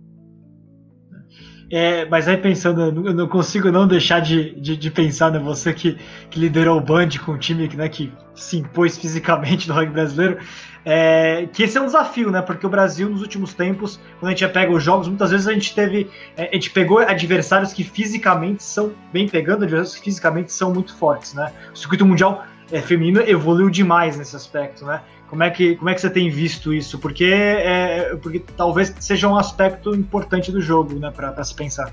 É, 1.75 2.05
mas 2.05 2.27
aí 2.27 2.37
pensando, 2.37 3.03
eu 3.03 3.15
não 3.15 3.27
consigo 3.27 3.71
não 3.71 3.87
deixar 3.87 4.19
de, 4.19 4.51
de, 4.61 4.77
de 4.77 4.91
pensar, 4.91 5.31
né? 5.31 5.39
Você 5.39 5.73
que, 5.73 5.97
que 6.29 6.39
liderou 6.39 6.77
o 6.77 6.79
Band 6.79 7.09
com 7.25 7.31
um 7.31 7.37
time 7.39 7.67
né, 7.75 7.89
que 7.89 8.13
se 8.35 8.57
impôs 8.57 8.95
fisicamente 8.95 9.65
no 9.67 9.73
rugby 9.73 9.91
brasileiro. 9.91 10.37
É, 10.85 11.47
que 11.51 11.63
esse 11.63 11.75
é 11.75 11.81
um 11.81 11.87
desafio, 11.87 12.29
né? 12.29 12.43
Porque 12.43 12.63
o 12.63 12.69
Brasil, 12.69 13.09
nos 13.09 13.23
últimos 13.23 13.55
tempos, 13.55 13.99
quando 14.19 14.31
a 14.31 14.35
gente 14.35 14.47
pega 14.53 14.71
os 14.71 14.83
jogos, 14.83 15.07
muitas 15.07 15.31
vezes 15.31 15.47
a 15.47 15.53
gente 15.53 15.73
teve. 15.73 16.11
É, 16.37 16.47
a 16.51 16.53
gente 16.53 16.69
pegou 16.69 16.99
adversários 16.99 17.73
que 17.73 17.83
fisicamente 17.83 18.61
são. 18.61 18.91
Bem 19.11 19.27
pegando 19.27 19.63
adversários 19.63 19.95
que 19.95 20.03
fisicamente 20.03 20.53
são 20.53 20.71
muito 20.71 20.95
fortes, 20.95 21.33
né? 21.33 21.51
O 21.73 21.75
circuito 21.75 22.05
mundial 22.05 22.45
é, 22.71 22.81
feminino 22.81 23.19
evoluiu 23.21 23.71
demais 23.71 24.15
nesse 24.15 24.35
aspecto, 24.35 24.85
né? 24.85 25.01
Como 25.27 25.43
é 25.43 25.49
que, 25.49 25.75
como 25.75 25.89
é 25.89 25.95
que 25.95 26.01
você 26.01 26.09
tem 26.09 26.29
visto 26.29 26.73
isso? 26.73 26.99
Porque, 26.99 27.25
é, 27.25 28.15
porque 28.21 28.39
talvez 28.55 28.93
seja 28.99 29.27
um 29.27 29.35
aspecto 29.35 29.95
importante 29.95 30.51
do 30.51 30.61
jogo, 30.61 30.93
né, 30.99 31.11
para 31.11 31.43
se 31.43 31.55
pensar. 31.55 31.91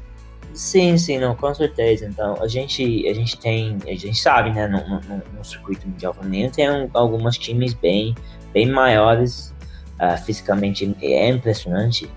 Sim, 0.52 0.98
sim, 0.98 1.18
não, 1.18 1.34
com 1.34 1.54
certeza. 1.54 2.06
Então, 2.06 2.36
a 2.42 2.48
gente, 2.48 3.08
a 3.08 3.14
gente 3.14 3.38
tem, 3.38 3.78
a 3.86 3.94
gente 3.94 4.18
sabe, 4.18 4.50
né, 4.50 4.66
no, 4.66 4.78
no, 4.78 5.22
no 5.38 5.44
circuito 5.44 5.88
mundial 5.88 6.12
feminino 6.12 6.50
tem 6.50 6.68
um, 6.70 7.30
times 7.30 7.72
bem, 7.72 8.14
bem 8.52 8.66
maiores, 8.66 9.54
uh, 10.00 10.18
fisicamente 10.24 10.94
é 11.00 11.28
impressionante. 11.28 12.10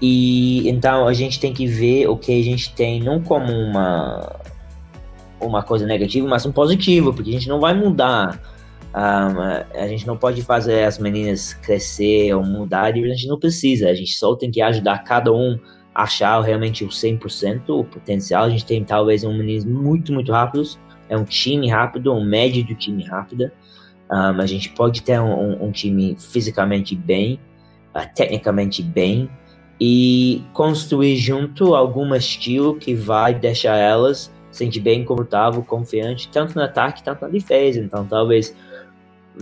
E 0.00 0.66
então 0.68 1.06
a 1.06 1.12
gente 1.12 1.38
tem 1.38 1.52
que 1.52 1.66
ver 1.66 2.08
o 2.08 2.16
que 2.16 2.40
a 2.40 2.42
gente 2.42 2.74
tem 2.74 3.02
não 3.02 3.20
como 3.20 3.52
uma 3.52 4.40
uma 5.38 5.62
coisa 5.62 5.86
negativa, 5.86 6.26
mas 6.28 6.44
um 6.44 6.52
positivo, 6.52 7.12
porque 7.12 7.30
a 7.30 7.32
gente 7.32 7.48
não 7.48 7.60
vai 7.60 7.74
mudar. 7.74 8.40
Um, 8.94 9.40
ah, 9.40 9.66
a 9.74 9.86
gente 9.86 10.06
não 10.06 10.16
pode 10.16 10.42
fazer 10.42 10.84
as 10.84 10.98
meninas 10.98 11.54
crescer 11.54 12.34
ou 12.34 12.44
mudar, 12.44 12.86
a 12.86 12.92
gente 12.92 13.28
não 13.28 13.38
precisa. 13.38 13.88
A 13.88 13.94
gente 13.94 14.12
só 14.12 14.34
tem 14.34 14.50
que 14.50 14.60
ajudar 14.60 15.04
cada 15.04 15.32
um 15.32 15.58
a 15.94 16.02
achar 16.02 16.40
realmente 16.40 16.84
o 16.84 16.88
100% 16.88 17.62
o 17.68 17.84
potencial. 17.84 18.44
A 18.44 18.50
gente 18.50 18.66
tem 18.66 18.84
talvez 18.84 19.24
um 19.24 19.36
meninos 19.36 19.64
muito, 19.64 20.12
muito 20.12 20.32
rápidos, 20.32 20.78
é 21.08 21.16
um 21.16 21.24
time 21.24 21.68
rápido, 21.68 22.12
um 22.12 22.24
médio 22.24 22.64
do 22.64 22.74
time 22.74 23.04
rápida. 23.04 23.52
Um, 24.10 24.14
ah, 24.14 24.36
a 24.38 24.46
gente 24.46 24.70
pode 24.70 25.02
ter 25.02 25.20
um, 25.20 25.64
um 25.64 25.70
time 25.70 26.16
fisicamente 26.18 26.96
bem, 26.96 27.38
uh, 27.94 28.08
tecnicamente 28.14 28.82
bem, 28.82 29.30
e 29.80 30.42
construir 30.52 31.16
junto 31.16 31.74
algum 31.74 32.14
estilo 32.14 32.76
que 32.76 32.94
vai 32.94 33.32
deixar 33.32 33.76
elas 33.76 34.30
sentir 34.50 34.80
bem 34.80 35.04
confortável, 35.04 35.62
confiante, 35.62 36.28
tanto 36.28 36.54
no 36.54 36.62
ataque, 36.62 37.02
tanto 37.02 37.22
na 37.22 37.28
defesa. 37.28 37.80
Então, 37.80 38.04
talvez 38.04 38.54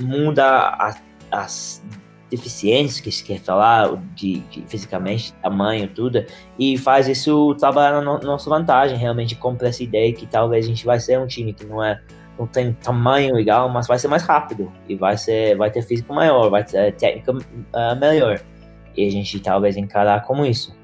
muda 0.01 0.44
a, 0.44 0.94
as 1.30 1.82
deficiências 2.30 3.01
que 3.01 3.11
se 3.11 3.24
quer 3.24 3.40
falar, 3.40 3.96
de, 4.14 4.40
de, 4.40 4.62
fisicamente, 4.66 5.32
tamanho, 5.34 5.88
tudo, 5.88 6.24
e 6.59 6.76
faz 6.76 7.09
isso 7.09 7.55
trabalhar 7.55 7.92
na 7.92 8.03
no, 8.03 8.18
nossa 8.18 8.49
vantagem. 8.51 8.99
Realmente 8.99 9.34
compra 9.36 9.68
essa 9.68 9.82
ideia 9.82 10.12
que 10.12 10.26
talvez 10.26 10.64
a 10.64 10.68
gente 10.68 10.84
vai 10.84 11.01
ser 11.01 11.18
um 11.18 11.26
time 11.26 11.53
que 11.53 11.64
não 11.64 11.82
é 11.82 12.01
não 12.38 12.46
tem 12.46 12.72
tamanho 12.72 13.36
igual, 13.38 13.68
mas 13.68 13.88
vai 13.88 13.99
ser 13.99 14.07
mais 14.07 14.22
rápido 14.22 14.70
e 14.88 14.94
vai 14.94 15.16
ser 15.16 15.57
vai 15.57 15.70
ter 15.70 15.82
físico 15.82 16.14
maior, 16.14 16.49
vai 16.51 16.62
ter 16.62 16.92
técnica 16.92 17.32
uh, 17.32 17.96
melhor. 17.99 18.40
E 18.96 19.07
a 19.07 19.11
gente 19.11 19.40
talvez 19.40 19.76
encarar 19.76 20.22
como 20.22 20.46
isso. 20.46 20.76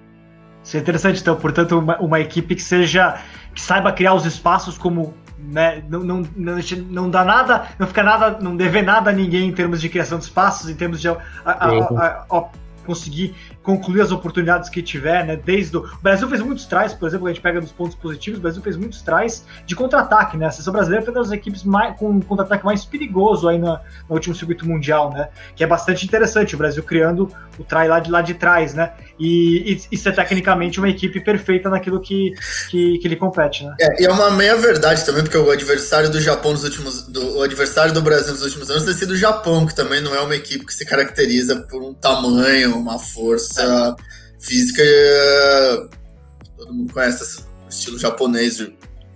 Isso 0.62 0.76
é 0.76 0.80
interessante, 0.80 1.20
então, 1.20 1.36
portanto, 1.36 1.78
uma, 1.78 1.98
uma 2.00 2.20
equipe 2.20 2.54
que 2.54 2.62
seja 2.62 3.20
que 3.54 3.60
saiba 3.60 3.92
criar 3.92 4.14
os 4.14 4.24
espaços 4.24 4.76
como 4.78 5.14
né, 5.46 5.82
não, 5.88 6.00
não, 6.00 6.22
não, 6.36 6.58
não 6.90 7.10
dá 7.10 7.24
nada, 7.24 7.68
não 7.78 7.86
fica 7.86 8.02
nada, 8.02 8.38
não 8.40 8.56
deve 8.56 8.82
nada 8.82 9.10
a 9.10 9.12
ninguém 9.12 9.48
em 9.48 9.52
termos 9.52 9.80
de 9.80 9.88
criação 9.88 10.18
de 10.18 10.24
espaços, 10.24 10.68
em 10.68 10.74
termos 10.74 11.00
de 11.00 11.08
a, 11.08 11.16
a, 11.44 12.24
a, 12.30 12.44
conseguir 12.84 13.34
concluir 13.62 14.02
as 14.02 14.12
oportunidades 14.12 14.68
que 14.68 14.82
tiver, 14.82 15.24
né? 15.26 15.36
Desde 15.36 15.76
o... 15.76 15.80
o 15.80 15.98
Brasil 16.02 16.28
fez 16.28 16.40
muitos 16.40 16.66
tries, 16.66 16.92
por 16.92 17.08
exemplo, 17.08 17.26
a 17.26 17.30
gente 17.30 17.42
pega 17.42 17.60
nos 17.60 17.72
pontos 17.72 17.96
positivos, 17.96 18.38
o 18.38 18.42
Brasil 18.42 18.62
fez 18.62 18.76
muitos 18.76 19.02
tries 19.02 19.44
de 19.66 19.74
contra-ataque, 19.74 20.36
né? 20.36 20.46
A 20.46 20.50
seleção 20.50 20.72
brasileira 20.72 21.04
foi 21.04 21.14
uma 21.14 21.22
das 21.22 21.32
equipes 21.32 21.64
mais, 21.64 21.96
com 21.98 22.10
um 22.10 22.20
contra-ataque 22.20 22.64
mais 22.64 22.84
perigoso 22.84 23.48
aí 23.48 23.58
na, 23.58 23.80
no 24.08 24.14
último 24.14 24.34
circuito 24.34 24.66
mundial, 24.66 25.12
né? 25.12 25.28
Que 25.56 25.64
é 25.64 25.66
bastante 25.66 26.04
interessante, 26.04 26.54
o 26.54 26.58
Brasil 26.58 26.82
criando 26.82 27.28
o 27.58 27.64
try 27.64 27.88
lá 27.88 28.00
de 28.00 28.10
lá 28.10 28.20
de 28.20 28.34
trás, 28.34 28.74
né? 28.74 28.92
E, 29.18 29.72
e, 29.72 29.80
e 29.92 29.96
ser 29.96 30.12
tecnicamente 30.14 30.78
uma 30.78 30.88
equipe 30.88 31.20
perfeita 31.20 31.70
naquilo 31.70 32.00
que, 32.00 32.32
que, 32.70 32.98
que 32.98 33.06
ele 33.06 33.16
compete, 33.16 33.64
né? 33.64 33.74
É, 33.80 34.02
e 34.02 34.06
é 34.06 34.10
uma 34.10 34.30
meia 34.30 34.56
verdade 34.56 35.04
também, 35.04 35.22
porque 35.22 35.38
o 35.38 35.50
adversário 35.50 36.10
do 36.10 36.20
Japão 36.20 36.52
nos 36.52 36.64
últimos. 36.64 37.02
Do, 37.02 37.38
o 37.38 37.42
adversário 37.42 37.92
do 37.92 38.02
Brasil 38.02 38.32
nos 38.32 38.42
últimos 38.42 38.70
anos 38.70 38.84
tem 38.84 38.94
sido 38.94 39.12
o 39.12 39.16
Japão, 39.16 39.66
que 39.66 39.74
também 39.74 40.00
não 40.00 40.14
é 40.14 40.20
uma 40.20 40.34
equipe 40.34 40.64
que 40.64 40.74
se 40.74 40.84
caracteriza 40.84 41.56
por 41.70 41.82
um 41.82 41.94
tamanho, 41.94 42.73
uma 42.74 42.98
força 42.98 43.96
física. 44.38 44.82
Todo 46.56 46.72
mundo 46.72 46.92
conhece 46.92 47.42
o 47.66 47.68
estilo 47.68 47.98
japonês, 47.98 48.60
o 48.60 48.72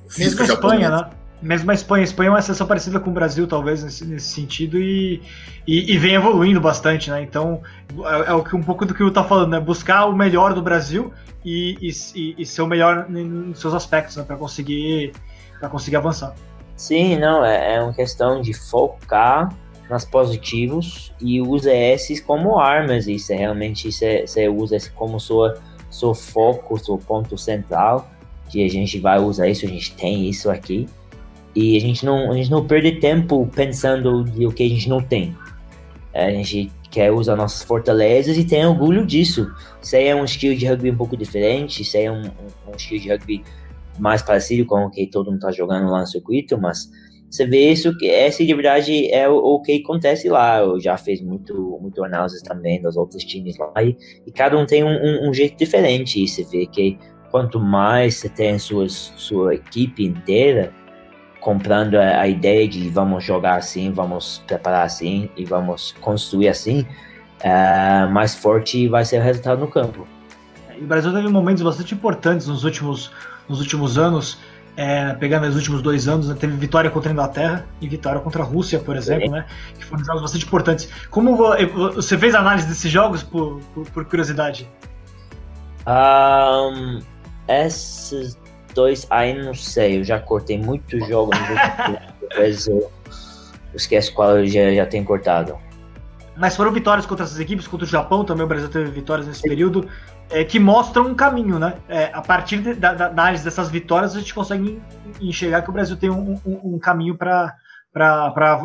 físico 0.09 0.43
Mesmo 0.43 0.47
japonês. 0.47 0.83
Espanha, 0.83 0.91
né? 0.91 1.11
Mesmo 1.41 1.71
a 1.71 1.75
Espanha. 1.75 2.03
A 2.03 2.05
Espanha 2.05 2.29
é 2.29 2.31
uma 2.33 2.43
seleção 2.43 2.67
parecida 2.67 2.99
com 2.99 3.11
o 3.11 3.13
Brasil, 3.13 3.47
talvez, 3.47 3.83
nesse, 3.85 4.05
nesse 4.05 4.29
sentido, 4.29 4.79
e, 4.79 5.23
e, 5.67 5.93
e, 5.93 5.99
vem 5.99 6.15
evoluindo 6.15 6.61
bastante, 6.61 7.11
né? 7.11 7.23
Então, 7.23 7.63
é, 8.05 8.31
é 8.31 8.33
o 8.33 8.43
que, 8.43 8.57
um 8.57 8.63
pouco 8.63 8.85
do 8.85 8.95
que 8.95 9.03
o 9.03 9.11
tá 9.11 9.23
falando, 9.23 9.51
né? 9.51 9.61
Buscar 9.61 10.07
o 10.07 10.17
melhor 10.17 10.53
do 10.53 10.63
Brasil 10.63 11.13
e, 11.45 11.77
e, 11.81 12.35
e 12.39 12.47
ser 12.47 12.63
o 12.63 12.67
melhor 12.67 13.09
nos 13.09 13.61
seus 13.61 13.75
aspectos, 13.75 14.17
né? 14.17 14.25
Para 14.25 14.37
conseguir, 14.37 15.13
conseguir 15.71 15.97
avançar. 15.97 16.35
Sim, 16.77 17.19
não, 17.19 17.45
é, 17.45 17.75
é 17.75 17.83
uma 17.83 17.93
questão 17.93 18.41
de 18.41 18.53
focar 18.53 19.53
nas 19.89 20.05
positivos 20.05 21.13
e 21.21 21.41
usa 21.41 21.73
esses 21.73 22.21
como 22.21 22.59
armas. 22.59 23.07
E 23.07 23.19
você 23.19 23.35
realmente 23.35 23.91
você 23.91 24.49
usa 24.49 24.77
esse 24.77 24.91
como 24.91 25.19
sua, 25.19 25.61
seu 25.91 26.15
foco, 26.15 26.79
seu 26.79 26.99
ponto 26.99 27.37
central. 27.37 28.11
Que 28.51 28.65
a 28.65 28.69
gente 28.69 28.99
vai 28.99 29.19
usar 29.19 29.49
isso, 29.49 29.67
a 29.67 29.69
gente 29.69 29.95
tem 29.95 30.29
isso 30.29 30.51
aqui. 30.51 30.87
E 31.55 31.77
a 31.77 31.81
gente 31.81 32.05
não, 32.05 32.31
a 32.31 32.35
gente 32.35 32.51
não 32.51 32.65
perde 32.67 32.93
tempo 32.93 33.49
pensando 33.55 34.25
de 34.25 34.47
o 34.47 34.53
que 34.53 34.63
a 34.63 34.69
gente 34.69 34.89
não 34.89 35.03
tem. 35.03 35.37
É, 36.13 36.27
a 36.27 36.31
gente 36.31 36.71
quer 36.91 37.13
usar 37.13 37.37
nossas 37.37 37.63
fortalezas 37.63 38.37
e 38.37 38.45
tem 38.45 38.65
orgulho 38.67 39.05
disso. 39.05 39.51
Isso 39.83 39.97
aí 39.97 40.07
é 40.07 40.15
um 40.15 40.25
estilo 40.25 40.57
de 40.57 40.67
rugby 40.67 40.91
um 40.91 40.97
pouco 40.97 41.17
diferente, 41.17 41.83
isso 41.83 41.97
aí 41.97 42.05
é 42.05 42.13
um, 42.13 42.23
um, 42.23 42.71
um 42.73 42.77
estilo 42.77 43.01
de 43.01 43.11
rugby 43.11 43.45
mais 43.99 44.23
parecido 44.23 44.65
com 44.65 44.87
o 44.87 44.91
que 44.91 45.07
todo 45.07 45.27
mundo 45.27 45.37
está 45.37 45.51
jogando 45.51 45.91
lá 45.91 46.01
no 46.01 46.07
circuito, 46.07 46.59
mas 46.59 46.91
você 47.31 47.47
vê 47.47 47.71
isso 47.71 47.97
que 47.99 48.09
essa 48.09 48.45
de 48.45 48.55
verdade 48.55 49.13
é 49.13 49.29
o, 49.29 49.37
o, 49.37 49.61
que 49.61 49.83
acontece 49.85 50.29
lá. 50.29 50.61
Eu 50.61 50.81
já 50.81 50.97
fiz 50.97 51.21
muito, 51.21 51.79
muito 51.81 52.03
análise 52.03 52.43
também 52.43 52.81
dos 52.81 52.97
outros 52.97 53.23
times 53.23 53.57
lá 53.59 53.73
e, 53.83 53.97
e 54.27 54.33
cada 54.33 54.57
um 54.57 54.65
tem 54.65 54.83
um, 54.83 54.89
um, 54.89 55.29
um, 55.29 55.35
jeito 55.35 55.57
diferente. 55.59 56.23
E 56.23 56.27
você 56.27 56.43
vê 56.45 56.67
que 56.67 56.99
quanto 57.31 57.61
mais 57.61 58.17
você 58.17 58.29
tem 58.31 58.59
sua, 58.59 58.89
sua 58.89 59.55
equipe 59.55 60.05
inteira 60.05 60.73
comprando 61.41 61.97
a, 61.97 62.21
a, 62.21 62.29
ideia 62.29 62.67
de 62.67 62.89
vamos 62.89 63.25
jogar 63.25 63.57
assim, 63.57 63.93
vamos 63.93 64.43
preparar 64.47 64.87
assim 64.87 65.31
e 65.37 65.45
vamos 65.45 65.93
construir 66.01 66.49
assim, 66.49 66.81
uh, 66.81 68.11
mais 68.11 68.35
forte 68.35 68.89
vai 68.89 69.05
ser 69.05 69.21
o 69.21 69.23
resultado 69.23 69.61
no 69.61 69.69
campo. 69.69 70.07
o 70.81 70.87
Brasil 70.87 71.13
teve 71.13 71.29
momentos 71.29 71.63
bastante 71.63 71.95
importantes 71.95 72.47
nos 72.47 72.65
últimos, 72.65 73.13
nos 73.49 73.61
últimos 73.61 73.99
anos 73.99 74.39
é, 74.79 75.13
pegando 75.15 75.45
os 75.45 75.57
últimos 75.57 75.83
dois 75.83 76.07
anos, 76.07 76.29
né, 76.29 76.37
teve 76.39 76.53
vitória 76.57 76.89
contra 76.89 77.11
a 77.11 77.13
Inglaterra 77.13 77.67
e 77.81 77.89
vitória 77.89 78.21
contra 78.21 78.45
a 78.45 78.47
Rússia, 78.47 78.79
por 78.79 78.95
exemplo, 78.97 79.29
né, 79.29 79.45
que 79.77 79.85
foram 79.85 80.05
jogos 80.05 80.23
bastante 80.23 80.47
importantes. 80.47 80.89
Como 81.11 81.37
você 81.37 82.17
fez 82.17 82.33
análise 82.33 82.69
desses 82.69 82.89
jogos, 82.89 83.25
por, 83.25 83.59
por, 83.75 83.91
por 83.91 84.05
curiosidade? 84.05 84.71
Um, 85.85 87.01
esses 87.49 88.39
dois, 88.73 89.05
aí 89.11 89.43
não 89.43 89.53
sei, 89.53 89.99
eu 89.99 90.05
já 90.05 90.21
cortei 90.21 90.57
muitos 90.57 91.05
jogos, 91.09 91.37
depois 92.21 92.69
eu 92.69 92.89
esqueço 93.75 94.15
qual 94.15 94.39
eu 94.39 94.47
já, 94.47 94.73
já 94.73 94.87
tenho 94.87 95.05
cortado. 95.05 95.59
Mas 96.37 96.55
foram 96.55 96.71
vitórias 96.71 97.05
contra 97.05 97.25
essas 97.25 97.41
equipes, 97.41 97.67
contra 97.67 97.85
o 97.85 97.89
Japão 97.89 98.25
também, 98.25 98.45
o 98.45 98.49
Brasil 98.49 98.69
teve 98.69 98.93
vitórias 98.93 99.27
nesse 99.27 99.43
período 99.43 99.89
é, 100.31 100.45
que 100.45 100.59
mostram 100.59 101.07
um 101.07 101.15
caminho, 101.15 101.59
né? 101.59 101.75
É, 101.89 102.11
a 102.13 102.21
partir 102.21 102.59
de, 102.59 102.75
da, 102.75 102.95
da, 102.95 103.07
análise 103.07 103.45
dessas 103.45 103.71
vitórias, 103.71 104.15
a 104.15 104.19
gente 104.19 104.35
consegue 104.35 104.81
enxergar 105.21 105.63
que 105.63 105.71
o 105.71 105.73
Brasil 105.73 105.97
tem 105.97 106.11
um, 106.11 106.39
um, 106.45 106.75
um 106.75 106.79
caminho 106.79 107.17
para 107.17 107.57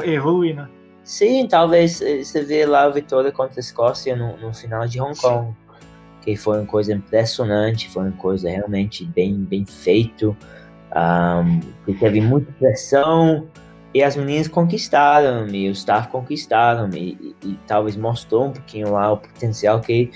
evoluir, 0.04 0.56
né? 0.56 0.68
Sim, 1.04 1.48
talvez 1.48 2.02
eh, 2.02 2.24
você 2.24 2.44
vê 2.44 2.66
lá 2.66 2.84
a 2.84 2.90
vitória 2.90 3.32
contra 3.32 3.60
a 3.60 3.62
Escócia 3.62 4.16
no, 4.16 4.38
no 4.38 4.54
final 4.54 4.88
de 4.88 5.02
Hong 5.02 5.18
Kong, 5.20 5.48
Sim. 5.48 5.56
que 6.22 6.36
foi 6.38 6.60
uma 6.60 6.66
coisa 6.66 6.94
impressionante, 6.94 7.90
foi 7.90 8.04
uma 8.04 8.18
coisa 8.18 8.50
realmente 8.50 9.04
bem, 9.06 9.36
bem 9.36 9.66
feito, 9.66 10.36
um, 10.96 11.60
que 11.86 11.94
teve 11.94 12.22
muita 12.22 12.52
pressão, 12.54 13.48
e 13.94 14.02
as 14.02 14.16
meninas 14.16 14.48
conquistaram, 14.48 15.48
e 15.50 15.68
o 15.68 15.74
staff 15.74 16.08
conquistaram, 16.08 16.90
e, 16.94 17.36
e, 17.44 17.50
e 17.50 17.60
talvez 17.68 17.98
mostrou 17.98 18.46
um 18.46 18.52
pouquinho 18.52 18.94
lá 18.94 19.12
o 19.12 19.18
potencial 19.18 19.82
que 19.82 20.10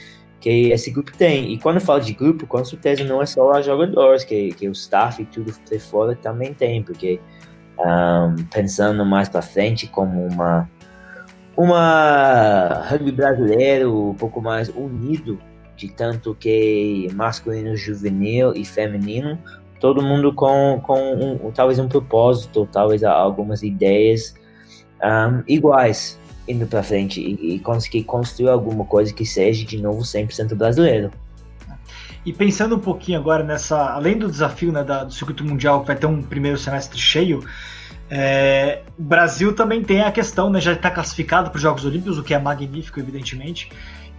que 0.48 0.72
esse 0.72 0.90
grupo 0.92 1.12
tem. 1.18 1.52
E 1.52 1.60
quando 1.60 1.76
eu 1.76 1.82
falo 1.82 2.00
de 2.00 2.14
grupo, 2.14 2.48
com 2.48 2.64
certeza 2.64 3.04
não 3.04 3.22
é 3.22 3.26
só 3.26 3.52
os 3.52 3.66
jogadores, 3.66 4.24
que, 4.24 4.54
que 4.54 4.70
o 4.70 4.72
staff 4.72 5.22
e 5.22 5.26
tudo 5.26 5.54
de 5.70 5.78
fora 5.78 6.16
também 6.16 6.54
tem, 6.54 6.82
porque 6.82 7.20
um, 7.78 8.46
pensando 8.46 9.06
mais 9.06 9.28
para 9.28 9.42
frente 9.42 9.88
como 9.88 10.26
uma 10.26 10.70
uma 11.58 12.86
rugby 12.88 13.12
brasileiro 13.12 14.12
um 14.12 14.14
pouco 14.14 14.40
mais 14.42 14.70
unido, 14.70 15.38
de 15.76 15.90
tanto 15.90 16.34
que 16.34 17.10
masculino, 17.14 17.76
juvenil 17.76 18.54
e 18.56 18.64
feminino, 18.64 19.38
todo 19.82 20.02
mundo 20.02 20.32
com, 20.32 20.80
com 20.82 21.40
um, 21.44 21.52
talvez 21.52 21.78
um 21.78 21.90
propósito, 21.90 22.70
talvez 22.72 23.04
algumas 23.04 23.64
ideias 23.64 24.34
um, 25.04 25.44
iguais 25.46 26.18
indo 26.48 26.66
para 26.66 26.82
frente 26.84 27.20
e, 27.20 27.56
e, 27.56 27.60
conseguir 27.60 28.04
construir 28.04 28.50
alguma 28.50 28.86
coisa 28.86 29.14
que 29.14 29.26
seja 29.26 29.66
de 29.66 29.82
novo 29.82 30.02
100% 30.02 30.56
brasileiro. 30.56 31.12
E 32.26 32.34
pensando 32.34 32.76
um 32.76 32.80
pouquinho 32.80 33.20
agora 33.20 33.44
nessa, 33.44 33.94
além 33.94 34.18
do 34.18 34.30
desafio 34.30 34.72
né, 34.72 34.84
da, 34.84 35.04
do 35.04 35.14
circuito 35.14 35.44
mundial 35.44 35.82
que 35.82 35.88
vai 35.88 35.96
ter 35.96 36.08
um 36.08 36.22
primeiro 36.22 36.58
semestre 36.58 37.00
cheio, 37.00 37.44
É, 38.10 38.84
o 38.98 39.04
Brasil 39.04 39.54
também 39.54 39.84
tem 39.84 40.02
a 40.02 40.10
questão, 40.10 40.50
né, 40.50 40.62
já 40.62 40.72
está 40.72 40.90
classificado 40.90 41.50
para 41.50 41.58
os 41.58 41.62
Jogos 41.62 41.84
Olímpicos, 41.84 42.18
o 42.18 42.24
que 42.24 42.34
é 42.34 42.40
magnífico, 42.40 43.02
evidentemente. 43.02 43.70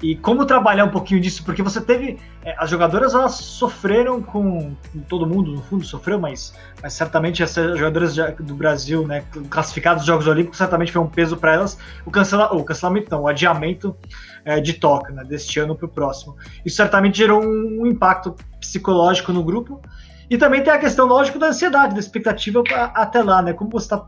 E 0.00 0.14
como 0.14 0.46
trabalhar 0.46 0.84
um 0.84 0.90
pouquinho 0.90 1.20
disso? 1.20 1.44
Porque 1.44 1.62
você 1.62 1.80
teve. 1.80 2.18
É, 2.44 2.54
as 2.56 2.70
jogadoras 2.70 3.14
elas 3.14 3.34
sofreram 3.34 4.22
com. 4.22 4.76
Todo 5.08 5.26
mundo, 5.26 5.50
no 5.50 5.62
fundo, 5.62 5.84
sofreu, 5.84 6.20
mas, 6.20 6.54
mas 6.80 6.92
certamente 6.92 7.42
essas 7.42 7.76
jogadoras 7.76 8.14
do 8.38 8.54
Brasil, 8.54 9.06
né, 9.06 9.24
classificadas 9.50 10.02
nos 10.02 10.06
Jogos 10.06 10.26
Olímpicos, 10.28 10.56
certamente 10.56 10.92
foi 10.92 11.02
um 11.02 11.08
peso 11.08 11.36
para 11.36 11.54
elas 11.54 11.78
o, 12.06 12.10
cancela, 12.10 12.54
o 12.54 12.62
cancelamento, 12.62 13.10
não, 13.10 13.22
o 13.22 13.28
adiamento 13.28 13.96
é, 14.44 14.60
de 14.60 14.74
Tóquio, 14.74 15.14
né, 15.14 15.24
deste 15.24 15.58
ano 15.58 15.74
para 15.74 15.86
o 15.86 15.88
próximo. 15.88 16.36
Isso 16.64 16.76
certamente 16.76 17.18
gerou 17.18 17.42
um, 17.42 17.82
um 17.82 17.86
impacto 17.86 18.36
psicológico 18.60 19.32
no 19.32 19.42
grupo. 19.42 19.82
E 20.30 20.36
também 20.36 20.62
tem 20.62 20.72
a 20.72 20.78
questão, 20.78 21.06
lógico, 21.06 21.38
da 21.38 21.48
ansiedade, 21.48 21.94
da 21.94 22.00
expectativa 22.00 22.62
até 22.94 23.22
lá, 23.22 23.40
né? 23.40 23.54
Como 23.54 23.70
você 23.70 23.86
está 23.86 24.06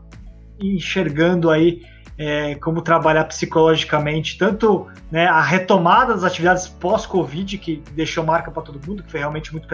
enxergando 0.59 1.49
aí 1.49 1.81
é, 2.21 2.53
como 2.53 2.83
trabalhar 2.83 3.23
psicologicamente, 3.23 4.37
tanto 4.37 4.85
né, 5.09 5.25
a 5.25 5.41
retomada 5.41 6.13
das 6.13 6.23
atividades 6.23 6.67
pós-Covid, 6.67 7.57
que 7.57 7.81
deixou 7.93 8.23
marca 8.23 8.51
para 8.51 8.61
todo 8.61 8.79
mundo, 8.87 9.01
que 9.01 9.09
foi 9.09 9.19
realmente 9.19 9.51
muito, 9.51 9.67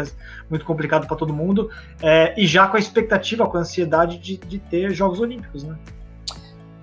muito 0.50 0.64
complicado 0.64 1.06
para 1.06 1.18
todo 1.18 1.34
mundo, 1.34 1.70
é, 2.02 2.34
e 2.38 2.48
já 2.48 2.66
com 2.66 2.78
a 2.78 2.80
expectativa, 2.80 3.46
com 3.46 3.58
a 3.58 3.60
ansiedade 3.60 4.18
de, 4.18 4.38
de 4.38 4.60
ter 4.60 4.92
Jogos 4.92 5.20
Olímpicos, 5.20 5.66
né? 5.66 5.76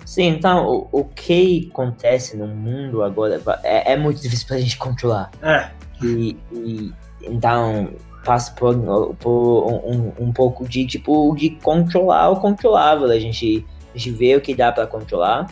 Sim, 0.04 0.28
então 0.28 0.66
o, 0.66 0.88
o 0.92 1.04
que 1.06 1.70
acontece 1.72 2.36
no 2.36 2.46
mundo 2.46 3.02
agora 3.02 3.40
é, 3.62 3.94
é 3.94 3.96
muito 3.96 4.20
difícil 4.20 4.46
para 4.46 4.56
a 4.56 4.60
gente 4.60 4.76
controlar. 4.76 5.30
É. 5.40 5.70
E, 6.02 6.36
e 6.52 6.92
então 7.22 7.90
passa 8.22 8.52
por, 8.52 8.74
por 9.16 9.66
um, 9.66 10.12
um, 10.18 10.32
pouco 10.32 10.68
de 10.68 10.86
tipo 10.86 11.34
de 11.34 11.50
controlar 11.62 12.28
o 12.28 12.36
controlável. 12.36 13.10
A 13.10 13.18
gente, 13.18 13.64
gente 13.96 14.10
vê 14.10 14.36
o 14.36 14.40
que 14.40 14.54
dá 14.54 14.72
para 14.72 14.86
controlar. 14.86 15.46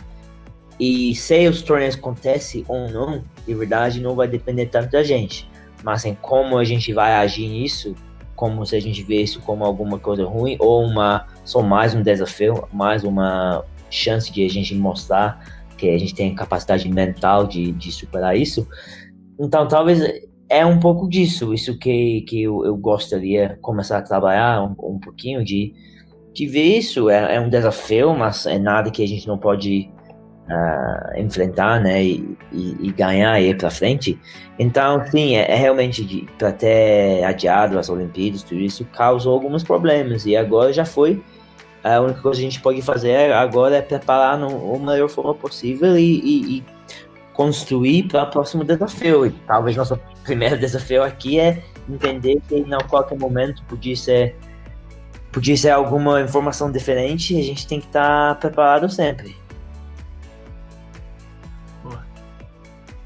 E 0.79 1.13
se 1.15 1.47
os 1.47 1.61
torneios 1.61 1.95
acontecem 1.95 2.65
ou 2.67 2.89
não, 2.89 3.23
de 3.45 3.53
verdade, 3.53 4.01
não 4.01 4.15
vai 4.15 4.27
depender 4.27 4.65
tanto 4.67 4.91
da 4.91 5.03
gente. 5.03 5.49
Mas 5.83 6.05
em 6.05 6.15
como 6.15 6.57
a 6.57 6.63
gente 6.63 6.91
vai 6.93 7.13
agir 7.13 7.47
nisso, 7.47 7.95
como 8.35 8.65
se 8.65 8.75
a 8.75 8.81
gente 8.81 9.03
vê 9.03 9.21
isso 9.21 9.39
como 9.41 9.63
alguma 9.63 9.99
coisa 9.99 10.25
ruim 10.25 10.57
ou 10.59 10.83
uma 10.83 11.27
só 11.45 11.61
mais 11.61 11.93
um 11.93 12.01
desafio, 12.01 12.67
mais 12.73 13.03
uma 13.03 13.63
chance 13.89 14.31
de 14.31 14.43
a 14.43 14.49
gente 14.49 14.73
mostrar 14.75 15.63
que 15.77 15.89
a 15.89 15.97
gente 15.97 16.15
tem 16.15 16.33
capacidade 16.33 16.89
mental 16.89 17.45
de, 17.45 17.71
de 17.73 17.91
superar 17.91 18.35
isso. 18.35 18.67
Então, 19.39 19.67
talvez 19.67 20.01
é 20.49 20.65
um 20.65 20.79
pouco 20.79 21.07
disso, 21.07 21.53
isso 21.53 21.77
que, 21.77 22.21
que 22.21 22.43
eu, 22.43 22.65
eu 22.65 22.75
gostaria 22.75 23.57
começar 23.61 23.97
a 23.97 24.01
trabalhar 24.01 24.63
um, 24.63 24.95
um 24.95 24.99
pouquinho 24.99 25.43
de, 25.43 25.73
de 26.33 26.47
ver 26.47 26.77
isso. 26.77 27.09
É, 27.09 27.35
é, 27.35 27.39
um 27.39 27.49
desafio, 27.49 28.13
mas 28.13 28.45
é 28.45 28.57
nada 28.57 28.89
que 28.89 29.03
a 29.03 29.07
gente 29.07 29.27
não 29.27 29.37
pode 29.37 29.89
uh, 30.49 31.19
enfrentar, 31.19 31.79
né, 31.79 32.03
e, 32.03 32.37
e, 32.51 32.87
e 32.87 32.91
ganhar 32.91 33.39
e 33.39 33.49
ir 33.49 33.57
para 33.57 33.69
frente. 33.69 34.19
Então, 34.57 35.05
sim, 35.07 35.35
é, 35.35 35.51
é 35.51 35.55
realmente 35.55 36.27
para 36.37 36.51
ter 36.51 37.23
adiado 37.23 37.77
as 37.77 37.89
Olimpíadas, 37.89 38.43
tudo 38.43 38.61
isso 38.61 38.85
causou 38.85 39.33
alguns 39.33 39.63
problemas 39.63 40.25
e 40.25 40.35
agora 40.35 40.73
já 40.73 40.85
foi. 40.85 41.23
A 41.83 41.99
única 41.99 42.21
coisa 42.21 42.39
que 42.39 42.47
a 42.47 42.49
gente 42.49 42.61
pode 42.61 42.81
fazer 42.81 43.33
agora 43.33 43.75
é 43.75 43.81
preparar 43.81 44.37
no, 44.37 44.75
a 44.75 44.79
melhor 44.79 45.09
forma 45.09 45.35
possível 45.35 45.97
e, 45.97 46.19
e, 46.21 46.57
e 46.57 46.63
construir 47.33 48.03
para 48.03 48.23
o 48.23 48.29
próximo 48.29 48.63
desafio. 48.63 49.25
E 49.25 49.31
talvez 49.31 49.75
nosso 49.75 49.99
primeiro 50.23 50.55
desafio 50.59 51.03
aqui 51.03 51.39
é 51.39 51.61
entender 51.89 52.41
que 52.47 52.55
em 52.55 52.69
qualquer 52.87 53.19
momento 53.19 53.61
podia 53.67 53.97
ser 53.97 54.33
podia 55.33 55.57
ser 55.57 55.71
alguma 55.71 56.21
informação 56.21 56.71
diferente 56.71 57.33
e 57.33 57.39
a 57.39 57.43
gente 57.43 57.67
tem 57.67 57.81
que 57.81 57.87
estar 57.87 58.35
tá 58.35 58.35
preparado 58.35 58.87
sempre. 58.89 59.35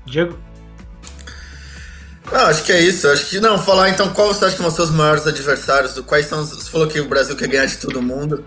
Diego? 0.06 0.38
Não, 2.32 2.46
acho 2.48 2.64
que 2.64 2.72
é 2.74 2.82
isso. 2.82 3.08
Acho 3.08 3.30
que 3.30 3.40
não, 3.40 3.58
falar 3.58 3.90
então 3.90 4.14
qual 4.14 4.28
você 4.28 4.46
acha 4.46 4.58
que 4.58 4.72
ser 4.72 4.82
os 4.82 4.92
maiores 4.92 5.26
adversários? 5.26 5.98
Quais 6.02 6.26
são 6.26 6.42
os, 6.42 6.50
Você 6.50 6.70
falou 6.70 6.88
que 6.88 7.00
o 7.00 7.08
Brasil 7.08 7.36
quer 7.36 7.48
ganhar 7.48 7.66
de 7.66 7.78
todo 7.78 8.02
mundo, 8.02 8.46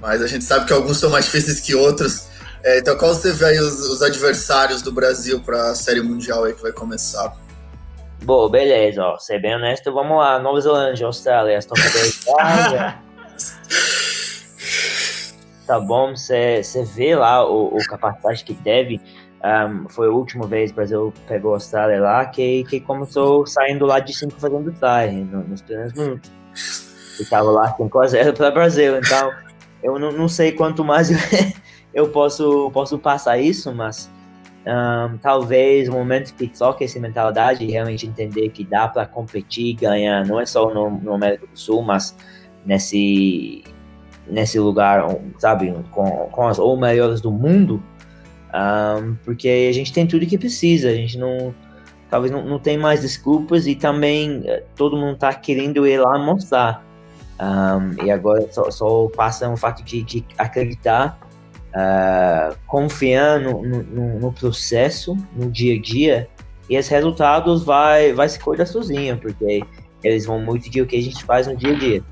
mas 0.00 0.22
a 0.22 0.26
gente 0.26 0.44
sabe 0.44 0.66
que 0.66 0.72
alguns 0.72 0.98
são 0.98 1.10
mais 1.10 1.24
difíceis 1.24 1.60
que 1.60 1.74
outros. 1.74 2.28
É, 2.62 2.78
então, 2.78 2.96
qual 2.96 3.14
você 3.14 3.32
vê 3.32 3.46
aí 3.46 3.58
os, 3.58 3.80
os 3.88 4.02
adversários 4.02 4.82
do 4.82 4.92
Brasil 4.92 5.40
para 5.40 5.70
a 5.70 5.74
Série 5.74 6.02
Mundial 6.02 6.44
aí 6.44 6.54
que 6.54 6.62
vai 6.62 6.72
começar? 6.72 7.34
Bom, 8.22 8.48
beleza, 8.48 9.02
ó. 9.02 9.18
Ser 9.18 9.38
bem 9.40 9.54
honesto, 9.54 9.92
vamos 9.92 10.16
lá. 10.16 10.38
Nova 10.38 10.60
Zelândia, 10.60 11.06
Austrália, 11.06 11.58
Aston 11.58 11.74
Tá 15.66 15.80
bom, 15.80 16.14
você 16.14 16.62
vê 16.94 17.16
lá 17.16 17.48
o, 17.48 17.76
o 17.76 17.78
capacidade 17.88 18.44
que 18.44 18.54
teve. 18.54 19.00
Um, 19.44 19.88
foi 19.88 20.08
a 20.08 20.10
última 20.10 20.46
vez 20.46 20.70
que 20.70 20.74
o 20.74 20.76
Brasil 20.76 21.14
pegou 21.28 21.52
a 21.52 21.56
Austrália 21.56 22.00
lá, 22.00 22.24
que, 22.26 22.64
que 22.64 22.80
começou 22.80 23.46
saindo 23.46 23.84
lá 23.84 23.98
de 23.98 24.14
5 24.14 24.40
fazendo 24.40 24.72
try 24.72 25.12
no, 25.12 25.44
nos 25.44 25.60
primeiros 25.60 25.92
minutos. 25.94 26.30
E 27.20 27.24
tava 27.26 27.50
lá 27.50 27.76
5x0 27.76 28.34
para 28.34 28.48
o 28.48 28.52
Brasil. 28.52 28.96
Então, 28.98 29.30
eu 29.82 29.98
não, 29.98 30.12
não 30.12 30.28
sei 30.28 30.52
quanto 30.52 30.82
mais 30.82 31.10
eu, 31.10 31.18
eu 31.92 32.08
posso, 32.08 32.70
posso 32.72 32.98
passar 32.98 33.38
isso, 33.38 33.72
mas 33.72 34.10
um, 34.66 35.18
talvez 35.18 35.88
o 35.90 35.92
momento 35.92 36.34
que 36.34 36.48
toque 36.48 36.84
essa 36.84 36.98
mentalidade 36.98 37.64
e 37.64 37.70
realmente 37.70 38.06
entender 38.06 38.48
que 38.48 38.64
dá 38.64 38.88
para 38.88 39.04
competir 39.06 39.74
ganhar, 39.74 40.26
não 40.26 40.40
é 40.40 40.46
só 40.46 40.72
no, 40.72 40.90
no, 40.90 41.12
América 41.12 41.46
do 41.46 41.58
Sul, 41.58 41.82
mas 41.82 42.16
nesse, 42.64 43.62
nesse 44.26 44.58
lugar, 44.58 45.06
sabe, 45.38 45.74
com, 45.90 46.04
com 46.30 46.48
as 46.48 46.58
ou 46.58 46.78
melhores 46.78 47.20
do 47.20 47.30
mundo, 47.30 47.82
um, 48.54 49.14
porque 49.24 49.68
a 49.68 49.72
gente 49.72 49.92
tem 49.92 50.06
tudo 50.06 50.26
que 50.26 50.38
precisa, 50.38 50.88
a 50.88 50.94
gente 50.94 51.18
não, 51.18 51.54
talvez 52.08 52.32
não, 52.32 52.44
não 52.44 52.58
tem 52.58 52.78
mais 52.78 53.00
desculpas 53.00 53.66
e 53.66 53.74
também 53.74 54.42
eh, 54.44 54.62
todo 54.76 54.96
mundo 54.96 55.14
está 55.14 55.34
querendo 55.34 55.86
ir 55.86 55.98
lá 55.98 56.18
mostrar. 56.18 56.84
Um, 57.40 58.04
e 58.04 58.12
agora 58.12 58.46
só, 58.52 58.70
só 58.70 59.08
passa 59.08 59.50
o 59.50 59.56
fato 59.56 59.82
de, 59.82 60.04
de 60.04 60.24
acreditar 60.38 61.18
uh, 61.74 62.56
confiando 62.66 63.60
no, 63.60 63.82
no, 63.82 64.20
no, 64.20 64.32
processo, 64.32 65.16
no 65.34 65.50
dia 65.50 65.74
a 65.74 65.80
dia, 65.80 66.28
e 66.70 66.78
os 66.78 66.88
resultados 66.88 67.64
vai, 67.64 68.12
vai 68.12 68.28
se 68.28 68.38
cuidar 68.38 68.66
sozinho, 68.66 69.18
porque 69.18 69.62
eles 70.02 70.24
vão 70.24 70.40
muito 70.40 70.70
de 70.70 70.80
o 70.80 70.86
que 70.86 70.96
a 70.96 71.02
gente 71.02 71.24
faz 71.24 71.46
no 71.46 71.56
dia 71.56 71.72
a 71.72 71.78
dia. 71.78 72.02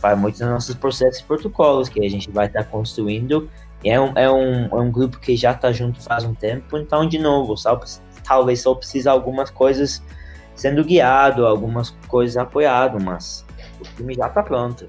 Faz 0.00 0.18
muito 0.18 0.40
nos 0.40 0.50
nossos 0.50 0.74
processos 0.74 1.20
e 1.20 1.24
protocolos 1.24 1.88
que 1.88 2.04
a 2.04 2.08
gente 2.08 2.30
vai 2.30 2.46
estar 2.46 2.64
tá 2.64 2.70
construindo. 2.70 3.48
E 3.84 3.90
é 3.90 4.00
um, 4.00 4.12
é, 4.16 4.30
um, 4.30 4.66
é 4.66 4.74
um 4.74 4.90
grupo 4.90 5.18
que 5.18 5.36
já 5.36 5.52
está 5.52 5.72
junto 5.72 6.02
faz 6.02 6.24
um 6.24 6.34
tempo, 6.34 6.76
então, 6.76 7.06
de 7.06 7.18
novo, 7.18 7.54
talvez 8.24 8.60
só 8.60 8.74
precisa 8.74 9.10
algumas 9.10 9.50
coisas 9.50 10.02
sendo 10.54 10.84
guiado, 10.84 11.46
algumas 11.46 11.90
coisas 12.06 12.36
apoiado, 12.36 13.02
mas 13.02 13.46
o 13.80 13.84
time 13.96 14.14
já 14.14 14.26
está 14.26 14.42
pronto. 14.42 14.86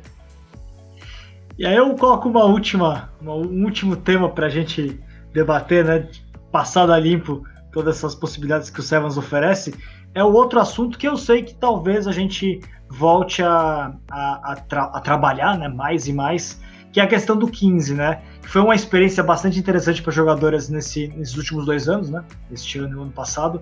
E 1.58 1.66
aí 1.66 1.76
eu 1.76 1.96
coloco 1.96 2.28
uma 2.28 2.44
última, 2.44 3.10
uma, 3.22 3.36
um 3.36 3.64
último 3.64 3.96
tema 3.96 4.30
para 4.30 4.48
a 4.48 4.50
gente 4.50 5.00
debater, 5.32 5.86
né? 5.86 6.10
Passado 6.52 6.92
a 6.92 7.00
limpo 7.00 7.44
todas 7.72 7.98
essas 7.98 8.14
possibilidades 8.14 8.70
que 8.70 8.80
o 8.80 8.84
Sevens 8.84 9.18
oferece. 9.18 9.74
É 10.14 10.24
o 10.24 10.34
outro 10.34 10.60
assunto 10.60 10.98
que 10.98 11.08
eu 11.08 11.16
sei 11.18 11.44
que 11.44 11.54
talvez 11.56 12.08
a 12.08 12.12
gente 12.12 12.60
volte 12.90 13.42
a, 13.42 13.94
a, 14.10 14.52
a, 14.52 14.56
tra 14.56 14.84
a 14.84 15.00
trabalhar 15.00 15.58
né, 15.58 15.70
mais 15.70 16.08
e 16.08 16.14
mais, 16.14 16.62
que 16.92 17.00
é 17.00 17.04
a 17.04 17.08
questão 17.08 17.38
do 17.38 17.48
15, 17.48 17.94
né? 17.94 18.22
Foi 18.42 18.62
uma 18.62 18.76
experiência 18.76 19.24
bastante 19.24 19.58
interessante 19.58 20.02
para 20.02 20.12
jogadoras 20.12 20.68
nesse, 20.68 21.08
nesses 21.10 21.38
últimos 21.38 21.66
dois 21.66 21.88
anos, 21.88 22.10
né? 22.10 22.24
Este 22.52 22.80
ano 22.80 22.98
e 22.98 23.02
ano 23.02 23.12
passado 23.12 23.62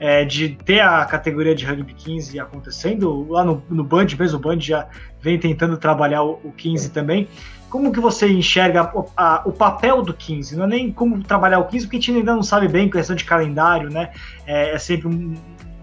é, 0.00 0.24
de 0.24 0.50
ter 0.50 0.80
a 0.80 1.04
categoria 1.04 1.54
de 1.54 1.64
rugby 1.64 1.92
15 1.92 2.38
acontecendo, 2.38 3.26
lá 3.28 3.44
no, 3.44 3.62
no 3.68 3.82
Band 3.82 4.06
mesmo, 4.18 4.38
o 4.38 4.40
Band 4.40 4.60
já 4.60 4.86
vem 5.20 5.38
tentando 5.38 5.76
trabalhar 5.76 6.22
o, 6.22 6.38
o 6.44 6.52
15 6.52 6.90
também. 6.90 7.28
Como 7.68 7.92
que 7.92 8.00
você 8.00 8.28
enxerga 8.28 8.90
o, 8.96 9.06
a, 9.16 9.42
o 9.44 9.52
papel 9.52 10.02
do 10.02 10.14
15? 10.14 10.56
Não 10.56 10.64
é 10.64 10.68
nem 10.68 10.92
como 10.92 11.22
trabalhar 11.22 11.58
o 11.58 11.66
15, 11.66 11.86
porque 11.86 11.96
a 11.96 12.00
gente 12.00 12.16
ainda 12.18 12.34
não 12.34 12.42
sabe 12.42 12.68
bem, 12.68 12.88
questão 12.88 13.16
de 13.16 13.24
calendário, 13.24 13.90
né? 13.90 14.10
É, 14.46 14.74
é 14.74 14.78
sempre 14.78 15.08
um 15.08 15.34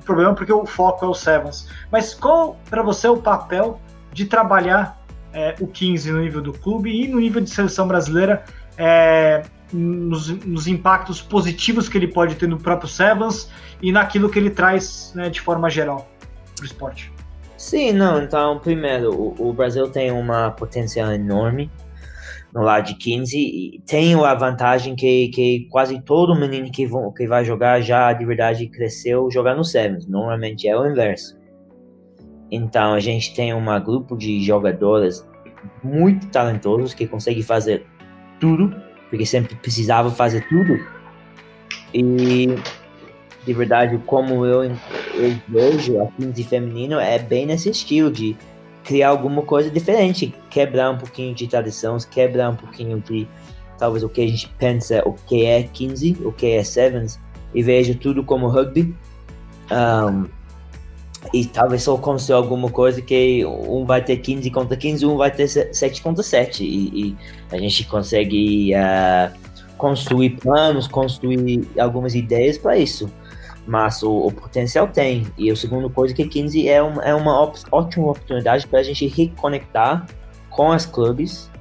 problema, 0.06 0.34
porque 0.34 0.53
o 0.53 0.66
foco 0.66 1.06
é 1.06 1.08
o 1.08 1.14
Sevens. 1.14 1.68
Mas 1.91 2.14
qual, 2.14 2.58
para 2.70 2.82
você, 2.82 3.08
é 3.08 3.10
o 3.10 3.18
papel 3.18 3.80
de 4.14 4.26
trabalhar 4.26 5.03
é, 5.34 5.56
o 5.60 5.68
15 5.68 6.12
no 6.12 6.22
nível 6.22 6.41
do 6.41 6.53
clube 6.53 6.89
e 6.89 7.08
no 7.08 7.20
nível 7.20 7.41
de 7.41 7.49
seleção 7.49 7.88
brasileira 7.88 8.45
é, 8.78 9.43
nos, 9.72 10.30
nos, 10.45 10.68
impactos 10.68 11.22
positivos 11.22 11.89
que 11.89 11.97
ele 11.97 12.08
pode 12.08 12.36
ter 12.36 12.47
no 12.47 12.58
próprio 12.58 12.88
Sevens 12.88 13.51
e 13.82 13.91
naquilo 13.91 14.30
que 14.30 14.39
ele 14.39 14.49
traz 14.49 15.12
né, 15.14 15.30
de 15.30 15.41
forma 15.41 15.70
geral 15.70 16.10
para 16.56 16.64
o 16.64 16.66
esporte. 16.66 17.12
Sim, 17.58 17.93
não, 17.93 18.22
então, 18.22 18.60
primeiro, 18.60 19.12
o, 19.14 19.49
o, 19.49 19.53
Brasil 19.53 19.89
tem 19.89 20.12
uma 20.12 20.51
potencial 20.51 21.12
enorme 21.12 21.70
no 22.56 22.62
lado 22.62 22.88
de 22.88 22.95
15 22.95 23.38
e 23.38 23.82
tem 23.86 24.16
a 24.16 24.34
vantagem 24.34 24.95
que, 24.95 25.28
que 25.28 25.68
quase 25.70 26.01
todo 26.01 26.34
menino 26.34 26.72
que, 26.72 26.88
vão, 26.88 27.12
que 27.12 27.28
vai 27.28 27.43
jogar 27.43 27.82
já 27.82 28.14
de 28.14 28.26
verdade 28.26 28.66
cresceu 28.68 29.30
jogar 29.30 29.56
no 29.56 29.64
Sevens, 29.66 30.08
normalmente 30.08 30.66
é 30.66 30.78
o 30.78 30.89
inverso. 30.89 31.38
Então 32.49 32.93
a 32.93 32.99
gente 33.01 33.36
tem 33.36 33.53
um 33.53 33.84
grupo 33.84 34.16
de 34.16 34.41
jogadoras 34.41 35.28
muito 35.84 36.28
talentosos 36.28 36.93
que 36.93 37.06
conseguem 37.06 37.43
fazer 37.43 37.86
tudo, 38.39 38.74
porque 39.10 39.26
sempre 39.26 39.56
precisava 39.56 40.10
fazer 40.10 40.47
tudo. 40.47 40.80
E 41.93 42.56
de 43.45 43.53
verdade, 43.53 44.01
como 44.06 44.45
eu, 44.45 44.64
eu 44.64 45.36
vejo 45.49 46.01
a 46.01 46.08
15 46.08 46.41
feminino, 46.45 46.99
é 46.99 47.20
bem 47.20 47.45
nesse 47.45 47.70
estilo 47.70 48.10
de 48.10 48.38
criar 48.86 49.09
alguma 49.09 49.41
coisa 49.41 49.69
diferente, 49.69 50.33
quebrar 50.49 50.91
um 50.91 50.97
pouquinho 50.97 51.33
de 51.33 51.47
tradições, 51.47 52.05
quebrar 52.05 52.51
um 52.51 52.55
pouquinho 52.55 53.01
de 53.01 53.27
talvez 53.77 54.03
o 54.03 54.09
que 54.09 54.21
a 54.21 54.27
gente 54.27 54.47
pensa, 54.59 55.01
o 55.05 55.13
que 55.13 55.43
é 55.43 55.63
15, 55.63 56.19
o 56.23 56.31
que 56.31 56.51
é 56.51 56.63
Sevens, 56.63 57.19
e 57.53 57.63
vejo 57.63 57.95
tudo 57.95 58.23
como 58.23 58.47
rugby. 58.47 58.95
Um, 59.71 60.27
e 61.33 61.45
talvez 61.45 61.81
só 61.81 61.97
construir 61.97 62.38
alguma 62.38 62.69
coisa 62.69 63.01
que 63.01 63.43
um 63.43 63.83
vai 63.83 64.03
ter 64.03 64.17
15 64.17 64.51
contra 64.51 64.77
15, 64.77 65.05
um 65.07 65.17
vai 65.17 65.31
ter 65.31 65.47
7 65.47 66.01
contra 66.03 66.21
7. 66.21 66.63
E, 66.63 67.07
e 67.07 67.17
a 67.51 67.57
gente 67.57 67.83
consegue 67.86 68.71
uh, 68.75 69.33
construir 69.77 70.31
planos, 70.41 70.88
construir 70.88 71.67
algumas 71.79 72.13
ideias 72.13 72.59
para 72.59 72.77
isso. 72.77 73.11
Mas 73.66 74.03
o, 74.03 74.28
o, 74.28 74.32
potencial 74.32 74.88
tem. 74.88 75.26
E 75.38 75.49
a 75.49 75.55
segunda 75.55 75.89
coisa 75.89 76.13
é 76.13 76.16
que 76.16 76.28
15 76.28 76.68
é, 76.68 76.82
uma 76.82 77.03
é 77.03 77.13
uma 77.16 77.51
ótima 77.72 78.11
oportunidade 78.11 78.68
para 78.68 78.80
a 78.80 78.84
gente 78.84 79.07
reconectar 79.07 80.05
com 80.49 80.72
as 80.72 80.86
clubes, 80.86 81.51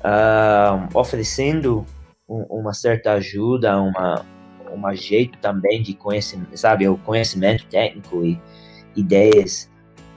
uh, 0.00 0.88
oferecendo 0.94 1.86
um, 2.28 2.42
uma 2.50 2.74
certa 2.74 3.12
ajuda, 3.12 3.80
uma, 3.80 4.24
uma 4.70 4.94
jeito 4.94 5.38
também 5.38 5.82
de 5.82 5.94
conhecimento, 5.94 6.56
sabe, 6.56 6.86
o 6.86 6.98
conhecimento 6.98 7.66
técnico 7.66 8.24
e 8.24 8.40
ideias 8.94 9.70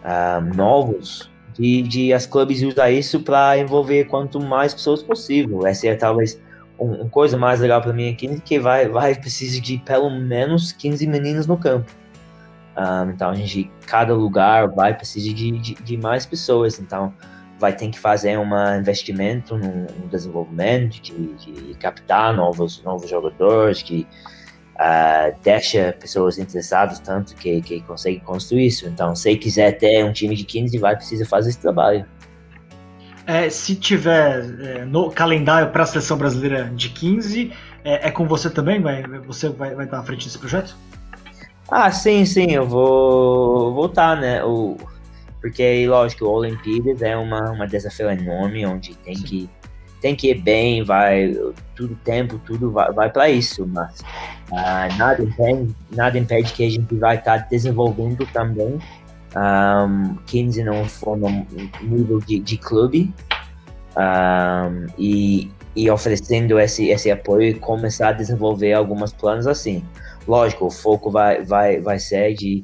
uh, 0.04 0.56
novos 0.56 1.32
de, 1.58 1.82
de 1.82 2.14
as 2.14 2.26
clubes 2.26 2.62
usar 2.62 2.92
isso 2.92 3.22
para 3.22 3.58
envolver 3.58 4.06
quanto 4.06 4.40
mais 4.40 4.74
pessoas 4.74 5.02
possível. 5.02 5.66
Essa 5.66 5.88
é 5.88 5.96
talvez 5.96 6.40
uma 6.78 7.04
um 7.04 7.10
coisa 7.10 7.38
mais 7.38 7.60
legal 7.60 7.82
para 7.82 7.94
mim 7.94 8.12
aqui 8.12 8.40
que 8.42 8.60
vai 8.60 8.88
vai 8.88 9.16
precisa 9.16 9.60
de 9.62 9.78
pelo 9.80 10.10
menos 10.10 10.72
15 10.72 11.08
meninos 11.08 11.48
no 11.48 11.58
campo. 11.58 11.92
Um, 12.78 12.82
ah, 12.82 13.08
então 13.14 13.30
a 13.30 13.36
gente 13.36 13.72
cada 13.88 14.14
lugar 14.14 14.68
vai 14.70 14.94
precisar 14.94 15.34
de, 15.34 15.52
de, 15.60 15.74
de, 15.76 15.98
mais 15.98 16.26
pessoas. 16.26 16.80
Então 16.80 17.14
vai 17.58 17.74
ter 17.74 17.90
que 17.90 18.00
fazer 18.00 18.38
um 18.38 18.78
investimento 18.78 19.58
no, 19.58 19.86
no 20.00 20.08
desenvolvimento, 20.10 21.02
de, 21.02 21.34
de, 21.36 21.74
captar 21.76 22.34
novos 22.34 22.84
novos 22.84 23.10
jogadores, 23.10 23.82
que 23.82 24.06
uh, 24.76 25.36
deixa 25.42 25.96
pessoas 26.00 26.38
interessadas 26.38 27.00
tanto 27.00 27.36
que, 27.36 27.62
que 27.62 27.82
consegue 27.82 28.20
construir 28.20 28.68
isso. 28.68 28.88
Então, 28.88 29.16
se 29.16 29.36
quiser 29.38 29.78
ter 29.78 30.04
um 30.04 30.12
time 30.12 30.36
de 30.36 30.44
15, 30.44 30.78
vai 30.78 30.96
precisar 30.96 31.26
fazer 31.26 31.50
esse 31.50 31.60
trabalho. 31.60 32.06
É, 33.28 33.50
se 33.50 33.76
tiver 33.76 34.46
é, 34.62 34.86
no 34.86 35.10
calendário 35.10 35.72
para 35.72 35.84
a 35.84 35.86
seleção 35.86 36.18
brasileira 36.18 36.66
de 36.66 36.90
15, 36.90 37.52
é, 37.84 38.08
é, 38.08 38.12
com 38.12 38.28
você 38.28 38.50
também? 38.50 38.82
Vai, 38.82 39.04
você 39.26 39.50
vai, 39.50 39.74
vai 39.74 39.86
estar 39.86 40.00
à 40.00 40.04
frente 40.04 40.26
desse 40.26 40.38
projeto? 40.38 40.76
Ah, 41.70 41.92
sim, 41.92 42.26
sim, 42.26 42.52
eu 42.52 42.68
vou 42.68 43.74
voltar, 43.74 44.16
né? 44.18 44.44
O, 44.44 44.78
porque, 45.42 45.88
lógico, 45.88 46.26
o 46.26 46.32
Olimpíadas 46.32 47.02
é 47.02 47.18
uma, 47.18 47.52
uma 47.52 47.68
desafio 47.68 48.10
enorme, 48.10 48.66
onde 48.66 48.96
tem 48.96 49.16
que 49.16 49.50
tem 50.02 50.16
que 50.16 50.30
ir 50.30 50.42
bem, 50.42 50.84
vai 50.84 51.36
tudo 51.76 51.96
tempo, 52.04 52.40
tudo 52.46 52.72
vai, 52.72 52.92
vai 52.92 53.10
para 53.10 53.28
isso, 53.28 53.66
mas 53.66 54.02
uh, 54.52 54.98
nada 54.98 55.24
impede, 55.24 55.76
nada 55.90 56.20
impede 56.20 56.54
que 56.54 56.64
a 56.64 56.70
gente 56.70 56.94
vai 56.96 57.16
estar 57.16 57.40
tá 57.40 57.48
desenvolvendo 57.50 58.24
também 58.28 58.78
um, 59.36 60.16
15 60.26 60.64
não 60.64 60.86
for 60.86 61.18
no 61.18 61.30
nível 61.82 62.20
de, 62.20 62.40
de 62.40 62.58
clube 62.58 63.14
um, 63.98 64.88
e, 64.98 65.52
e 65.76 65.90
oferecendo 65.90 66.60
esse, 66.60 66.88
esse 66.88 67.12
apoio 67.12 67.50
e 67.50 67.54
começar 67.54 68.10
a 68.10 68.14
desenvolver 68.14 68.74
alguns 68.74 69.12
planos 69.14 69.48
assim. 69.48 69.84
Lógico, 70.28 70.66
o 70.66 70.72
foco 70.72 71.12
vai, 71.12 71.44
vai, 71.44 71.80
vai 71.80 72.00
ser 72.00 72.34
de 72.34 72.64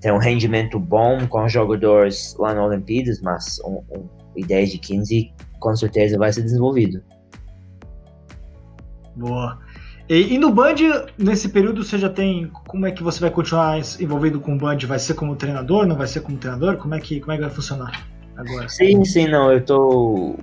ter 0.00 0.12
um 0.12 0.18
rendimento 0.18 0.78
bom 0.78 1.26
com 1.26 1.44
os 1.44 1.52
jogadores 1.52 2.34
lá 2.38 2.54
na 2.54 2.64
Olimpíadas, 2.64 3.20
mas 3.20 3.60
um, 3.64 3.82
um, 3.90 4.08
ideia 4.36 4.66
de 4.66 4.78
15 4.78 5.32
com 5.58 5.76
certeza 5.76 6.16
vai 6.18 6.32
ser 6.32 6.42
desenvolvido. 6.42 7.02
Boa. 9.16 9.58
E, 10.08 10.34
e, 10.34 10.38
no 10.38 10.50
Band, 10.50 10.76
nesse 11.18 11.50
período, 11.50 11.84
você 11.84 11.98
já 11.98 12.08
tem. 12.08 12.50
Como 12.66 12.86
é 12.86 12.90
que 12.90 13.02
você 13.02 13.20
vai 13.20 13.30
continuar 13.30 13.78
envolvido 14.00 14.40
com 14.40 14.54
o 14.54 14.58
Band? 14.58 14.78
Vai 14.86 14.98
ser 14.98 15.14
como 15.14 15.36
treinador? 15.36 15.86
Não 15.86 15.96
vai 15.96 16.06
ser 16.06 16.20
como 16.20 16.38
treinador? 16.38 16.78
Como 16.78 16.94
é 16.94 17.00
que, 17.00 17.20
como 17.20 17.32
é 17.32 17.36
que 17.36 17.42
vai 17.42 17.50
funcionar 17.50 18.08
agora? 18.34 18.68
Sim, 18.70 19.04
sim, 19.04 19.28
não. 19.28 19.52
Eu 19.52 19.62
tô. 19.62 20.36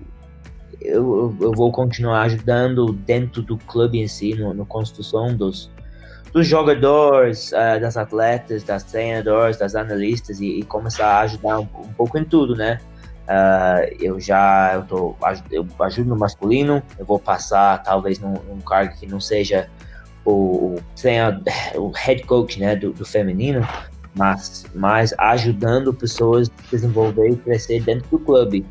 Eu, 0.80 1.36
eu 1.42 1.52
vou 1.54 1.72
continuar 1.72 2.22
ajudando 2.24 2.94
dentro 2.94 3.42
do 3.42 3.58
clube 3.58 4.00
em 4.00 4.08
si, 4.08 4.36
no, 4.36 4.54
no 4.54 4.68
construção 4.68 5.36
dos, 5.36 5.72
dos 6.32 6.46
jogadores, 6.46 7.52
uh, 7.52 7.82
das 7.82 7.98
atletas, 7.98 8.62
das 8.62 8.84
treinadoras, 8.84 9.58
das 9.58 9.74
analistas 9.74 10.40
e, 10.40 10.60
e 10.60 10.64
começar 10.64 11.08
a 11.08 11.20
ajudar 11.22 11.60
um, 11.60 11.68
um 11.80 11.94
pouco 11.94 12.20
em 12.20 12.24
tudo, 12.24 12.56
né? 12.56 12.78
Uh, 13.26 13.96
eu 14.00 14.20
já 14.20 14.74
eu 14.76 14.84
tô, 14.84 15.16
eu 15.50 15.68
ajudo 15.80 16.10
no 16.10 16.16
masculino, 16.16 16.84
eu 17.00 17.06
vou 17.06 17.18
passar 17.18 17.82
talvez 17.82 18.20
num, 18.20 18.34
num 18.34 18.62
cargo 18.62 18.96
que 18.96 19.08
não 19.08 19.20
seja 19.20 19.68
o, 20.24 20.76
o, 20.76 20.82
o 21.78 21.90
head 21.90 22.24
coach 22.24 22.60
né, 22.60 22.76
do, 22.76 22.94
do, 22.94 23.04
feminino, 23.04 23.68
mas, 24.16 24.66
mas 24.76 25.12
ajudando 25.18 25.92
pessoas 25.92 26.50
a 26.50 26.72
desenvolver 26.72 27.30
e 27.30 27.36
crescer 27.36 27.82
dentro 27.82 28.08
do 28.12 28.20
clube. 28.20 28.64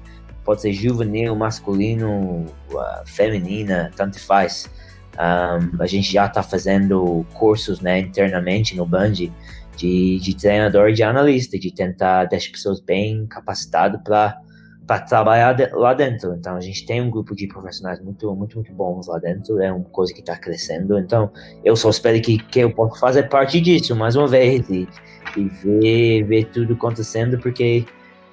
Pode 0.44 0.62
ser 0.62 0.72
juvenil, 0.72 1.34
masculino, 1.34 2.46
uh, 2.70 3.06
feminina, 3.06 3.90
tanto 3.96 4.20
faz. 4.20 4.70
Um, 5.14 5.82
a 5.82 5.86
gente 5.86 6.12
já 6.12 6.26
está 6.26 6.42
fazendo 6.42 7.26
cursos 7.34 7.80
né, 7.80 7.98
internamente 8.00 8.76
no 8.76 8.86
Band 8.86 9.12
de, 9.12 10.18
de 10.18 10.36
treinador 10.36 10.90
e 10.90 10.92
de 10.92 11.02
analista, 11.02 11.58
de 11.58 11.72
tentar 11.72 12.26
deixar 12.26 12.52
pessoas 12.52 12.80
bem 12.80 13.26
capacitadas 13.26 14.00
para 14.02 14.40
para 14.86 15.00
trabalhar 15.00 15.52
de, 15.52 15.66
lá 15.72 15.94
dentro. 15.94 16.34
Então 16.34 16.56
a 16.56 16.60
gente 16.60 16.84
tem 16.84 17.00
um 17.00 17.10
grupo 17.10 17.34
de 17.34 17.46
profissionais 17.46 18.00
muito, 18.00 18.34
muito, 18.34 18.56
muito 18.56 18.72
bons 18.72 19.06
lá 19.06 19.18
dentro. 19.18 19.60
É 19.60 19.72
uma 19.72 19.84
coisa 19.84 20.12
que 20.12 20.20
está 20.20 20.36
crescendo. 20.36 20.98
Então 20.98 21.30
eu 21.64 21.76
só 21.76 21.90
espero 21.90 22.20
que, 22.20 22.38
que 22.38 22.60
eu 22.60 22.70
possa 22.70 23.00
fazer 23.00 23.28
parte 23.28 23.60
disso 23.60 23.94
mais 23.96 24.16
uma 24.16 24.28
vez 24.28 24.68
e, 24.68 24.88
e 25.36 25.44
ver, 25.44 26.24
ver 26.24 26.44
tudo 26.46 26.74
acontecendo, 26.74 27.38
porque 27.38 27.84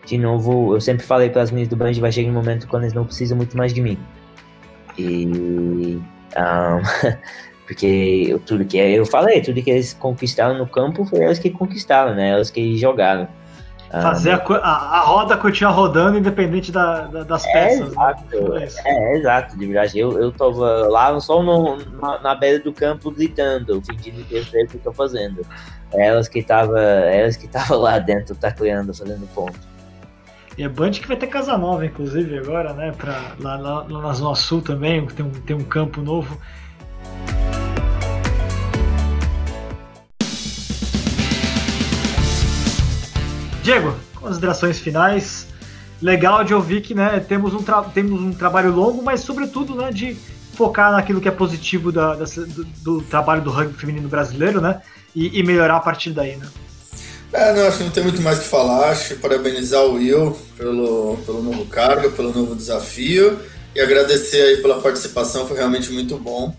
de 0.06 0.18
novo 0.18 0.74
eu 0.76 0.82
sempre 0.82 1.06
falei 1.06 1.30
para 1.30 1.44
as 1.44 1.52
meninas 1.52 1.70
do 1.70 1.76
Band 1.76 1.94
vai 1.94 2.12
chegar 2.12 2.30
um 2.30 2.34
momento 2.34 2.68
quando 2.68 2.84
eles 2.84 2.94
não 2.94 3.06
precisam 3.06 3.38
muito 3.38 3.58
mais 3.58 3.74
de 3.74 3.82
mim. 3.82 3.98
E 4.98 6.02
um, 6.38 6.82
porque 7.66 8.26
eu, 8.28 8.40
tudo 8.40 8.66
que 8.66 8.78
eu 8.78 9.06
falei, 9.06 9.42
tudo 9.42 9.62
que 9.62 9.70
eles 9.70 9.94
conquistaram 9.94 10.58
no 10.58 10.68
campo 10.68 11.06
foi 11.06 11.24
eles 11.24 11.40
que 11.40 11.50
conquistaram, 11.50 12.14
né? 12.14 12.34
Eles 12.34 12.50
que 12.50 12.78
jogaram. 12.78 13.28
Fazer 13.92 14.32
a, 14.32 14.38
a, 14.38 14.98
a, 14.98 15.00
roda 15.02 15.36
continuar 15.36 15.74
rodando 15.74 16.18
independente 16.18 16.72
da, 16.72 17.08
da, 17.08 17.24
das 17.24 17.46
é 17.46 17.52
peças. 17.52 17.80
Né? 17.80 17.88
Exato, 17.88 18.50
né? 18.50 18.68
é, 18.86 19.18
exato, 19.18 19.58
de 19.58 19.66
verdade. 19.66 20.00
Eu, 20.00 20.18
eu 20.18 20.32
tava 20.32 20.88
lá 20.88 21.20
só 21.20 21.44
no, 21.44 21.76
na, 22.00 22.20
na 22.22 22.36
beira 22.36 22.60
do 22.60 22.72
campo 22.72 23.12
gritando, 23.12 23.82
fingindo 23.82 24.24
que 24.24 24.36
eu 24.36 24.46
sei 24.46 24.64
o 24.64 24.68
que 24.68 24.78
tô 24.78 24.94
fazendo. 24.94 25.46
Elas 25.92 26.30
que 26.30 26.42
tava, 26.42 26.80
elas 26.80 27.36
que 27.36 27.50
tava 27.50 27.76
lá 27.76 28.00
dentro 28.00 28.34
tacleando, 28.34 28.94
fazendo 28.94 29.28
ponto. 29.36 29.60
E 30.58 30.64
é 30.64 30.70
Band 30.70 30.92
que 30.92 31.08
vai 31.08 31.18
ter 31.18 31.28
Casa 31.28 31.58
Nova, 31.58 31.86
inclusive, 31.86 32.38
agora, 32.38 32.74
né? 32.74 32.94
Pra, 32.98 33.34
lá, 33.40 33.58
lá, 33.58 33.86
lá 33.90 34.02
na 34.02 34.14
Zona 34.14 34.36
Sul 34.36 34.62
também, 34.62 35.06
tem 35.08 35.26
um, 35.26 35.32
tem 35.32 35.56
um 35.56 35.64
campo 35.64 36.02
novo. 36.02 36.38
Diego, 43.62 43.96
considerações 44.16 44.80
finais. 44.80 45.48
Legal 46.02 46.44
de 46.44 46.54
ouvir 46.54 46.82
que 46.82 46.96
né, 46.96 47.20
temos, 47.20 47.54
um 47.54 47.64
temos 47.94 48.20
um 48.20 48.34
trabalho 48.34 48.72
longo, 48.72 49.04
mas 49.04 49.20
sobretudo 49.20 49.76
né, 49.76 49.92
de 49.92 50.18
focar 50.56 50.92
naquilo 50.92 51.22
que 51.22 51.28
é 51.28 51.32
positivo 51.32 51.92
da, 51.92 52.16
da, 52.16 52.26
do, 52.26 52.64
do, 52.64 53.02
trabalho 53.04 53.44
do 53.44 53.52
rugby 53.52 53.78
feminino 53.78 54.10
brasileiro, 54.10 54.60
né? 54.60 54.82
E, 55.16 55.40
e, 55.40 55.44
melhorar 55.44 55.76
a 55.76 55.80
partir 55.80 56.12
daí, 56.12 56.38
né? 56.38 56.48
É, 57.32 57.54
não, 57.54 57.68
acho 57.68 57.78
que 57.78 57.84
não 57.84 57.92
tem 57.92 58.04
muito 58.04 58.22
mais 58.22 58.40
que 58.40 58.46
falar. 58.46 58.90
Acho 58.90 59.10
que 59.10 59.16
parabenizar 59.16 59.82
o 59.84 59.94
Will 59.94 60.38
pelo, 60.58 61.18
pelo 61.26 61.44
novo 61.44 61.66
cargo, 61.66 62.12
pelo 62.12 62.34
novo 62.34 62.56
desafio 62.56 63.40
e 63.76 63.80
agradecer 63.80 64.42
aí 64.42 64.58
pela 64.58 64.82
participação, 64.82 65.48
foi 65.48 65.58
realmente 65.58 65.92
muito 65.92 66.18
bom. 66.18 66.56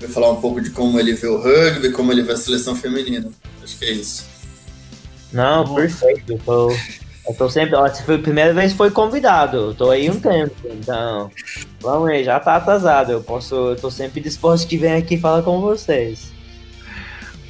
Vou 0.00 0.08
falar 0.08 0.30
um 0.30 0.40
pouco 0.40 0.60
de 0.60 0.70
como 0.70 0.98
ele 1.00 1.12
vê 1.14 1.26
o 1.26 1.40
rugby, 1.40 1.90
como 1.90 2.12
ele 2.12 2.22
vê 2.22 2.32
a 2.32 2.36
seleção 2.36 2.76
feminina. 2.76 3.30
Acho 3.62 3.78
que 3.78 3.84
é 3.84 3.92
isso. 3.92 4.24
Não, 5.32 5.64
Nossa. 5.64 5.74
perfeito. 5.74 6.32
Eu 6.32 6.38
tô, 6.38 6.70
eu 6.70 7.34
tô 7.36 7.48
sempre. 7.48 7.74
Ó, 7.74 7.86
se 7.88 8.02
foi 8.04 8.16
a 8.16 8.20
primeira 8.20 8.54
vez 8.54 8.72
foi 8.72 8.90
convidado. 8.90 9.56
Eu 9.56 9.74
tô 9.74 9.90
aí 9.90 10.10
um 10.10 10.20
tempo, 10.20 10.54
então. 10.64 11.30
Vamos 11.80 12.08
aí, 12.08 12.24
já 12.24 12.38
tá 12.38 12.56
atrasado. 12.56 13.12
Eu 13.12 13.22
posso. 13.22 13.54
Eu 13.54 13.76
tô 13.76 13.90
sempre 13.90 14.20
disposto 14.20 14.68
de 14.68 14.76
vir 14.76 14.92
aqui 14.92 15.16
falar 15.18 15.42
com 15.42 15.60
vocês. 15.60 16.32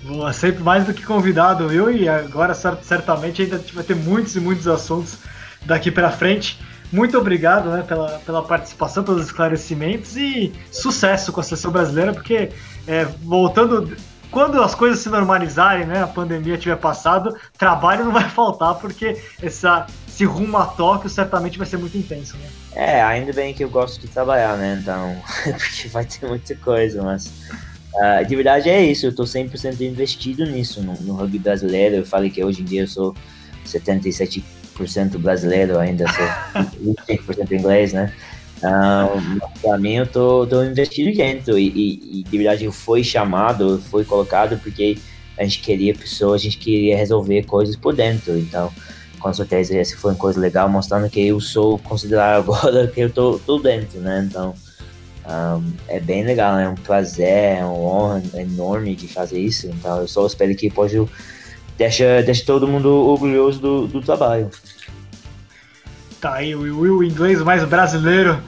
Boa, 0.03 0.33
sempre 0.33 0.63
mais 0.63 0.85
do 0.85 0.95
que 0.95 1.05
convidado, 1.05 1.69
viu? 1.69 1.91
E 1.91 2.09
agora 2.09 2.55
certamente 2.55 3.43
ainda 3.43 3.61
vai 3.75 3.83
ter 3.83 3.97
muitos 3.97 4.37
e 4.37 4.41
muitos 4.41 4.69
assuntos 4.69 5.19
daqui 5.65 5.91
para 5.91 6.13
frente. 6.13 6.61
muito 6.93 7.19
obrigado 7.19 7.71
né, 7.71 7.83
pela, 7.83 8.21
pela 8.21 8.43
participação, 8.43 9.03
pelos 9.03 9.27
esclarecimentos 9.27 10.17
e 10.17 10.53
sucesso 10.71 11.33
com 11.33 11.41
a 11.41 11.43
seleção 11.43 11.73
brasileira, 11.73 12.13
porque 12.13 12.51
é, 12.87 13.05
voltando 13.25 13.97
quando 14.31 14.61
as 14.63 14.75
coisas 14.75 15.01
se 15.01 15.09
normalizarem, 15.09 15.87
né, 15.87 16.03
a 16.03 16.07
pandemia 16.07 16.59
tiver 16.59 16.77
passado, 16.77 17.37
trabalho 17.59 18.05
não 18.05 18.13
vai 18.13 18.29
faltar, 18.31 18.75
porque 18.77 19.21
essa, 19.43 19.87
esse 20.09 20.25
rumo 20.25 20.57
a 20.57 20.67
Tóquio 20.67 21.09
certamente 21.09 21.59
vai 21.59 21.67
ser 21.67 21.77
muito 21.77 21.97
intenso, 21.97 22.37
né? 22.37 22.49
É, 22.73 23.03
ainda 23.03 23.33
bem 23.33 23.55
que 23.55 23.65
eu 23.65 23.71
gosto 23.71 24.01
de 24.01 24.09
trabalhar, 24.09 24.57
né, 24.57 24.79
então, 24.81 25.17
porque 25.59 25.89
vai 25.89 26.05
ter 26.05 26.27
muita 26.27 26.55
coisa, 26.57 27.03
mas 27.03 27.27
uh, 27.95 28.27
de 28.27 28.37
verdade 28.37 28.69
é 28.69 28.85
isso, 28.85 29.07
eu 29.07 29.15
tô 29.15 29.25
100% 29.25 29.81
investido 29.81 30.45
nisso, 30.45 30.83
no, 30.83 30.95
no 31.01 31.15
rugby 31.15 31.39
brasileiro, 31.39 31.97
eu 31.97 32.07
falei 32.07 32.31
que 32.31 32.45
hoje 32.45 32.63
em 32.63 32.65
dia 32.65 32.83
eu 32.83 32.89
sou 32.89 33.15
77% 33.65 34.43
brasileiro, 35.19 35.79
ainda 35.79 36.05
sou 36.13 36.65
20% 37.09 37.53
inglês, 37.53 37.93
né, 37.93 38.13
um, 38.63 39.39
pra 39.61 39.79
mim, 39.79 39.97
eu 39.97 40.07
tô, 40.07 40.47
tô 40.47 40.65
investindo 40.65 41.15
dentro 41.15 41.59
e, 41.59 41.69
e, 41.69 42.21
e, 42.21 42.23
de 42.23 42.39
verdade 42.39 42.65
eu 42.65 42.73
fui 42.73 43.05
chamado, 43.05 43.79
foi 43.91 44.05
colocado 44.05 44.59
porque 44.59 44.97
a 45.37 45.45
gente 45.45 45.61
queria 45.61 45.95
pessoas, 45.95 46.41
a 46.41 46.45
gente 46.45 46.59
queria 46.59 46.97
resolver 46.97 47.45
coisas 47.45 47.77
por 47.77 47.95
dentro. 47.95 48.39
Então, 48.39 48.73
com 49.19 49.33
certeza, 49.33 49.77
essa 49.77 49.97
foi 49.97 50.13
uma 50.13 50.19
coisa 50.19 50.41
legal, 50.41 50.69
mostrando 50.69 51.11
que 51.11 51.21
eu 51.21 51.41
sou 51.41 51.79
considerado 51.79 52.41
agora 52.51 52.87
que 52.87 53.01
eu 53.01 53.11
tô, 53.11 53.39
tô 53.39 53.59
dentro, 53.59 54.01
né? 54.01 54.27
Então, 54.29 54.55
um, 55.27 55.73
é 55.89 56.01
bem 56.01 56.25
legal, 56.25 56.59
é 56.59 56.69
um 56.69 56.75
prazer, 56.75 57.59
é 57.59 57.65
uma 57.65 57.75
honra 57.75 58.23
enorme 58.35 58.95
de 58.95 59.09
fazer 59.09 59.39
isso. 59.39 59.67
Então, 59.67 60.01
eu 60.01 60.09
só 60.09 60.27
espero 60.27 60.55
que 60.55 60.71
pode 60.71 60.97
deixa, 61.77 62.23
deixa 62.23 62.45
todo 62.45 62.67
mundo 62.67 62.89
orgulhoso 62.89 63.61
do, 63.61 63.87
do 63.87 64.01
trabalho. 64.01 64.51
Tá 66.21 66.35
aí 66.35 66.55
o 66.55 66.81
Will 66.81 67.03
inglês 67.03 67.43
mais 67.43 67.65
brasileiro 67.65 68.41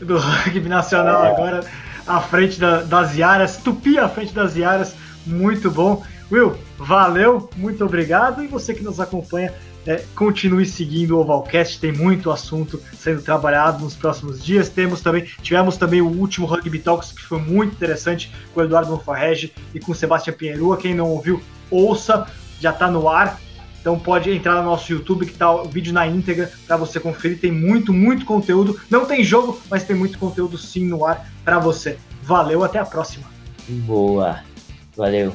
do 0.00 0.18
rugby 0.18 0.68
nacional 0.68 1.24
é. 1.24 1.30
agora 1.30 1.64
à 2.06 2.20
frente 2.20 2.60
da, 2.60 2.82
das 2.82 3.16
Iaras, 3.16 3.56
Tupi 3.56 3.98
à 3.98 4.08
frente 4.08 4.32
das 4.34 4.56
Iaras, 4.56 4.94
muito 5.26 5.70
bom. 5.70 6.02
Will, 6.30 6.56
valeu, 6.78 7.48
muito 7.56 7.84
obrigado 7.84 8.42
e 8.42 8.46
você 8.46 8.74
que 8.74 8.82
nos 8.82 8.98
acompanha, 8.98 9.52
é, 9.86 10.02
continue 10.14 10.64
seguindo 10.64 11.12
o 11.12 11.20
Ovalcast, 11.20 11.78
tem 11.78 11.92
muito 11.92 12.30
assunto 12.30 12.80
sendo 12.94 13.20
trabalhado 13.20 13.84
nos 13.84 13.94
próximos 13.94 14.42
dias. 14.42 14.68
Temos 14.68 15.00
também, 15.02 15.24
tivemos 15.42 15.76
também 15.76 16.00
o 16.00 16.08
último 16.08 16.46
Rugby 16.46 16.78
Talks 16.78 17.12
que 17.12 17.22
foi 17.22 17.38
muito 17.38 17.74
interessante 17.74 18.32
com 18.52 18.60
o 18.60 18.64
Eduardo 18.64 18.90
Monfarrege 18.90 19.52
e 19.74 19.80
com 19.80 19.92
o 19.92 19.94
Sebastião 19.94 20.34
Pinheirua. 20.34 20.78
Quem 20.78 20.94
não 20.94 21.10
ouviu, 21.10 21.42
ouça, 21.70 22.26
já 22.60 22.70
está 22.70 22.90
no 22.90 23.08
ar. 23.08 23.38
Então 23.84 23.98
pode 23.98 24.30
entrar 24.30 24.54
no 24.54 24.62
nosso 24.62 24.90
YouTube 24.90 25.26
que 25.26 25.34
tá 25.34 25.52
o 25.52 25.68
vídeo 25.68 25.92
na 25.92 26.06
íntegra 26.06 26.50
para 26.66 26.78
você 26.78 26.98
conferir. 26.98 27.38
Tem 27.38 27.52
muito, 27.52 27.92
muito 27.92 28.24
conteúdo. 28.24 28.80
Não 28.88 29.04
tem 29.04 29.22
jogo, 29.22 29.60
mas 29.68 29.84
tem 29.84 29.94
muito 29.94 30.18
conteúdo 30.18 30.56
sim 30.56 30.86
no 30.86 31.04
ar 31.04 31.30
para 31.44 31.58
você. 31.58 31.98
Valeu, 32.22 32.64
até 32.64 32.78
a 32.78 32.86
próxima. 32.86 33.26
Boa. 33.68 34.40
Valeu. 34.96 35.34